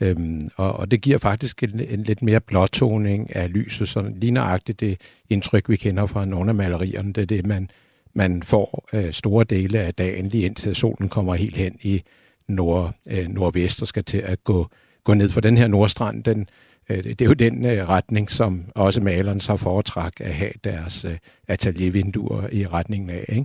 Øhm, 0.00 0.48
og, 0.56 0.72
og 0.72 0.90
det 0.90 1.00
giver 1.00 1.18
faktisk 1.18 1.62
en, 1.62 1.80
en 1.80 2.02
lidt 2.02 2.22
mere 2.22 2.40
blåtoning 2.40 3.36
af 3.36 3.52
lyset, 3.52 3.88
så 3.88 4.12
ligneragtigt 4.16 4.80
det 4.80 5.00
indtryk, 5.30 5.68
vi 5.68 5.76
kender 5.76 6.06
fra 6.06 6.24
nogle 6.24 6.50
af 6.50 6.54
malerierne, 6.54 7.12
det 7.12 7.22
er 7.22 7.26
det, 7.26 7.46
man, 7.46 7.70
man 8.14 8.42
får 8.42 8.88
øh, 8.92 9.12
store 9.12 9.44
dele 9.44 9.80
af 9.80 9.94
dagen, 9.94 10.28
lige 10.28 10.44
indtil 10.44 10.74
solen 10.74 11.08
kommer 11.08 11.34
helt 11.34 11.56
hen 11.56 11.78
i 11.82 12.02
nord, 12.48 12.94
øh, 13.10 13.28
nordvest 13.28 13.82
og 13.82 13.88
skal 13.88 14.04
til 14.04 14.18
at 14.18 14.44
gå, 14.44 14.68
gå 15.04 15.14
ned. 15.14 15.30
For 15.30 15.40
den 15.40 15.56
her 15.56 15.66
nordstrand, 15.66 16.24
den, 16.24 16.40
Øh, 16.40 16.46
det 16.88 17.20
er 17.20 17.26
jo 17.26 17.32
den 17.32 17.64
øh, 17.64 17.88
retning, 17.88 18.30
som 18.30 18.64
også 18.74 19.00
malerne 19.00 19.40
så 19.40 19.56
foretræk 19.56 20.12
at 20.20 20.34
have 20.34 20.52
deres 20.64 21.04
øh, 21.04 21.18
ateliervinduer 21.48 22.48
i 22.52 22.66
retningen 22.66 23.10
af. 23.10 23.24
Ikke? 23.28 23.44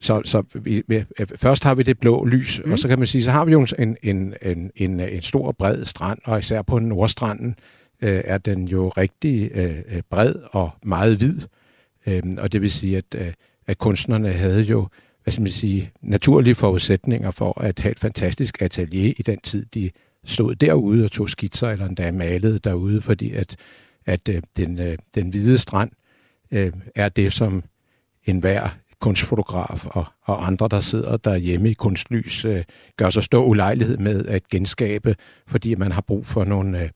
Så, 0.00 0.22
så 0.24 0.42
vi, 0.54 0.82
først 1.36 1.64
har 1.64 1.74
vi 1.74 1.82
det 1.82 2.00
blå 2.00 2.24
lys, 2.24 2.60
mm. 2.64 2.72
og 2.72 2.78
så 2.78 2.88
kan 2.88 2.98
man 2.98 3.06
sige, 3.06 3.22
så 3.22 3.30
har 3.30 3.44
vi 3.44 3.52
jo 3.52 3.66
en, 3.78 3.96
en, 4.02 4.34
en, 4.42 4.70
en, 4.76 5.00
en 5.00 5.22
stor 5.22 5.52
bred 5.52 5.84
strand, 5.84 6.18
og 6.24 6.38
især 6.38 6.62
på 6.62 6.78
nordstranden 6.78 7.56
øh, 8.02 8.22
er 8.24 8.38
den 8.38 8.68
jo 8.68 8.88
rigtig 8.88 9.50
øh, 9.54 10.02
bred 10.10 10.34
og 10.50 10.70
meget 10.82 11.16
hvid. 11.16 11.40
Øh, 12.06 12.22
og 12.38 12.52
det 12.52 12.62
vil 12.62 12.70
sige, 12.70 12.96
at, 12.96 13.14
øh, 13.14 13.32
at 13.66 13.78
kunstnerne 13.78 14.32
havde 14.32 14.62
jo 14.62 14.88
hvad 15.28 15.32
skal 15.32 15.42
man 15.42 15.50
sige, 15.50 15.90
naturlige 16.00 16.54
forudsætninger 16.54 17.30
for 17.30 17.60
at 17.60 17.78
have 17.78 17.90
et 17.90 17.98
fantastisk 17.98 18.62
atelier 18.62 19.12
i 19.16 19.22
den 19.22 19.38
tid, 19.38 19.66
de 19.74 19.90
stod 20.28 20.54
derude 20.54 21.04
og 21.04 21.10
tog 21.10 21.30
skitser, 21.30 21.68
eller 21.68 21.86
endda 21.86 22.10
malede 22.10 22.58
derude, 22.58 23.02
fordi 23.02 23.32
at, 23.32 23.56
at 24.06 24.28
øh, 24.28 24.42
den, 24.56 24.78
øh, 24.78 24.98
den 25.14 25.28
hvide 25.28 25.58
strand 25.58 25.90
øh, 26.50 26.72
er 26.94 27.08
det, 27.08 27.32
som 27.32 27.64
enhver 28.24 28.68
kunstfotograf 29.00 29.86
og, 29.86 30.06
og 30.22 30.46
andre, 30.46 30.68
der 30.70 30.80
sidder 30.80 31.16
derhjemme 31.16 31.70
i 31.70 31.74
kunstlys, 31.74 32.44
øh, 32.44 32.64
gør 32.96 33.10
sig 33.10 33.24
stor 33.24 33.44
ulejlighed 33.44 33.96
med 33.96 34.26
at 34.26 34.48
genskabe, 34.48 35.16
fordi 35.46 35.74
man 35.74 35.92
har 35.92 36.00
brug 36.00 36.26
for 36.26 36.44
nogle, 36.44 36.82
øh, 36.82 36.90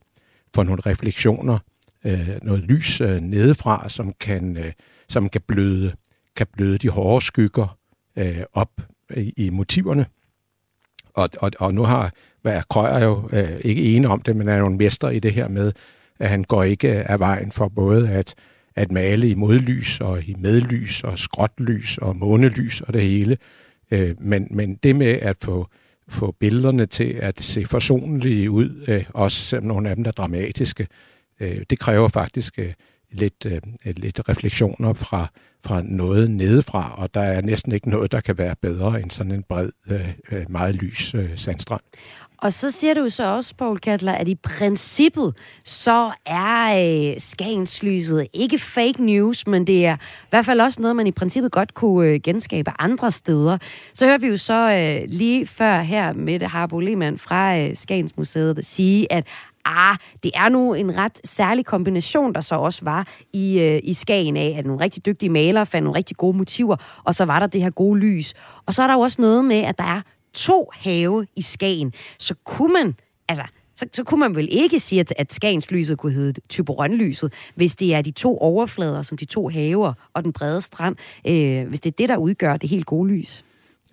for 0.55 0.63
nogle 0.63 0.81
refleksioner, 0.85 1.59
øh, 2.05 2.29
noget 2.41 2.63
lys 2.63 3.01
øh, 3.01 3.21
nedefra, 3.21 3.89
som 3.89 4.13
kan, 4.19 4.57
øh, 4.57 4.71
som 5.09 5.29
kan 5.29 5.41
bløde, 5.47 5.93
kan 6.35 6.47
bløde 6.53 6.77
de 6.77 6.89
hårde 6.89 7.25
skygger 7.25 7.77
øh, 8.17 8.43
op 8.53 8.81
i, 9.17 9.33
i 9.37 9.49
motiverne. 9.49 10.05
Og, 11.13 11.29
og, 11.37 11.51
og 11.59 11.73
nu 11.73 11.83
har 11.83 12.13
hvad 12.43 12.61
Krøyer 12.69 13.03
jo 13.03 13.29
øh, 13.33 13.59
ikke 13.61 13.95
ene 13.95 14.07
om 14.07 14.21
det, 14.21 14.35
men 14.35 14.47
er 14.47 14.57
jo 14.57 14.67
en 14.67 14.77
mester 14.77 15.09
i 15.09 15.19
det 15.19 15.33
her 15.33 15.47
med, 15.47 15.71
at 16.19 16.29
han 16.29 16.43
går 16.43 16.63
ikke 16.63 16.99
øh, 16.99 17.05
af 17.05 17.19
vejen 17.19 17.51
for 17.51 17.67
både 17.67 18.09
at, 18.09 18.35
at 18.75 18.91
male 18.91 19.29
i 19.29 19.33
modlys 19.33 19.99
og 19.99 20.23
i 20.23 20.35
medlys 20.39 21.03
og 21.03 21.19
skråtlys 21.19 21.97
og 21.97 22.15
månelys 22.15 22.81
og 22.81 22.93
det 22.93 23.01
hele. 23.01 23.37
Øh, 23.91 24.15
men, 24.19 24.47
men 24.51 24.75
det 24.75 24.95
med 24.95 25.19
at 25.21 25.37
få, 25.43 25.67
få 26.07 26.35
billederne 26.39 26.85
til 26.85 27.19
at 27.21 27.41
se 27.41 27.65
forsonlige 27.65 28.51
ud, 28.51 28.85
øh, 28.87 29.05
også 29.13 29.45
selvom 29.45 29.67
nogle 29.67 29.89
af 29.89 29.95
dem 29.95 30.05
er 30.05 30.11
dramatiske, 30.11 30.87
øh, 31.39 31.61
det 31.69 31.79
kræver 31.79 32.07
faktisk 32.07 32.59
øh, 32.59 32.73
lidt, 33.11 33.45
øh, 33.45 33.61
lidt 33.85 34.29
refleksioner 34.29 34.93
fra, 34.93 35.27
fra 35.65 35.81
noget 35.85 36.31
nedefra, 36.31 36.95
og 36.97 37.13
der 37.13 37.21
er 37.21 37.41
næsten 37.41 37.71
ikke 37.71 37.89
noget, 37.89 38.11
der 38.11 38.21
kan 38.21 38.37
være 38.37 38.55
bedre 38.61 39.01
end 39.01 39.11
sådan 39.11 39.31
en 39.31 39.43
bred, 39.43 39.69
øh, 39.89 40.13
øh 40.31 40.45
meget 40.49 40.75
lys 40.75 41.15
øh, 41.15 41.29
sandstrand. 41.35 41.81
Og 42.43 42.53
så 42.53 42.71
siger 42.71 42.93
du 42.93 43.09
så 43.09 43.25
også, 43.25 43.55
Paul 43.55 43.79
Kattler, 43.79 44.11
at 44.11 44.27
i 44.27 44.35
princippet, 44.35 45.35
så 45.65 46.11
er 46.25 46.85
øh, 47.11 47.19
Skagenslyset 47.19 48.27
ikke 48.33 48.59
fake 48.59 49.05
news, 49.05 49.47
men 49.47 49.67
det 49.67 49.85
er 49.85 49.95
i 49.95 50.27
hvert 50.29 50.45
fald 50.45 50.61
også 50.61 50.81
noget, 50.81 50.95
man 50.95 51.07
i 51.07 51.11
princippet 51.11 51.51
godt 51.51 51.73
kunne 51.73 52.07
øh, 52.07 52.19
genskabe 52.23 52.71
andre 52.79 53.11
steder. 53.11 53.57
Så 53.93 54.05
hører 54.05 54.17
vi 54.17 54.27
jo 54.27 54.37
så 54.37 54.71
øh, 54.71 55.09
lige 55.09 55.47
før 55.47 55.81
her 55.81 56.13
med 56.13 56.39
det 56.39 56.47
Harbo 56.47 56.79
Lehmann 56.79 57.17
fra 57.17 57.57
øh, 57.59 57.75
Skagensmuseet 57.75 58.65
sige, 58.65 59.13
at 59.13 59.27
ah, 59.65 59.97
det 60.23 60.31
er 60.35 60.49
nu 60.49 60.73
en 60.73 60.97
ret 60.97 61.21
særlig 61.23 61.65
kombination, 61.65 62.33
der 62.33 62.41
så 62.41 62.55
også 62.55 62.79
var 62.85 63.07
i, 63.33 63.59
øh, 63.59 63.79
i 63.83 63.93
Skagen 63.93 64.37
af, 64.37 64.55
at 64.57 64.65
nogle 64.65 64.83
rigtig 64.83 65.05
dygtige 65.05 65.29
malere 65.29 65.65
fandt 65.65 65.83
nogle 65.83 65.97
rigtig 65.97 66.17
gode 66.17 66.37
motiver, 66.37 66.75
og 67.03 67.15
så 67.15 67.25
var 67.25 67.39
der 67.39 67.47
det 67.47 67.61
her 67.61 67.69
gode 67.69 67.99
lys. 67.99 68.33
Og 68.65 68.73
så 68.73 68.83
er 68.83 68.87
der 68.87 68.93
jo 68.93 68.99
også 68.99 69.21
noget 69.21 69.45
med, 69.45 69.61
at 69.61 69.77
der 69.77 69.83
er 69.83 70.01
to 70.33 70.69
have 70.73 71.27
i 71.35 71.41
Skagen, 71.41 71.93
så 72.19 72.35
kunne 72.43 72.73
man, 72.73 72.95
altså, 73.27 73.43
så, 73.75 73.85
så 73.93 74.03
kunne 74.03 74.19
man 74.19 74.35
vel 74.35 74.47
ikke 74.51 74.79
sige, 74.79 74.99
at, 74.99 75.13
at 75.17 75.33
Skagens 75.33 75.71
lyset 75.71 75.97
kunne 75.97 76.11
hedde 76.11 76.41
Typerønlyset, 76.49 77.33
hvis 77.55 77.75
det 77.75 77.93
er 77.93 78.01
de 78.01 78.11
to 78.11 78.37
overflader, 78.37 79.01
som 79.01 79.17
de 79.17 79.25
to 79.25 79.49
haver 79.49 79.93
og 80.13 80.23
den 80.23 80.33
brede 80.33 80.61
strand, 80.61 80.95
øh, 81.27 81.67
hvis 81.67 81.79
det 81.79 81.91
er 81.91 81.95
det, 81.97 82.09
der 82.09 82.17
udgør 82.17 82.57
det 82.57 82.69
helt 82.69 82.85
gode 82.85 83.09
lys. 83.09 83.43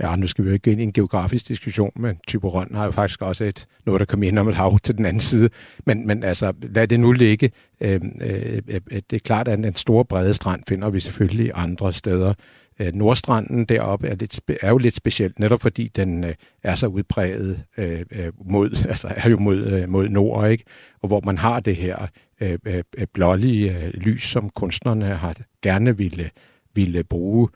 Ja, 0.02 0.16
nu 0.16 0.26
skal 0.26 0.44
vi 0.44 0.48
jo 0.50 0.54
ikke 0.54 0.72
ind 0.72 0.80
i 0.80 0.84
en 0.84 0.92
geografisk 0.92 1.48
diskussion, 1.48 1.92
men 1.96 2.16
Typerøn 2.26 2.74
har 2.74 2.84
jo 2.84 2.90
faktisk 2.90 3.22
også 3.22 3.44
et, 3.44 3.66
noget, 3.86 4.00
der 4.00 4.04
kommer 4.04 4.28
ind 4.28 4.38
om 4.38 4.48
et 4.48 4.54
hav 4.54 4.78
til 4.78 4.96
den 4.96 5.06
anden 5.06 5.20
side. 5.20 5.50
Men, 5.86 6.06
men 6.06 6.24
altså, 6.24 6.52
lad 6.62 6.88
det 6.88 7.00
nu 7.00 7.12
ligge. 7.12 7.50
Øhm, 7.80 8.12
øh, 8.22 8.62
øh, 8.68 8.80
øh 8.90 9.02
det 9.10 9.16
er 9.16 9.20
klart, 9.24 9.48
at 9.48 9.58
den 9.58 9.76
store 9.76 10.04
brede 10.04 10.34
strand 10.34 10.62
finder 10.68 10.90
vi 10.90 11.00
selvfølgelig 11.00 11.50
andre 11.54 11.92
steder. 11.92 12.34
Øh, 12.80 12.94
Nordstranden 12.94 13.64
deroppe 13.64 14.08
er, 14.08 14.14
lidt, 14.14 14.40
er 14.62 14.68
jo 14.68 14.78
lidt 14.78 14.94
specielt, 14.94 15.38
netop 15.38 15.62
fordi 15.62 15.88
den 15.88 16.24
øh, 16.24 16.34
er 16.62 16.74
så 16.74 16.86
udpræget 16.86 17.62
øh, 17.78 18.04
øh, 18.10 18.32
mod, 18.44 18.84
altså 18.88 19.12
er 19.16 19.28
jo 19.28 19.38
mod, 19.38 19.66
øh, 19.66 19.88
mod 19.88 20.08
nord, 20.08 20.50
ikke? 20.50 20.64
Og 21.02 21.08
hvor 21.08 21.22
man 21.24 21.38
har 21.38 21.60
det 21.60 21.76
her 21.76 22.06
øh, 22.40 22.58
øh, 22.66 22.82
øh, 22.98 23.06
blålige 23.14 23.78
øh, 23.78 23.88
lys, 23.94 24.22
som 24.22 24.50
kunstnerne 24.50 25.04
har 25.04 25.36
gerne 25.62 25.96
ville, 25.96 26.30
ville 26.74 27.04
bruge. 27.04 27.48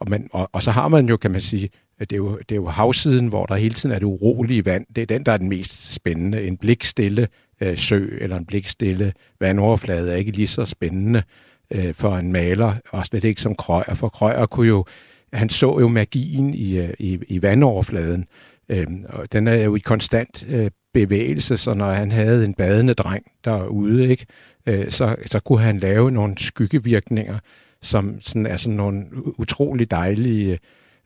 Og, 0.00 0.10
man, 0.10 0.28
og, 0.32 0.50
og 0.52 0.62
så 0.62 0.70
har 0.70 0.88
man 0.88 1.08
jo, 1.08 1.16
kan 1.16 1.30
man 1.30 1.40
sige, 1.40 1.70
det 2.00 2.12
er, 2.12 2.16
jo, 2.16 2.38
det 2.38 2.52
er 2.52 2.56
jo 2.56 2.68
havsiden, 2.68 3.28
hvor 3.28 3.46
der 3.46 3.54
hele 3.54 3.74
tiden 3.74 3.94
er 3.94 3.98
det 3.98 4.06
urolige 4.06 4.64
vand. 4.64 4.86
Det 4.96 5.02
er 5.02 5.06
den, 5.06 5.26
der 5.26 5.32
er 5.32 5.36
den 5.36 5.48
mest 5.48 5.94
spændende. 5.94 6.46
En 6.46 6.56
blikstille 6.56 7.28
øh, 7.60 7.78
sø 7.78 8.08
eller 8.20 8.36
en 8.36 8.46
blikstille 8.46 9.12
vandoverflade 9.40 10.12
er 10.12 10.16
ikke 10.16 10.32
lige 10.32 10.46
så 10.46 10.64
spændende 10.64 11.22
øh, 11.70 11.94
for 11.94 12.16
en 12.16 12.32
maler, 12.32 12.74
og 12.90 13.06
slet 13.06 13.24
ikke 13.24 13.40
som 13.40 13.54
Krøyer, 13.54 13.94
for 13.94 14.08
Krøyer 14.08 14.46
kunne 14.46 14.68
jo, 14.68 14.84
han 15.32 15.48
så 15.48 15.78
jo 15.80 15.88
magien 15.88 16.54
i, 16.54 16.78
øh, 16.78 16.94
i, 16.98 17.18
i 17.28 17.42
vandoverfladen, 17.42 18.26
øh, 18.68 18.86
og 19.08 19.32
den 19.32 19.48
er 19.48 19.54
jo 19.54 19.76
i 19.76 19.78
konstant 19.78 20.46
øh, 20.48 20.70
bevægelse, 20.94 21.56
så 21.56 21.74
når 21.74 21.92
han 21.92 22.12
havde 22.12 22.44
en 22.44 22.54
badende 22.54 22.94
dreng 22.94 23.26
derude, 23.44 24.08
ikke, 24.08 24.26
øh, 24.66 24.90
så, 24.90 25.16
så 25.26 25.40
kunne 25.40 25.60
han 25.60 25.78
lave 25.78 26.10
nogle 26.10 26.38
skyggevirkninger, 26.38 27.38
som 27.82 28.20
sådan 28.20 28.46
er 28.46 28.56
sådan 28.56 28.76
nogle 28.76 29.04
utrolig 29.40 29.90
dejlige, 29.90 30.58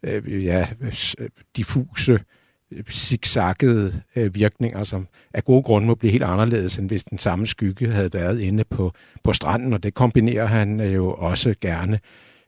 øh, 0.02 0.44
ja, 0.44 0.68
diffuse, 1.56 2.20
zigzaggede 2.90 4.02
øh, 4.16 4.34
virkninger, 4.34 4.84
som 4.84 5.08
af 5.34 5.44
gode 5.44 5.62
grunde 5.62 5.86
må 5.86 5.94
blive 5.94 6.12
helt 6.12 6.24
anderledes, 6.24 6.78
end 6.78 6.88
hvis 6.88 7.04
den 7.04 7.18
samme 7.18 7.46
skygge 7.46 7.88
havde 7.88 8.12
været 8.12 8.40
inde 8.40 8.64
på, 8.64 8.92
på 9.24 9.32
stranden, 9.32 9.72
og 9.72 9.82
det 9.82 9.94
kombinerer 9.94 10.46
han 10.46 10.80
øh, 10.80 10.94
jo 10.94 11.12
også 11.12 11.54
gerne. 11.60 12.00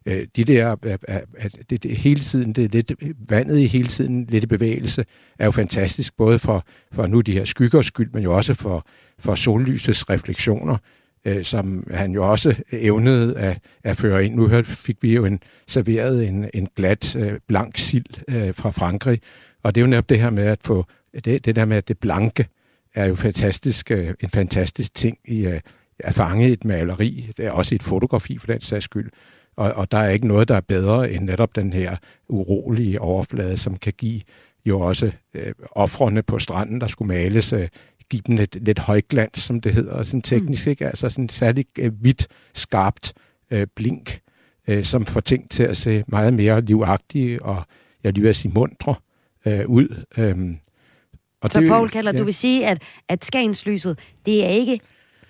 Øh, 0.06 0.26
de 0.36 0.44
der, 0.44 0.76
øh, 0.82 0.92
øh, 0.92 1.14
øh, 1.16 1.20
at 1.38 1.56
det, 1.70 1.82
det, 1.82 1.96
hele 1.96 2.20
tiden, 2.20 2.52
det 2.52 2.72
lidt, 2.72 2.92
vandet 3.28 3.58
i 3.58 3.66
hele 3.66 3.88
tiden 3.88 4.26
lidt 4.26 4.44
i 4.44 4.46
bevægelse, 4.46 5.04
er 5.38 5.44
jo 5.44 5.50
fantastisk, 5.50 6.16
både 6.16 6.38
for, 6.38 6.66
for 6.92 7.06
nu 7.06 7.20
de 7.20 7.32
her 7.32 7.44
skyggers 7.44 7.86
skyld, 7.86 8.10
men 8.12 8.22
jo 8.22 8.36
også 8.36 8.54
for, 8.54 8.86
for 9.18 9.34
sollysets 9.34 10.10
refleksioner, 10.10 10.76
øh, 11.24 11.44
som 11.44 11.86
han 11.90 12.12
jo 12.12 12.30
også 12.30 12.54
evnede 12.72 13.38
at, 13.38 13.58
at 13.84 13.96
føre 13.96 14.24
ind. 14.24 14.34
Nu 14.34 14.48
hørte, 14.48 14.68
fik 14.68 14.96
vi 15.02 15.14
jo 15.14 15.24
en, 15.24 15.40
serveret 15.66 16.28
en, 16.28 16.50
en 16.54 16.68
glat, 16.76 17.16
øh, 17.16 17.32
blank 17.48 17.78
sild 17.78 18.30
øh, 18.30 18.54
fra 18.54 18.70
Frankrig, 18.70 19.20
og 19.62 19.74
det 19.74 19.80
er 19.80 19.84
jo 19.84 19.90
netop 19.90 20.08
det 20.08 20.18
her 20.18 20.30
med 20.30 20.44
at 20.44 20.58
få, 20.64 20.86
det, 21.24 21.44
det 21.44 21.56
der 21.56 21.64
med 21.64 21.76
at 21.76 21.88
det 21.88 21.98
blanke 21.98 22.48
er 22.94 23.06
jo 23.06 23.14
fantastisk, 23.14 23.90
øh, 23.90 24.14
en 24.20 24.30
fantastisk 24.30 24.94
ting 24.94 25.18
i 25.24 25.46
øh, 25.46 25.60
at 25.98 26.14
fange 26.14 26.48
et 26.48 26.64
maleri, 26.64 27.30
det 27.36 27.46
er 27.46 27.50
også 27.50 27.74
et 27.74 27.82
fotografi 27.82 28.38
for 28.38 28.46
den 28.46 28.60
sags 28.60 28.84
skyld, 28.84 29.10
og, 29.56 29.72
og 29.72 29.92
der 29.92 29.98
er 29.98 30.10
ikke 30.10 30.28
noget, 30.28 30.48
der 30.48 30.54
er 30.56 30.60
bedre 30.60 31.12
end 31.12 31.24
netop 31.24 31.56
den 31.56 31.72
her 31.72 31.96
urolige 32.28 33.00
overflade, 33.00 33.56
som 33.56 33.76
kan 33.76 33.92
give 33.98 34.20
jo 34.66 34.80
også 34.80 35.12
øh, 35.34 35.52
offrene 35.70 36.22
på 36.22 36.38
stranden, 36.38 36.80
der 36.80 36.86
skulle 36.86 37.08
males, 37.08 37.52
øh, 37.52 37.68
give 38.10 38.22
dem 38.26 38.36
lidt, 38.36 38.64
lidt 38.64 38.78
højglans, 38.78 39.38
som 39.38 39.60
det 39.60 39.74
hedder, 39.74 40.02
sådan 40.02 40.22
teknisk, 40.22 40.66
mm. 40.66 40.70
ikke? 40.70 40.86
altså 40.86 41.08
sådan 41.08 41.28
særligt 41.28 41.68
øh, 41.78 41.92
hvidt, 42.00 42.28
skarpt 42.54 43.12
øh, 43.50 43.66
blink, 43.76 44.20
øh, 44.68 44.84
som 44.84 45.06
får 45.06 45.20
ting 45.20 45.50
til 45.50 45.62
at 45.62 45.76
se 45.76 46.04
meget 46.08 46.34
mere 46.34 46.60
livagtige 46.60 47.42
og, 47.42 47.62
jeg 48.04 48.12
lige 48.12 48.24
vil 48.24 48.34
sige, 48.34 48.52
mundre 48.54 48.94
øh, 49.46 49.66
ud. 49.66 50.04
Øhm, 50.18 50.56
og 51.40 51.50
så 51.50 51.60
det, 51.60 51.68
Paul 51.68 51.90
kalder, 51.90 52.12
ja. 52.14 52.18
du 52.18 52.24
vil 52.24 52.34
sige, 52.34 52.66
at, 52.66 52.82
at 53.08 53.24
skagenslyset, 53.24 53.98
det 54.26 54.44
er 54.44 54.48
ikke 54.48 54.80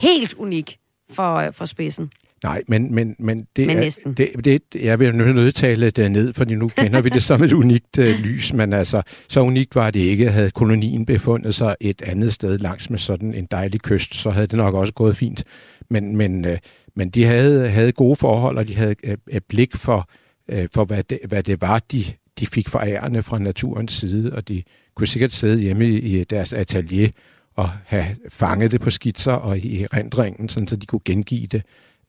helt 0.01 0.35
unik 0.35 0.79
for, 1.11 1.51
for 1.51 1.65
spidsen? 1.65 2.11
Nej, 2.43 2.63
men, 2.69 2.95
men, 2.95 3.17
men 3.19 3.47
det 3.57 3.67
men 3.67 3.79
er... 3.79 4.13
Det, 4.17 4.45
det, 4.45 4.63
jeg 4.75 5.01
vil 5.01 5.15
nødt 5.15 5.55
tale 5.55 5.91
det 5.91 6.13
ned, 6.13 6.33
fordi 6.33 6.55
nu 6.55 6.69
kender 6.69 7.01
vi 7.01 7.09
det 7.09 7.23
som 7.23 7.43
et 7.43 7.53
unikt 7.53 7.99
uh, 7.99 8.05
lys, 8.05 8.53
men 8.53 8.73
altså, 8.73 9.03
så 9.29 9.41
unikt 9.41 9.75
var 9.75 9.91
det 9.91 10.01
ikke. 10.01 10.31
Havde 10.31 10.51
kolonien 10.51 11.07
befundet 11.07 11.55
sig 11.55 11.77
et 11.81 12.03
andet 12.03 12.33
sted 12.33 12.59
langs 12.59 12.91
med 12.91 12.99
sådan 12.99 13.35
en 13.35 13.49
dejlig 13.51 13.81
kyst, 13.81 14.15
så 14.15 14.31
havde 14.31 14.47
det 14.47 14.57
nok 14.57 14.75
også 14.75 14.93
gået 14.93 15.17
fint. 15.17 15.45
Men, 15.91 16.17
men, 16.17 16.45
uh, 16.45 16.57
men 16.97 17.11
de 17.11 17.25
havde, 17.25 17.69
havde 17.69 17.93
gode 17.93 18.17
forhold, 18.17 18.59
og 18.59 18.69
de 18.69 18.77
havde 18.77 18.95
et 19.31 19.45
blik 19.45 19.77
for, 19.77 20.09
uh, 20.53 20.65
for 20.75 20.85
hvad, 20.85 21.03
det, 21.03 21.19
hvad 21.29 21.43
det 21.43 21.61
var, 21.61 21.79
de, 21.79 22.05
de 22.41 22.47
fik 22.47 22.69
forærende 22.69 23.23
fra 23.23 23.39
naturens 23.39 23.93
side, 23.93 24.33
og 24.33 24.49
de 24.49 24.63
kunne 24.95 25.07
sikkert 25.07 25.33
sidde 25.33 25.59
hjemme 25.59 25.89
i, 25.89 26.25
deres 26.25 26.53
atelier 26.53 27.09
og 27.55 27.71
have 27.85 28.07
fanget 28.29 28.73
det 28.73 28.81
på 28.81 28.91
skitser 28.91 29.33
og 29.33 29.59
i 29.59 29.87
rendringen, 29.87 30.49
sådan 30.49 30.69
så 30.69 30.77
de 30.77 30.87
kunne 30.87 31.01
gengive 31.05 31.47
det 31.47 31.63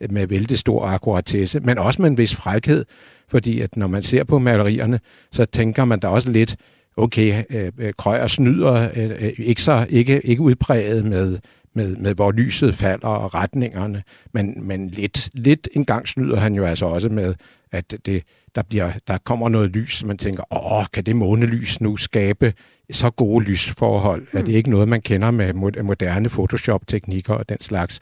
med 0.09 0.27
vældig 0.27 0.59
stor 0.59 0.85
akkuratesse, 0.85 1.59
men 1.59 1.77
også 1.77 2.01
med 2.01 2.09
en 2.09 2.17
vis 2.17 2.35
frækhed, 2.35 2.85
fordi 3.27 3.59
at 3.59 3.77
når 3.77 3.87
man 3.87 4.03
ser 4.03 4.23
på 4.23 4.39
malerierne, 4.39 4.99
så 5.31 5.45
tænker 5.45 5.85
man 5.85 5.99
da 5.99 6.07
også 6.07 6.31
lidt, 6.31 6.55
okay, 6.97 7.43
øh, 7.49 7.71
øh 7.77 7.93
krøjer 7.97 8.27
snyder 8.27 8.89
øh, 8.95 9.11
øh, 9.19 9.31
ikke, 9.37 9.61
så, 9.61 9.87
ikke, 9.89 10.21
ikke 10.21 10.41
udpræget 10.41 11.05
med, 11.05 11.39
med, 11.73 11.95
med 11.95 12.15
hvor 12.15 12.31
lyset 12.31 12.75
falder 12.75 13.07
og 13.07 13.33
retningerne, 13.33 14.03
men, 14.33 14.67
men 14.67 14.89
lidt, 14.89 15.29
lidt 15.33 15.69
en 15.73 15.85
gang 15.85 16.07
snyder 16.07 16.39
han 16.39 16.55
jo 16.55 16.65
altså 16.65 16.85
også 16.85 17.09
med, 17.09 17.35
at 17.71 17.95
det, 18.05 18.23
der, 18.55 18.61
bliver, 18.63 18.91
der 19.07 19.17
kommer 19.17 19.49
noget 19.49 19.69
lys, 19.69 20.03
man 20.05 20.17
tænker, 20.17 20.43
åh, 20.51 20.85
kan 20.93 21.03
det 21.03 21.15
månelys 21.15 21.81
nu 21.81 21.97
skabe 21.97 22.53
så 22.91 23.09
gode 23.09 23.45
lysforhold? 23.45 24.21
Mm. 24.21 24.27
Er 24.31 24.37
det 24.37 24.47
hmm. 24.47 24.55
ikke 24.55 24.69
noget, 24.69 24.87
man 24.87 25.01
kender 25.01 25.31
med 25.31 25.53
moderne 25.83 26.29
Photoshop-teknikker 26.29 27.33
og 27.33 27.49
den 27.49 27.61
slags? 27.61 27.99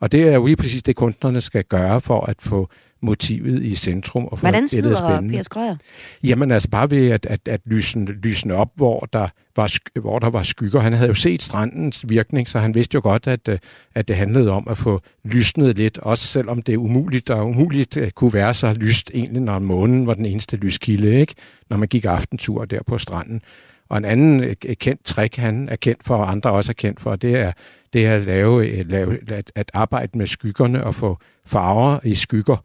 Og 0.00 0.12
det 0.12 0.28
er 0.28 0.34
jo 0.34 0.46
lige 0.46 0.56
præcis 0.56 0.82
det, 0.82 0.96
kunstnerne 0.96 1.40
skal 1.40 1.64
gøre 1.64 2.00
for 2.00 2.20
at 2.20 2.36
få 2.42 2.68
motivet 3.04 3.62
i 3.62 3.74
centrum. 3.74 4.24
Og 4.24 4.38
Hvordan 4.38 4.68
snyder 4.68 4.94
spændende. 4.94 5.34
Per 5.34 5.42
Skrøger? 5.42 5.76
Jamen 6.24 6.50
altså 6.50 6.70
bare 6.70 6.90
ved 6.90 7.10
at, 7.10 7.26
at, 7.26 7.48
at 7.48 7.60
lysne, 7.66 8.04
lysne 8.04 8.54
op, 8.54 8.70
hvor 8.74 9.08
der, 9.12 9.28
var, 9.56 10.00
hvor 10.00 10.18
der 10.18 10.30
var 10.30 10.42
skygger. 10.42 10.80
Han 10.80 10.92
havde 10.92 11.08
jo 11.08 11.14
set 11.14 11.42
strandens 11.42 12.04
virkning, 12.08 12.48
så 12.48 12.58
han 12.58 12.74
vidste 12.74 12.94
jo 12.94 13.00
godt, 13.02 13.26
at, 13.26 13.48
øh, 13.48 13.58
at 13.94 14.08
det 14.08 14.16
handlede 14.16 14.50
om 14.50 14.68
at 14.70 14.78
få 14.78 15.00
lysnet 15.24 15.76
lidt, 15.76 15.98
også 15.98 16.26
selvom 16.26 16.62
det 16.62 16.72
er 16.72 16.78
umuligt, 16.78 17.30
og 17.30 17.46
umuligt 17.46 17.96
øh, 17.96 18.10
kunne 18.10 18.32
være 18.32 18.54
så 18.54 18.72
lyst 18.72 19.10
egentlig, 19.14 19.42
når 19.42 19.58
månen 19.58 20.06
var 20.06 20.14
den 20.14 20.26
eneste 20.26 20.56
lyskilde, 20.56 21.20
ikke? 21.20 21.34
når 21.70 21.76
man 21.76 21.88
gik 21.88 22.04
aftentur 22.04 22.64
der 22.64 22.82
på 22.82 22.98
stranden. 22.98 23.40
Og 23.88 23.98
en 23.98 24.04
anden 24.04 24.44
øh, 24.44 24.56
kendt 24.76 25.04
trick, 25.04 25.36
han 25.36 25.68
er 25.68 25.76
kendt 25.76 26.04
for, 26.04 26.16
og 26.16 26.30
andre 26.30 26.50
også 26.50 26.72
er 26.72 26.74
kendt 26.74 27.00
for, 27.00 27.16
det 27.16 27.36
er 27.36 27.52
det 27.94 28.06
er 28.06 28.14
at, 28.14 28.24
lave, 28.24 28.82
lave, 28.82 29.32
at, 29.32 29.52
at 29.54 29.70
arbejde 29.74 30.18
med 30.18 30.26
skyggerne 30.26 30.84
og 30.84 30.94
få 30.94 31.18
farver 31.46 31.98
i 32.04 32.14
skygger. 32.14 32.56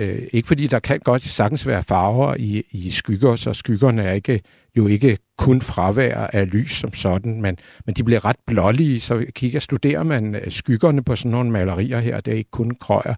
Øh, 0.00 0.22
ikke 0.32 0.48
fordi 0.48 0.66
der 0.66 0.78
kan 0.78 1.00
godt 1.00 1.22
sagtens 1.22 1.66
være 1.66 1.82
farver 1.82 2.34
i, 2.38 2.62
i 2.70 2.90
skygger, 2.90 3.36
så 3.36 3.52
skyggerne 3.52 4.02
er 4.02 4.12
ikke, 4.12 4.40
jo 4.76 4.86
ikke 4.86 5.18
kun 5.38 5.60
fravær 5.60 6.16
af 6.16 6.50
lys 6.50 6.72
som 6.72 6.94
sådan, 6.94 7.42
men, 7.42 7.58
men 7.86 7.94
de 7.94 8.04
bliver 8.04 8.24
ret 8.24 8.36
blålige, 8.46 9.00
så 9.00 9.26
kigger, 9.34 9.60
studerer 9.60 10.02
man 10.02 10.34
øh, 10.34 10.50
skyggerne 10.50 11.04
på 11.04 11.16
sådan 11.16 11.30
nogle 11.30 11.50
malerier 11.50 12.00
her, 12.00 12.20
det 12.20 12.32
er 12.32 12.38
ikke 12.38 12.50
kun 12.50 12.70
krøjer, 12.70 13.14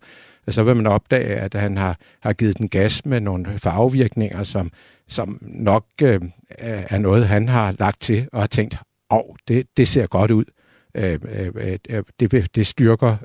så 0.49 0.62
vil 0.62 0.76
man 0.76 0.87
opdage, 0.87 1.35
at 1.35 1.55
han 1.55 1.76
har, 1.76 1.99
har 2.20 2.33
givet 2.33 2.59
den 2.59 2.68
gas 2.68 3.07
med 3.07 3.20
nogle 3.20 3.59
farvevirkninger, 3.59 4.43
som, 4.43 4.70
som 5.09 5.39
nok 5.43 5.87
øh, 6.03 6.20
er 6.59 6.99
noget, 6.99 7.28
han 7.28 7.49
har 7.49 7.74
lagt 7.78 8.01
til 8.01 8.28
og 8.33 8.41
har 8.41 8.47
tænkt, 8.47 8.76
åh, 9.11 9.18
oh, 9.18 9.37
det, 9.49 9.66
det 9.76 9.89
ser 9.89 10.07
godt 10.07 10.30
ud. 10.30 10.45
Øh, 10.95 11.18
øh, 11.34 11.78
øh, 11.88 12.03
det, 12.20 12.57
det 12.57 12.66
styrker 12.66 13.16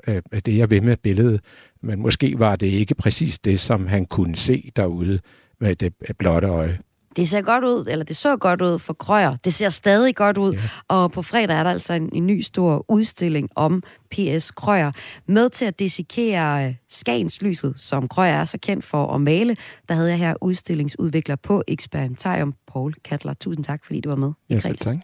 det, 0.46 0.56
jeg 0.56 0.70
vil 0.70 0.82
med 0.82 0.96
billedet. 0.96 1.40
Men 1.82 2.02
måske 2.02 2.38
var 2.38 2.56
det 2.56 2.66
ikke 2.66 2.94
præcis 2.94 3.38
det, 3.38 3.60
som 3.60 3.86
han 3.86 4.06
kunne 4.06 4.36
se 4.36 4.70
derude 4.76 5.20
med 5.60 5.76
det 5.76 5.94
blotte 6.18 6.48
øje. 6.48 6.78
Det 7.16 7.28
ser 7.28 7.42
godt 7.42 7.64
ud, 7.64 7.86
eller 7.88 8.04
det 8.04 8.16
så 8.16 8.36
godt 8.36 8.62
ud 8.62 8.78
for 8.78 8.92
Krøyer. 8.92 9.36
Det 9.44 9.54
ser 9.54 9.68
stadig 9.68 10.16
godt 10.16 10.38
ud. 10.38 10.54
Ja. 10.54 10.60
Og 10.88 11.12
på 11.12 11.22
fredag 11.22 11.56
er 11.56 11.62
der 11.62 11.70
altså 11.70 11.92
en, 11.92 12.10
en 12.12 12.26
ny 12.26 12.40
stor 12.40 12.84
udstilling 12.88 13.48
om 13.54 13.82
P.S. 14.10 14.50
Krøyer. 14.50 14.92
Med 15.26 15.50
til 15.50 15.64
at 15.64 15.78
desikere 15.78 16.74
Skagenslyset, 16.88 17.74
som 17.76 18.08
Krøyer 18.08 18.32
er 18.32 18.44
så 18.44 18.58
kendt 18.58 18.84
for 18.84 19.14
at 19.14 19.20
male. 19.20 19.56
Der 19.88 19.94
havde 19.94 20.10
jeg 20.10 20.18
her 20.18 20.34
udstillingsudvikler 20.40 21.36
på 21.36 21.62
Experimentarium, 21.68 22.54
Paul 22.72 22.94
Kattler. 23.04 23.34
Tusind 23.34 23.64
tak, 23.64 23.84
fordi 23.84 24.00
du 24.00 24.08
var 24.08 24.16
med 24.16 24.32
i 24.48 24.54
ja, 24.54 24.60
tak. 24.60 24.96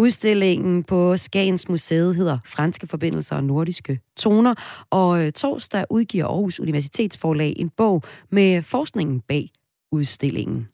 Udstillingen 0.00 0.82
på 0.82 1.16
Skagens 1.16 1.68
Museet 1.68 2.16
hedder 2.16 2.38
Franske 2.44 2.86
Forbindelser 2.86 3.36
og 3.36 3.44
Nordiske 3.44 4.00
Toner, 4.16 4.54
og 4.90 5.26
øh, 5.26 5.32
torsdag 5.32 5.84
udgiver 5.90 6.26
Aarhus 6.26 6.60
Universitetsforlag 6.60 7.54
en 7.56 7.70
bog 7.70 8.02
med 8.30 8.62
forskningen 8.62 9.20
bag 9.20 9.50
udstillingen. 9.92 10.68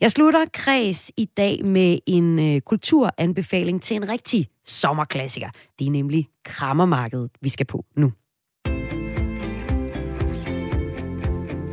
Jeg 0.00 0.10
slutter 0.10 0.44
kreds 0.52 1.10
i 1.16 1.24
dag 1.24 1.64
med 1.64 1.98
en 2.06 2.38
øh, 2.38 2.60
kulturanbefaling 2.60 3.82
til 3.82 3.96
en 3.96 4.08
rigtig 4.08 4.48
sommerklassiker. 4.64 5.50
Det 5.78 5.86
er 5.86 5.90
nemlig 5.90 6.28
Krammermarkedet, 6.44 7.30
vi 7.40 7.48
skal 7.48 7.66
på 7.66 7.84
nu. 7.96 8.12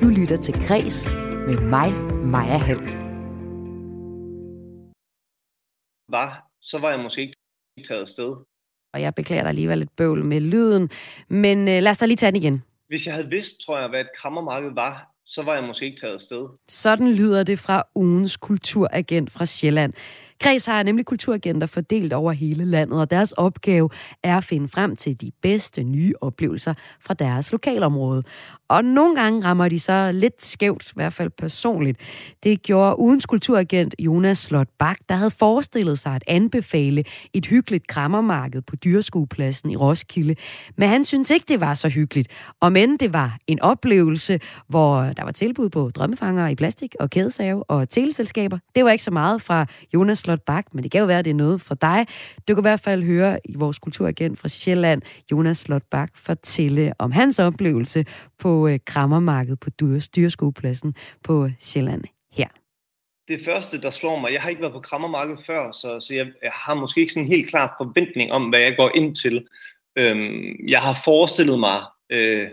Du 0.02 0.08
lytter 0.08 0.38
til 0.42 0.54
Kres 0.54 1.12
med 1.48 1.62
mig, 1.62 1.94
Maja 2.26 2.58
Hall. 2.58 2.82
Var 6.10 6.47
så 6.62 6.80
var 6.80 6.90
jeg 6.92 7.00
måske 7.00 7.22
ikke 7.22 7.88
taget 7.88 8.02
afsted. 8.02 8.36
Og 8.94 9.02
jeg 9.02 9.16
beklager 9.16 9.44
dig 9.44 9.50
alligevel 9.50 9.78
lidt 9.78 9.96
bøvl 9.96 10.26
med 10.26 10.40
lyden, 10.40 10.90
men 11.30 11.68
øh, 11.68 11.82
lad 11.82 11.88
os 11.88 11.98
da 11.98 12.06
lige 12.06 12.18
tage 12.18 12.32
den 12.32 12.42
igen. 12.42 12.64
Hvis 12.88 13.06
jeg 13.06 13.14
havde 13.14 13.30
vidst, 13.30 13.62
tror 13.66 13.80
jeg, 13.80 13.90
hvad 13.90 14.02
et 14.02 14.10
krammermarked 14.16 14.72
var, 14.74 15.12
så 15.26 15.44
var 15.44 15.54
jeg 15.56 15.64
måske 15.64 15.86
ikke 15.86 16.00
taget 16.00 16.14
afsted. 16.14 16.48
Sådan 16.70 17.12
lyder 17.14 17.44
det 17.44 17.60
fra 17.60 17.84
ugens 17.96 18.38
kulturagent 18.38 19.32
fra 19.32 19.46
Sjælland. 19.46 19.94
Kreds 20.40 20.66
har 20.66 20.84
nemlig 20.84 21.06
kulturagenter 21.06 21.68
fordelt 21.68 22.14
over 22.14 22.32
hele 22.32 22.66
landet, 22.66 23.00
og 23.00 23.12
deres 23.12 23.32
opgave 23.32 23.90
er 24.24 24.38
at 24.38 24.44
finde 24.44 24.68
frem 24.68 24.96
til 24.96 25.22
de 25.22 25.32
bedste 25.42 25.84
nye 25.84 26.14
oplevelser 26.22 26.74
fra 27.02 27.14
deres 27.14 27.52
lokalområde. 27.52 28.24
Og 28.70 28.86
nogle 28.86 29.16
gange 29.16 29.44
rammer 29.44 29.70
de 29.70 29.80
så 29.80 30.12
lidt 30.14 30.46
skævt, 30.46 30.88
i 30.88 30.92
hvert 30.96 31.14
fald 31.14 31.30
personligt. 31.30 32.00
Det 32.44 32.62
gjorde 32.62 33.00
ugens 33.00 33.26
kulturagent 33.26 33.96
Jonas 34.00 34.38
Slot 34.38 34.68
Bak, 34.80 34.98
der 35.10 35.16
havde 35.16 35.32
forestillet 35.32 36.00
sig 36.00 36.16
at 36.16 36.24
anbefale 36.28 37.04
et 37.34 37.46
hyggeligt 37.46 37.88
krammermarked 37.88 38.62
på 38.62 38.76
dyreskuepladsen 38.76 39.70
i 39.70 39.76
Roskilde. 39.76 40.36
Men 40.76 40.90
han 40.90 41.04
synes 41.04 41.30
ikke, 41.30 41.46
det 41.48 41.60
var 41.60 41.74
så 41.74 41.90
hyggeligt. 41.90 42.30
Og 42.60 42.72
men 42.72 42.98
det 42.98 43.14
var 43.14 43.38
en 43.48 43.62
oplevelse, 43.62 44.40
hvor 44.68 45.02
der 45.02 45.24
var 45.24 45.32
tilbud 45.32 45.70
på 45.70 45.90
drømmefanger 45.90 46.48
i 46.48 46.56
plastik 46.56 46.96
og 47.00 47.10
kædesave 47.10 47.64
og 47.64 47.90
teleselskaber. 47.90 48.58
Det 48.76 48.86
var 48.86 48.92
ikke 48.92 49.04
så 49.04 49.12
meget 49.12 49.42
fra 49.42 49.66
Jonas 49.94 50.27
Liselotte 50.28 50.44
Bak, 50.46 50.74
men 50.74 50.84
det 50.84 50.92
kan 50.92 51.00
jo 51.00 51.08
være, 51.08 51.20
at 51.20 51.26
det 51.26 51.32
er 51.32 51.36
noget 51.36 51.62
for 51.62 51.76
dig. 51.76 52.06
Du 52.48 52.56
kan 52.56 52.62
i 52.62 52.68
hvert 52.70 52.80
fald 52.80 53.04
høre 53.04 53.40
i 53.46 53.56
vores 53.56 53.80
kulturagent 53.80 54.40
fra 54.40 54.48
Sjælland, 54.48 55.02
Jonas 55.32 55.58
Slot 55.58 55.84
Bak, 55.92 56.10
fortælle 56.16 56.94
om 57.00 57.12
hans 57.12 57.40
oplevelse 57.40 58.06
på 58.40 58.68
øh, 58.68 58.80
krammermarkedet 58.86 59.60
på 59.60 59.70
Dyreskuepladsen 60.16 60.96
på 61.24 61.50
Sjælland 61.60 62.04
her. 62.32 62.48
Det 63.28 63.42
første, 63.46 63.82
der 63.82 63.90
slår 63.90 64.20
mig, 64.20 64.34
jeg 64.34 64.42
har 64.42 64.50
ikke 64.50 64.62
været 64.62 64.74
på 64.74 64.80
krammermarkedet 64.80 65.46
før, 65.46 65.72
så, 65.72 66.00
så 66.00 66.14
jeg, 66.14 66.28
jeg 66.44 66.52
har 66.54 66.74
måske 66.74 67.02
ikke 67.02 67.14
sådan 67.14 67.26
en 67.26 67.32
helt 67.32 67.50
klar 67.50 67.76
forventning 67.80 68.32
om, 68.32 68.50
hvad 68.50 68.60
jeg 68.60 68.76
går 68.78 68.92
ind 68.96 69.16
til. 69.16 69.48
Øhm, 69.98 70.56
jeg 70.68 70.82
har 70.82 71.02
forestillet 71.06 71.60
mig 71.60 71.82
øh, 72.10 72.48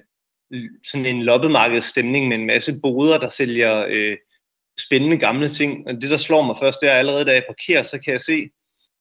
sådan 0.85 1.07
en 1.07 1.23
loppemarkedsstemning 1.23 2.29
med 2.29 2.37
en 2.37 2.47
masse 2.47 2.75
boder, 2.83 3.19
der 3.19 3.29
sælger 3.29 3.87
øh, 3.89 4.17
spændende 4.79 5.19
gamle 5.19 5.49
ting. 5.49 5.87
Og 5.87 5.95
det, 5.95 6.11
der 6.11 6.17
slår 6.17 6.43
mig 6.43 6.57
først, 6.63 6.81
det 6.81 6.89
er 6.89 6.95
allerede, 6.95 7.25
da 7.25 7.33
jeg 7.33 7.45
parkerer, 7.49 7.83
så 7.83 7.99
kan 7.99 8.13
jeg 8.13 8.21
se 8.21 8.51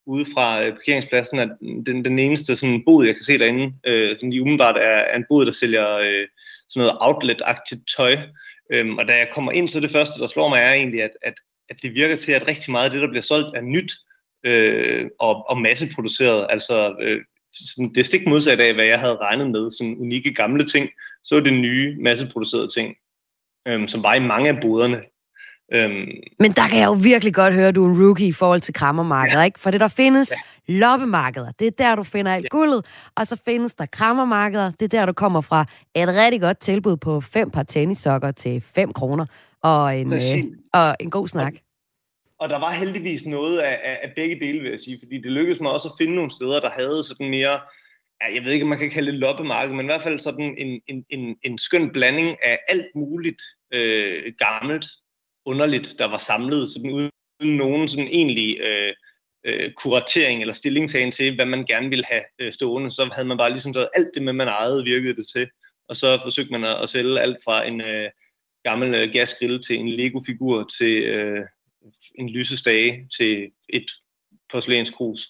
ude 0.06 0.26
fra 0.34 0.64
øh, 0.64 0.72
parkeringspladsen, 0.72 1.40
at 1.40 1.50
den, 1.86 2.06
den 2.06 2.20
eneste 2.20 2.56
sådan 2.56 2.84
bod, 2.86 3.06
jeg 3.06 3.16
kan 3.16 3.24
se 3.24 3.38
derinde, 3.40 3.74
øh, 3.88 4.20
den 4.22 4.30
lige 4.30 4.42
umiddelbart 4.42 4.78
er, 4.78 4.82
er 4.82 5.18
en 5.18 5.26
bod, 5.30 5.46
der 5.46 5.52
sælger 5.52 5.96
øh, 5.98 6.28
sådan 6.70 6.88
noget 6.88 6.98
outlet-agtigt 7.02 7.86
tøj. 7.98 8.18
Øhm, 8.72 8.98
og 8.98 9.08
da 9.08 9.14
jeg 9.14 9.30
kommer 9.34 9.52
ind, 9.52 9.68
så 9.68 9.80
det 9.80 9.92
første, 9.92 10.22
der 10.22 10.28
slår 10.28 10.50
mig, 10.50 10.60
er 10.60 10.74
egentlig, 10.74 11.04
at, 11.04 11.12
at, 11.22 11.34
at 11.70 11.82
det 11.82 11.94
virker 11.94 12.16
til, 12.16 12.32
at 12.32 12.48
rigtig 12.48 12.72
meget 12.72 12.86
af 12.86 12.92
det, 12.92 13.02
der 13.02 13.08
bliver 13.08 13.22
solgt, 13.22 13.58
er 13.58 13.62
nyt 13.62 13.94
øh, 14.46 15.10
og, 15.20 15.50
og 15.50 15.62
masseproduceret. 15.62 16.48
Altså 16.50 16.96
øh, 17.00 17.22
sådan, 17.54 17.90
det 17.90 17.98
er 17.98 18.04
stik 18.04 18.28
modsat 18.28 18.60
af, 18.60 18.74
hvad 18.74 18.86
jeg 18.86 19.00
havde 19.00 19.16
regnet 19.16 19.52
med, 19.52 19.72
sådan 19.72 19.98
unikke 19.98 20.34
gamle 20.34 20.68
ting, 20.68 20.90
så 21.24 21.36
er 21.36 21.40
det 21.40 21.54
nye 21.54 21.96
masseproducerede 22.00 22.68
ting, 22.68 22.96
øhm, 23.68 23.88
som 23.88 24.04
var 24.04 24.14
i 24.14 24.20
mange 24.20 24.50
af 24.50 24.62
boderne. 24.62 25.02
Øhm, 25.74 26.08
Men 26.40 26.52
der 26.52 26.68
kan 26.68 26.80
jeg 26.80 26.86
jo 26.86 26.94
virkelig 26.94 27.34
godt 27.34 27.54
høre, 27.54 27.68
at 27.68 27.76
du 27.76 27.86
er 27.86 27.90
en 27.90 28.06
rookie 28.06 28.28
i 28.28 28.32
forhold 28.32 28.62
til 28.62 28.74
krammermarkedet, 28.74 29.40
ja. 29.40 29.44
ikke? 29.44 29.60
For 29.60 29.72
det 29.72 29.80
der 29.80 29.88
findes 29.88 30.32
ja. 30.68 30.74
loppemarkeder, 30.74 31.52
det 31.52 31.68
er 31.68 31.72
der, 31.72 31.96
du 31.96 32.04
finder 32.04 32.36
alt 32.36 32.44
ja. 32.44 32.48
guldet, 32.48 32.86
og 33.16 33.28
så 33.28 33.38
findes 33.46 33.74
der 33.74 33.86
krammermarkeder, 33.86 34.72
det 34.80 34.94
er 34.94 35.00
der, 35.00 35.06
du 35.06 35.14
kommer 35.14 35.42
fra 35.42 35.66
et 35.96 36.08
rigtig 36.08 36.42
godt 36.42 36.60
tilbud 36.60 36.98
på 36.98 37.22
fem 37.22 37.52
par 37.52 37.64
tennissokker 37.64 38.32
til 38.32 38.62
5 38.62 38.94
kroner, 38.94 39.26
og 39.62 39.98
en, 39.98 40.14
øh, 40.14 40.20
og 40.74 40.96
en 41.00 41.10
god 41.10 41.28
snak. 41.28 41.54
Og 42.40 42.50
der 42.50 42.60
var 42.60 42.72
heldigvis 42.72 43.26
noget 43.26 43.60
af, 43.60 43.80
af, 43.84 44.00
af 44.04 44.12
begge 44.16 44.40
dele, 44.40 44.60
vil 44.60 44.70
jeg 44.70 44.80
sige, 44.80 44.98
fordi 45.04 45.18
det 45.18 45.32
lykkedes 45.32 45.60
mig 45.60 45.72
også 45.72 45.88
at 45.88 45.94
finde 45.98 46.16
nogle 46.16 46.32
steder, 46.32 46.60
der 46.60 46.70
havde 46.70 47.04
sådan 47.04 47.30
mere, 47.30 47.60
ja, 48.22 48.36
jeg 48.36 48.44
ved 48.44 48.52
ikke, 48.52 48.64
om 48.64 48.70
man 48.70 48.80
kan 48.80 48.90
kalde 48.90 49.12
det 49.12 49.20
loppemarked, 49.20 49.74
men 49.76 49.86
i 49.86 49.90
hvert 49.90 50.04
fald 50.04 50.20
sådan 50.20 50.56
en, 50.58 50.82
en, 50.88 51.06
en, 51.10 51.36
en 51.44 51.58
skøn 51.58 51.90
blanding 51.90 52.38
af 52.44 52.60
alt 52.68 52.88
muligt 52.96 53.42
øh, 53.74 54.34
gammelt, 54.40 54.86
underligt, 55.46 55.96
der 56.00 56.06
var 56.06 56.18
samlet, 56.18 56.70
sådan 56.70 56.92
uden 56.92 57.12
nogen 57.58 57.88
sådan 57.88 58.08
egentlig 58.08 58.60
øh, 58.62 58.94
øh, 59.44 59.72
kuratering 59.72 60.42
eller 60.42 60.54
stillingtagen 60.54 61.12
til, 61.12 61.36
hvad 61.36 61.46
man 61.46 61.66
gerne 61.66 61.90
ville 61.90 62.06
have 62.06 62.24
øh, 62.40 62.54
stående. 62.54 62.92
Så 62.92 63.10
havde 63.14 63.28
man 63.28 63.38
bare 63.38 63.52
ligesom 63.52 63.74
taget 63.74 63.90
alt 63.94 64.12
det 64.14 64.24
med, 64.24 64.34
man 64.34 64.48
ejede, 64.48 64.84
virkede 64.84 65.16
det 65.16 65.28
til. 65.36 65.48
Og 65.88 65.98
så 65.98 66.20
forsøgte 66.24 66.52
man 66.52 66.64
at, 66.64 66.84
at 66.84 66.90
sælge 66.90 67.20
alt 67.20 67.38
fra 67.46 67.68
en 67.68 67.82
øh, 67.82 68.10
gammel 68.64 68.94
øh, 68.94 69.14
gasgrill 69.14 69.64
til 69.64 69.80
en 69.80 69.90
Lego-figur 69.90 70.72
til 70.78 71.04
øh, 71.04 71.46
en 72.20 72.30
lysestage 72.30 73.10
til 73.18 73.52
et 73.70 73.86
porcelænskrus. 74.52 75.28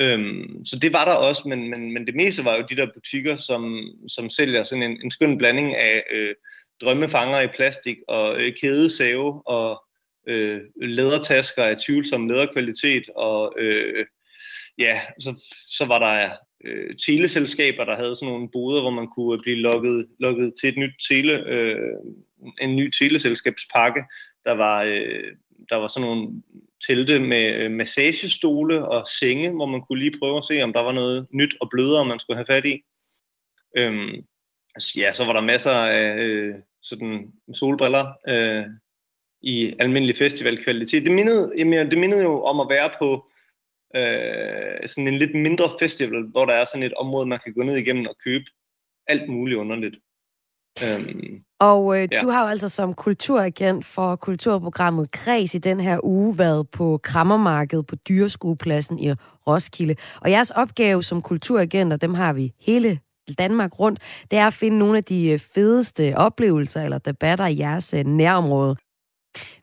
Øhm, 0.00 0.64
så 0.64 0.78
det 0.78 0.92
var 0.92 1.04
der 1.04 1.14
også, 1.14 1.48
men, 1.48 1.70
men, 1.70 1.92
men 1.92 2.06
det 2.06 2.14
meste 2.14 2.44
var 2.44 2.56
jo 2.56 2.66
de 2.70 2.76
der 2.76 2.88
butikker, 2.94 3.36
som, 3.36 3.90
som 4.08 4.30
sælger 4.30 4.64
sådan 4.64 4.82
en, 4.82 5.00
en 5.04 5.10
skøn 5.10 5.38
blanding 5.38 5.76
af 5.76 6.02
øh, 6.10 6.34
drømmefanger 6.80 7.40
i 7.40 7.46
plastik 7.46 7.96
og 8.08 8.40
øh, 8.40 8.54
kædesave 8.60 9.42
og 9.46 9.84
øh, 10.26 10.60
lædertasker 10.82 11.64
af 11.64 11.76
tvivlsom 11.86 12.28
læderkvalitet 12.28 13.08
og 13.16 13.54
øh, 13.58 14.06
ja, 14.78 15.00
så, 15.20 15.54
så 15.70 15.84
var 15.84 15.98
der 15.98 16.30
øh, 16.64 16.96
teleselskaber, 17.06 17.84
der 17.84 17.96
havde 17.96 18.16
sådan 18.16 18.28
nogle 18.28 18.48
boder, 18.52 18.80
hvor 18.80 18.90
man 18.90 19.08
kunne 19.08 19.42
blive 19.42 19.56
lukket, 19.56 20.08
lukket 20.20 20.54
til 20.60 20.68
et 20.68 20.78
nyt 20.78 20.94
tele, 21.08 21.46
øh, 21.46 21.96
en 22.60 22.76
ny 22.76 22.90
teleselskabspakke. 22.90 24.04
Der 24.44 24.52
var 24.52 24.82
øh, 24.82 25.32
der 25.70 25.76
var 25.76 25.88
sådan 25.88 26.08
nogle 26.08 26.42
telte 26.86 27.20
med 27.20 27.64
øh, 27.64 27.70
massagestole 27.70 28.88
og 28.88 29.06
senge, 29.20 29.50
hvor 29.50 29.66
man 29.66 29.82
kunne 29.82 29.98
lige 29.98 30.18
prøve 30.18 30.36
at 30.36 30.44
se, 30.44 30.62
om 30.62 30.72
der 30.72 30.80
var 30.80 30.92
noget 30.92 31.26
nyt 31.32 31.56
og 31.60 31.68
blødere, 31.70 32.04
man 32.04 32.18
skulle 32.18 32.36
have 32.36 32.46
fat 32.46 32.66
i. 32.66 32.82
Øhm, 33.76 34.26
altså, 34.76 34.92
ja, 34.96 35.12
så 35.12 35.24
var 35.24 35.32
der 35.32 35.40
masser 35.40 35.70
af 35.70 36.18
øh, 36.18 36.54
sådan 36.82 37.32
solbriller 37.54 38.06
øh, 38.28 38.64
i 39.42 39.74
almindelig 39.78 40.16
festivalkvalitet. 40.16 41.02
Det 41.02 41.12
mindede, 41.12 41.52
jamen, 41.58 41.90
det 41.90 41.98
mindede 41.98 42.22
jo 42.22 42.42
om 42.42 42.60
at 42.60 42.66
være 42.68 42.90
på 42.98 43.30
øh, 43.96 44.88
sådan 44.88 45.08
en 45.08 45.18
lidt 45.18 45.34
mindre 45.34 45.64
festival, 45.80 46.22
hvor 46.22 46.44
der 46.44 46.54
er 46.54 46.64
sådan 46.64 46.82
et 46.82 46.94
område, 46.94 47.26
man 47.26 47.40
kan 47.44 47.54
gå 47.54 47.62
ned 47.62 47.76
igennem 47.76 48.06
og 48.08 48.16
købe 48.24 48.44
alt 49.06 49.28
muligt 49.28 49.58
underligt. 49.58 49.96
Øhm, 50.84 51.42
og 51.60 52.02
øh, 52.02 52.08
ja. 52.12 52.20
du 52.20 52.28
har 52.28 52.42
jo 52.42 52.48
altså 52.48 52.68
som 52.68 52.94
kulturagent 52.94 53.84
for 53.84 54.16
kulturprogrammet 54.16 55.10
Kreds 55.10 55.54
i 55.54 55.58
den 55.58 55.80
her 55.80 56.04
uge 56.04 56.38
været 56.38 56.70
på 56.70 57.00
krammermarkedet 57.02 57.86
på 57.86 57.96
Dyreskuepladsen 57.96 58.98
i 58.98 59.12
Roskilde. 59.46 59.96
Og 60.20 60.30
jeres 60.30 60.50
opgave 60.50 61.02
som 61.02 61.22
kulturagenter, 61.22 61.96
dem 61.96 62.14
har 62.14 62.32
vi 62.32 62.52
hele 62.60 63.00
Danmark 63.34 63.80
rundt, 63.80 64.00
det 64.30 64.38
er 64.38 64.46
at 64.46 64.54
finde 64.54 64.78
nogle 64.78 64.96
af 64.96 65.04
de 65.04 65.28
øh, 65.28 65.38
fedeste 65.38 66.14
oplevelser 66.16 66.82
eller 66.82 66.98
debatter 66.98 67.46
i 67.46 67.58
jeres 67.58 67.94
øh, 67.94 68.04
nærområde. 68.04 68.76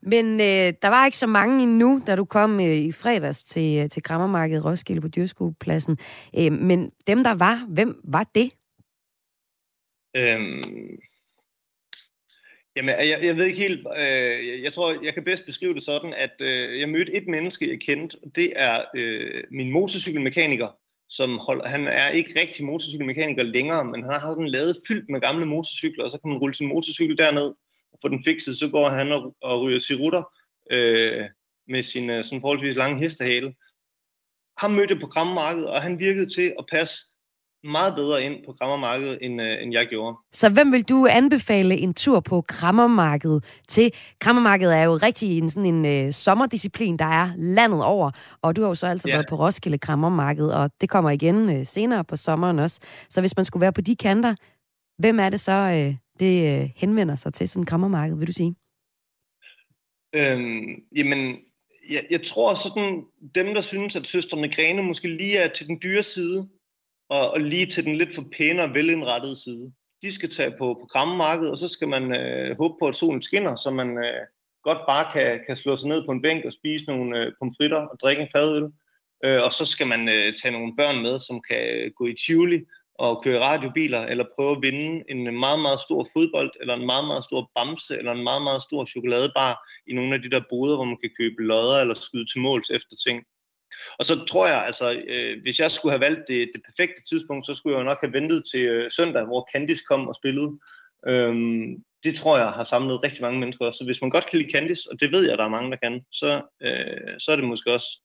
Men 0.02 0.26
øh, 0.40 0.74
der 0.82 0.88
var 0.88 1.06
ikke 1.06 1.18
så 1.18 1.28
mange 1.28 1.64
endnu, 1.64 2.02
da 2.08 2.16
du 2.16 2.26
kom 2.26 2.60
øh, 2.60 2.76
i 2.76 2.92
fredags 2.92 3.44
til, 3.44 3.84
øh, 3.84 3.90
til 3.90 4.04
Grammermarkedet 4.04 4.66
Roskilde 4.66 5.02
på 5.02 5.08
Dyrskuepladsen. 5.08 5.98
Øh, 6.38 6.52
men 6.52 6.92
dem, 7.08 7.24
der 7.24 7.34
var, 7.34 7.66
hvem 7.70 8.00
var 8.04 8.30
det? 8.36 8.52
Øhm, 10.16 10.98
jamen, 12.76 12.90
jeg, 12.90 13.20
jeg 13.24 13.38
ved 13.38 13.46
ikke 13.46 13.60
helt, 13.60 13.88
øh, 13.98 14.64
jeg 14.64 14.74
tror, 14.74 15.04
jeg 15.04 15.14
kan 15.14 15.24
bedst 15.24 15.46
beskrive 15.46 15.74
det 15.74 15.84
sådan, 15.84 16.14
at 16.14 16.42
øh, 16.42 16.80
jeg 16.80 16.90
mødte 16.90 17.14
et 17.14 17.28
menneske, 17.28 17.70
jeg 17.70 17.80
kendte, 17.80 18.18
det 18.36 18.54
er 18.56 18.82
øh, 18.96 19.44
min 19.52 19.72
motorcykelmekaniker, 19.72 20.68
som 21.16 21.38
holder, 21.38 21.68
han 21.68 21.88
er 21.88 22.10
ikke 22.10 22.40
rigtig 22.40 22.66
motorcykelmekaniker 22.66 23.44
længere, 23.44 23.86
men 23.86 24.04
han 24.04 24.14
har 24.14 24.20
sådan 24.20 24.48
lavet 24.48 24.78
fyldt 24.88 25.10
med 25.10 25.22
gamle 25.22 25.46
motorcykler, 25.46 26.04
og 26.04 26.12
så 26.12 26.18
kan 26.20 26.30
man 26.30 26.40
rulle 26.40 26.56
sin 26.56 26.68
motorcykel 26.68 27.18
derned 27.18 27.54
og 27.92 28.00
få 28.02 28.08
den 28.08 28.24
fikset, 28.24 28.58
så 28.58 28.70
går 28.70 28.90
han 28.90 29.12
og, 29.12 29.36
og 29.42 29.62
ryger 29.62 29.98
rutter 30.00 30.24
øh, 30.72 31.30
med 31.68 31.84
sin 31.84 32.10
øh, 32.10 32.24
sådan 32.24 32.42
forholdsvis 32.42 32.76
lange 32.76 33.00
hestehale. 33.00 33.54
Han 34.58 34.72
mødte 34.72 35.00
på 35.00 35.08
krammarkedet, 35.08 35.70
og 35.70 35.82
han 35.82 36.00
virkede 36.00 36.30
til 36.30 36.54
at 36.60 36.66
passe 36.72 36.96
meget 37.64 37.96
bedre 37.96 38.24
ind 38.24 38.46
på 38.46 38.54
krammermarkedet, 38.60 39.18
end, 39.22 39.42
øh, 39.42 39.64
end 39.64 39.74
jeg 39.74 39.88
gjorde. 39.88 40.18
Så 40.34 40.50
hvem 40.50 40.72
vil 40.72 40.84
du 40.84 41.08
anbefale 41.12 41.78
en 41.78 41.94
tur 41.94 42.20
på 42.20 42.42
krammermarkedet 42.42 43.44
til? 43.68 43.92
Krammermarkedet 44.20 44.78
er 44.78 44.84
jo 44.84 44.94
rigtig 44.94 45.38
en, 45.38 45.50
sådan 45.50 45.74
en 45.74 45.86
øh, 45.86 46.14
sommerdisciplin, 46.14 46.98
der 46.98 47.06
er 47.06 47.32
landet 47.38 47.84
over, 47.84 48.12
og 48.42 48.56
du 48.56 48.62
har 48.62 48.68
jo 48.68 48.76
så 48.76 48.88
altså 48.88 49.08
ja. 49.08 49.16
været 49.16 49.26
på 49.30 49.36
Roskilde 49.36 49.78
Krammermarked, 49.78 50.48
og 50.48 50.72
det 50.82 50.90
kommer 50.90 51.10
igen 51.10 51.50
øh, 51.50 51.66
senere 51.66 52.04
på 52.04 52.16
sommeren 52.16 52.60
også. 52.60 52.80
Så 53.10 53.22
hvis 53.22 53.36
man 53.36 53.46
skulle 53.46 53.62
være 53.62 53.74
på 53.74 53.82
de 53.82 53.96
kanter, 53.96 54.36
hvem 54.98 55.20
er 55.20 55.30
det 55.30 55.42
så, 55.42 55.52
øh, 55.52 55.96
det 56.20 56.62
øh, 56.62 56.70
henvender 56.76 57.16
sig 57.16 57.34
til 57.34 57.50
sådan 57.50 57.62
en 57.62 57.66
krammermarked, 57.66 58.18
vil 58.18 58.28
du 58.28 58.34
sige? 58.34 58.56
Øhm, 60.16 60.84
jamen, 60.96 61.38
jeg, 61.90 62.06
jeg 62.10 62.22
tror 62.22 62.54
sådan, 62.54 63.04
dem 63.36 63.54
der 63.54 63.62
synes, 63.62 63.96
at 63.96 64.08
søstrene 64.08 64.54
Grene 64.54 64.84
måske 64.84 65.08
lige 65.08 65.38
er 65.38 65.48
til 65.48 65.68
den 65.68 65.80
dyre 65.84 66.04
side, 66.04 66.48
og, 67.16 67.32
og 67.32 67.40
lige 67.42 67.66
til 67.66 67.86
den 67.86 67.96
lidt 67.96 68.16
for 68.16 68.26
pæne 68.38 68.64
og 68.64 68.74
velindrettede 68.74 69.44
side. 69.44 69.72
De 70.02 70.12
skal 70.12 70.30
tage 70.30 70.52
på, 70.52 70.68
på 70.82 70.86
krammemarkedet, 70.94 71.52
og 71.52 71.58
så 71.58 71.68
skal 71.68 71.88
man 71.88 72.16
øh, 72.16 72.58
håbe 72.58 72.76
på, 72.82 72.88
at 72.88 72.96
solen 72.96 73.22
skinner, 73.22 73.56
så 73.56 73.70
man 73.72 73.90
øh, 73.98 74.24
godt 74.64 74.82
bare 74.88 75.06
kan, 75.14 75.40
kan 75.48 75.58
slå 75.58 75.78
sig 75.78 75.90
ned 75.90 76.06
på 76.06 76.12
en 76.12 76.22
bænk 76.22 76.46
og 76.46 76.54
spise 76.54 76.86
nogle 76.86 77.20
øh, 77.20 77.32
pomfritter 77.40 77.82
og 77.92 77.98
drikke 78.02 78.22
en 78.22 78.34
fadøl. 78.36 78.68
Øh, 79.26 79.42
og 79.46 79.52
så 79.52 79.66
skal 79.66 79.88
man 79.88 80.10
øh, 80.10 80.34
tage 80.42 80.56
nogle 80.58 80.76
børn 80.78 81.02
med, 81.02 81.20
som 81.20 81.42
kan 81.50 81.62
øh, 81.76 81.92
gå 81.98 82.06
i 82.06 82.16
Tivoli 82.26 82.60
og 83.00 83.24
køre 83.24 83.40
radiobiler, 83.40 84.02
eller 84.02 84.26
prøve 84.36 84.56
at 84.56 84.62
vinde 84.62 85.04
en 85.10 85.40
meget, 85.40 85.60
meget 85.60 85.80
stor 85.80 86.08
fodbold, 86.14 86.52
eller 86.62 86.76
en 86.76 86.86
meget, 86.86 87.06
meget 87.12 87.24
stor 87.24 87.52
bamse, 87.56 87.98
eller 87.98 88.12
en 88.12 88.24
meget, 88.24 88.44
meget 88.44 88.62
stor 88.62 88.86
chokoladebar 88.86 89.54
i 89.88 89.94
nogle 89.94 90.16
af 90.16 90.22
de 90.22 90.30
der 90.30 90.42
boder, 90.50 90.76
hvor 90.76 90.86
man 90.86 90.98
kan 91.04 91.12
købe 91.20 91.44
lodder 91.44 91.82
eller 91.82 91.96
skyde 91.96 92.26
til 92.32 92.40
måls 92.42 92.70
efter 92.70 92.96
ting. 93.06 93.18
Og 94.00 94.06
så 94.06 94.26
tror 94.26 94.48
jeg, 94.48 94.66
altså, 94.66 95.04
øh, 95.08 95.42
hvis 95.42 95.60
jeg 95.60 95.72
skulle 95.72 95.92
have 95.92 96.02
valgt 96.02 96.28
det, 96.28 96.50
det 96.54 96.62
perfekte 96.66 97.02
tidspunkt, 97.10 97.46
så 97.46 97.56
skulle 97.56 97.76
jeg 97.76 97.84
jo 97.84 97.90
nok 97.90 98.02
have 98.02 98.14
ventet 98.14 98.44
til 98.52 98.60
øh, 98.60 98.92
søndag, 98.92 99.26
hvor 99.26 99.50
Candice 99.54 99.84
kom 99.90 100.08
og 100.08 100.16
spillede. 100.16 100.60
Øhm, 101.08 101.84
det 102.04 102.16
tror 102.16 102.38
jeg 102.38 102.50
har 102.50 102.64
samlet 102.64 103.04
rigtig 103.04 103.22
mange 103.22 103.40
mennesker 103.40 103.66
også. 103.66 103.78
Så 103.78 103.86
hvis 103.86 104.02
man 104.02 104.10
godt 104.10 104.26
kan 104.30 104.40
lide 104.40 104.52
Candice, 104.52 104.92
og 104.92 105.00
det 105.00 105.12
ved 105.12 105.30
jeg, 105.30 105.38
der 105.38 105.44
er 105.44 105.50
mange, 105.58 105.72
der 105.72 105.78
kan, 105.78 106.06
så, 106.12 106.42
øh, 106.62 107.20
så 107.20 107.32
er 107.32 107.36
det 107.36 107.46
måske 107.46 107.74
også 107.74 108.00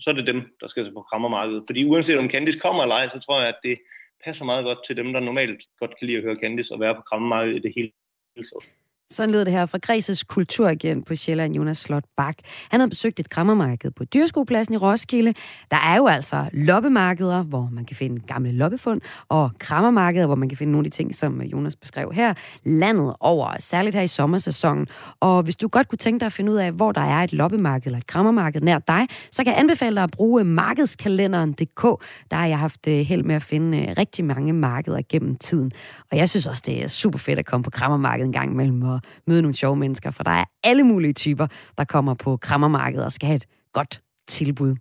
så 0.00 0.10
er 0.10 0.14
det 0.14 0.26
dem, 0.26 0.42
der 0.60 0.66
skal 0.66 0.84
se 0.84 0.92
på 0.92 1.02
krammermarkedet. 1.02 1.64
Fordi 1.66 1.84
uanset 1.84 2.18
om 2.18 2.30
Candice 2.30 2.58
kommer 2.58 2.82
eller 2.82 2.94
ej, 2.94 3.08
så 3.08 3.20
tror 3.20 3.40
jeg, 3.40 3.48
at 3.48 3.58
det 3.62 3.78
passer 4.24 4.44
meget 4.44 4.64
godt 4.64 4.78
til 4.86 4.96
dem, 4.96 5.12
der 5.12 5.20
normalt 5.20 5.62
godt 5.78 5.98
kan 5.98 6.06
lide 6.06 6.18
at 6.18 6.24
høre 6.24 6.38
Candice 6.42 6.74
og 6.74 6.80
være 6.80 6.94
på 6.94 7.02
krammermarkedet 7.02 7.56
i 7.56 7.62
det 7.62 7.72
hele 7.76 7.92
taget. 8.36 8.64
Sådan 9.10 9.30
lød 9.30 9.44
det 9.44 9.52
her 9.52 9.66
fra 9.66 9.78
Græses 9.78 10.24
kulturagent 10.24 11.06
på 11.06 11.14
Sjælland, 11.14 11.54
Jonas 11.54 11.78
Slot 11.78 12.04
Bak. 12.16 12.36
Han 12.70 12.80
havde 12.80 12.90
besøgt 12.90 13.20
et 13.20 13.30
krammermarked 13.30 13.90
på 13.90 14.04
Dyrskuepladsen 14.04 14.74
i 14.74 14.76
Roskilde. 14.76 15.34
Der 15.70 15.76
er 15.76 15.96
jo 15.96 16.06
altså 16.06 16.48
loppemarkeder, 16.52 17.42
hvor 17.42 17.68
man 17.72 17.84
kan 17.84 17.96
finde 17.96 18.20
gamle 18.20 18.52
loppefund, 18.52 19.00
og 19.28 19.50
krammermarkeder, 19.58 20.26
hvor 20.26 20.34
man 20.34 20.48
kan 20.48 20.58
finde 20.58 20.72
nogle 20.72 20.86
af 20.86 20.90
de 20.90 20.96
ting, 20.96 21.14
som 21.14 21.42
Jonas 21.42 21.76
beskrev 21.76 22.12
her, 22.12 22.34
landet 22.64 23.14
over, 23.20 23.56
særligt 23.58 23.96
her 23.96 24.02
i 24.02 24.06
sommersæsonen. 24.06 24.86
Og 25.20 25.42
hvis 25.42 25.56
du 25.56 25.68
godt 25.68 25.88
kunne 25.88 25.98
tænke 25.98 26.20
dig 26.20 26.26
at 26.26 26.32
finde 26.32 26.52
ud 26.52 26.56
af, 26.56 26.72
hvor 26.72 26.92
der 26.92 27.00
er 27.00 27.24
et 27.24 27.32
loppemarked 27.32 27.86
eller 27.86 27.98
et 27.98 28.06
krammermarked 28.06 28.60
nær 28.60 28.78
dig, 28.78 29.06
så 29.30 29.44
kan 29.44 29.52
jeg 29.52 29.60
anbefale 29.60 29.96
dig 29.96 30.02
at 30.02 30.10
bruge 30.10 30.44
markedskalenderen.dk. 30.44 31.82
Der 32.30 32.36
har 32.36 32.46
jeg 32.46 32.58
haft 32.58 32.88
øh, 32.88 32.98
held 32.98 33.22
med 33.22 33.34
at 33.34 33.42
finde 33.42 33.78
øh, 33.78 33.94
rigtig 33.98 34.24
mange 34.24 34.52
markeder 34.52 35.00
gennem 35.08 35.36
tiden. 35.36 35.72
Og 36.10 36.16
jeg 36.16 36.28
synes 36.28 36.46
også, 36.46 36.62
det 36.66 36.84
er 36.84 36.88
super 36.88 37.18
fedt 37.18 37.38
at 37.38 37.46
komme 37.46 37.64
på 37.64 37.70
krammermarkedet 37.70 38.26
en 38.26 38.32
gang 38.32 38.52
imellem 38.52 38.95
og 38.96 39.02
møde 39.26 39.42
nogle 39.42 39.54
sjove 39.54 39.76
mennesker, 39.76 40.10
for 40.10 40.22
der 40.22 40.30
er 40.30 40.44
alle 40.64 40.82
mulige 40.82 41.12
typer, 41.12 41.46
der 41.78 41.84
kommer 41.84 42.14
på 42.14 42.36
krammermarkedet 42.36 43.04
og 43.04 43.12
skal 43.12 43.26
have 43.26 43.36
et 43.36 43.46
godt 43.72 44.00
tilbud. 44.28 44.76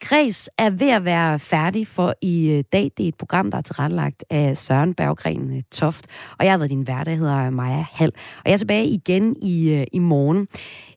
Kreds 0.00 0.48
er 0.58 0.70
ved 0.70 0.90
at 0.90 1.04
være 1.04 1.38
færdig 1.38 1.86
for 1.86 2.14
i 2.22 2.50
øh, 2.50 2.64
dag. 2.72 2.90
Det 2.96 3.04
er 3.04 3.08
et 3.08 3.16
program, 3.16 3.50
der 3.50 3.58
er 3.58 3.62
tilrettelagt 3.62 4.24
af 4.30 4.56
Søren 4.56 4.94
Berggren 4.94 5.56
øh, 5.56 5.62
Toft, 5.72 6.06
og 6.38 6.44
jeg 6.44 6.52
har 6.52 6.58
været 6.58 6.70
din 6.70 6.82
hverdag, 6.82 7.12
der 7.12 7.18
hedder 7.18 7.50
Maja 7.50 7.84
Hall. 7.92 8.12
Og 8.14 8.42
jeg 8.44 8.52
er 8.52 8.56
tilbage 8.56 8.86
igen 8.86 9.36
i, 9.42 9.70
øh, 9.70 9.86
i 9.92 9.98
morgen. 9.98 10.48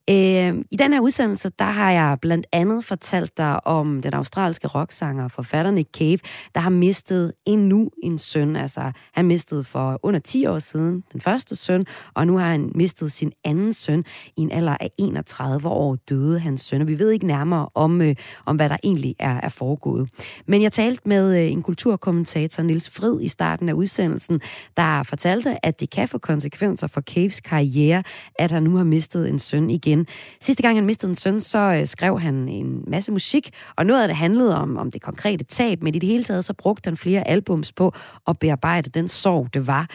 Øh, 0.10 0.55
I 0.72 0.76
den 0.76 0.93
her 0.93 0.99
udsendelse, 0.99 1.51
der 1.60 1.66
har 1.66 1.91
jeg 1.91 2.18
blandt 2.22 2.47
andet 2.51 2.86
fortalt 2.86 3.38
dig 3.38 3.68
om 3.68 4.01
den 4.01 4.14
australske 4.14 4.68
rocksanger 4.68 5.24
og 5.24 5.32
forfatter 5.32 5.72
Nick 5.72 5.89
Cave, 5.97 6.20
der 6.55 6.62
har 6.62 6.70
mistet 6.70 7.34
endnu 7.45 7.89
en 8.03 8.18
søn. 8.18 8.55
Altså, 8.55 8.91
han 9.14 9.26
mistede 9.26 9.64
for 9.64 9.99
under 10.03 10.20
10 10.20 10.45
år 10.45 10.60
siden 10.60 11.03
den 11.14 11.22
første 11.22 11.55
søn, 11.55 11.86
og 12.14 12.28
nu 12.28 12.38
har 12.38 12.51
han 12.51 12.72
mistet 12.76 13.12
sin 13.12 13.32
anden 13.43 13.74
søn. 13.74 14.03
I 14.38 14.41
en 14.41 14.51
alder 14.51 14.78
af 14.80 14.91
31 14.97 15.70
år 15.70 15.95
døde 15.95 16.39
hans 16.39 16.62
søn, 16.62 16.82
og 16.82 16.88
vi 16.88 16.99
ved 16.99 17.12
ikke 17.12 17.28
nærmere 17.28 17.70
om, 17.76 18.01
øh, 18.01 18.16
om 18.45 18.55
hvad 18.55 18.70
der 18.70 18.78
egentlig 18.84 19.16
er, 19.20 19.39
er 19.43 19.49
foregået. 19.49 20.10
Men 20.45 20.62
jeg 20.62 20.72
talte 20.72 21.01
med 21.05 21.43
øh, 21.43 21.51
en 21.51 21.62
kulturkommentator, 21.62 22.64
Nils 22.64 22.89
Frid, 22.89 23.22
i 23.22 23.28
starten 23.28 23.70
af 23.70 23.74
udsendelsen, 23.74 24.41
der 24.78 25.03
fortalte, 25.03 25.66
at 25.66 25.80
det 25.80 25.89
kan 25.89 26.08
få 26.08 26.18
konsekvenser 26.18 26.88
for 26.88 27.01
Caves 27.01 27.39
karriere, 27.39 28.03
at 28.36 28.51
han 28.51 28.64
nu 28.64 28.76
har 28.76 28.84
mistet 28.84 29.30
en 29.30 29.39
søn 29.39 29.70
igen 29.70 29.96
igen. 29.97 30.07
Sidste 30.41 30.63
gang 30.63 30.77
han 30.77 30.85
mistede 30.85 31.09
en 31.09 31.15
søn, 31.15 31.39
så 31.39 31.57
øh, 31.59 31.85
skrev 31.85 32.19
han 32.19 32.49
en 32.49 32.83
masse 32.87 33.11
musik, 33.11 33.49
og 33.75 33.85
noget 33.85 34.01
af 34.01 34.07
det 34.07 34.17
handlede 34.17 34.55
om, 34.55 34.77
om 34.77 34.91
det 34.91 35.01
konkrete 35.01 35.43
tab, 35.43 35.83
men 35.83 35.95
i 35.95 35.99
det 35.99 36.09
hele 36.09 36.23
taget 36.23 36.45
så 36.45 36.53
brugte 36.53 36.87
han 36.87 36.97
flere 36.97 37.27
albums 37.27 37.73
på 37.73 37.93
at 38.27 38.39
bearbejde 38.39 38.89
den 38.89 39.07
sorg, 39.07 39.53
det 39.53 39.67
var. 39.67 39.89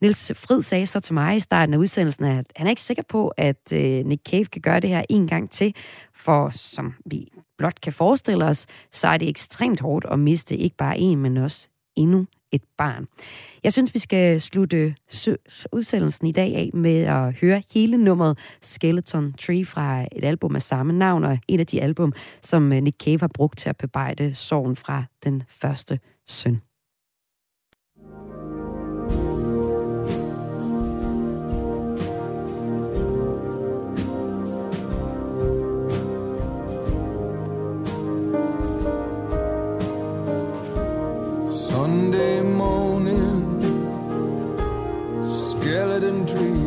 Nils 0.00 0.32
Frid 0.34 0.62
sagde 0.62 0.86
så 0.86 1.00
til 1.00 1.14
mig 1.14 1.36
i 1.36 1.40
starten 1.40 1.74
af 1.74 1.78
udsendelsen, 1.78 2.24
at 2.24 2.46
han 2.56 2.66
er 2.66 2.70
ikke 2.70 2.82
sikker 2.82 3.02
på, 3.08 3.28
at 3.36 3.72
øh, 3.72 4.06
Nick 4.06 4.22
Cave 4.30 4.44
kan 4.44 4.62
gøre 4.62 4.80
det 4.80 4.90
her 4.90 5.02
en 5.08 5.26
gang 5.26 5.50
til, 5.50 5.74
for 6.14 6.50
som 6.50 6.94
vi 7.06 7.28
blot 7.58 7.80
kan 7.80 7.92
forestille 7.92 8.44
os, 8.44 8.66
så 8.92 9.08
er 9.08 9.16
det 9.16 9.28
ekstremt 9.28 9.80
hårdt 9.80 10.06
at 10.10 10.18
miste 10.18 10.56
ikke 10.56 10.76
bare 10.76 10.98
en, 10.98 11.18
men 11.18 11.36
også 11.36 11.68
endnu 11.98 12.26
et 12.52 12.62
barn. 12.78 13.06
Jeg 13.64 13.72
synes, 13.72 13.94
vi 13.94 13.98
skal 13.98 14.40
slutte 14.40 14.94
udsendelsen 15.72 16.26
i 16.26 16.32
dag 16.32 16.56
af 16.56 16.70
med 16.74 17.00
at 17.00 17.34
høre 17.40 17.62
hele 17.74 17.96
nummeret 17.96 18.38
Skeleton 18.62 19.32
Tree 19.32 19.64
fra 19.64 20.02
et 20.02 20.24
album 20.24 20.56
af 20.56 20.62
samme 20.62 20.92
navn, 20.92 21.24
og 21.24 21.38
en 21.48 21.60
af 21.60 21.66
de 21.66 21.82
album, 21.82 22.12
som 22.42 22.72
øh, 22.72 22.80
Nick 22.80 22.96
Cave 23.04 23.20
har 23.20 23.30
brugt 23.34 23.58
til 23.58 23.68
at 23.68 23.76
bearbejde 23.76 24.34
sorgen 24.34 24.76
fra 24.76 25.04
den 25.24 25.42
første 25.48 26.00
søn. 26.26 26.60
Sunday 41.78 42.42
morning, 42.42 43.62
skeleton 45.24 46.26
tree. 46.26 46.57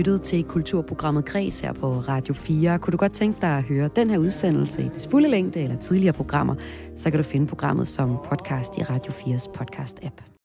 Lyttet 0.00 0.22
til 0.22 0.44
kulturprogrammet 0.44 1.24
Kres 1.24 1.60
her 1.60 1.72
på 1.72 1.92
Radio 1.92 2.34
4. 2.34 2.78
Kunne 2.78 2.92
du 2.92 2.96
godt 2.96 3.12
tænke 3.12 3.40
dig 3.40 3.56
at 3.58 3.62
høre 3.62 3.90
den 3.96 4.10
her 4.10 4.18
udsendelse 4.18 4.82
i 4.82 4.88
dets 4.88 5.06
fulde 5.06 5.28
længde 5.28 5.60
eller 5.60 5.76
tidligere 5.76 6.12
programmer, 6.12 6.54
så 6.96 7.10
kan 7.10 7.18
du 7.18 7.24
finde 7.24 7.46
programmet 7.46 7.88
som 7.88 8.16
podcast 8.24 8.78
i 8.78 8.82
Radio 8.82 9.12
4's 9.12 9.46
podcast-app. 9.58 10.29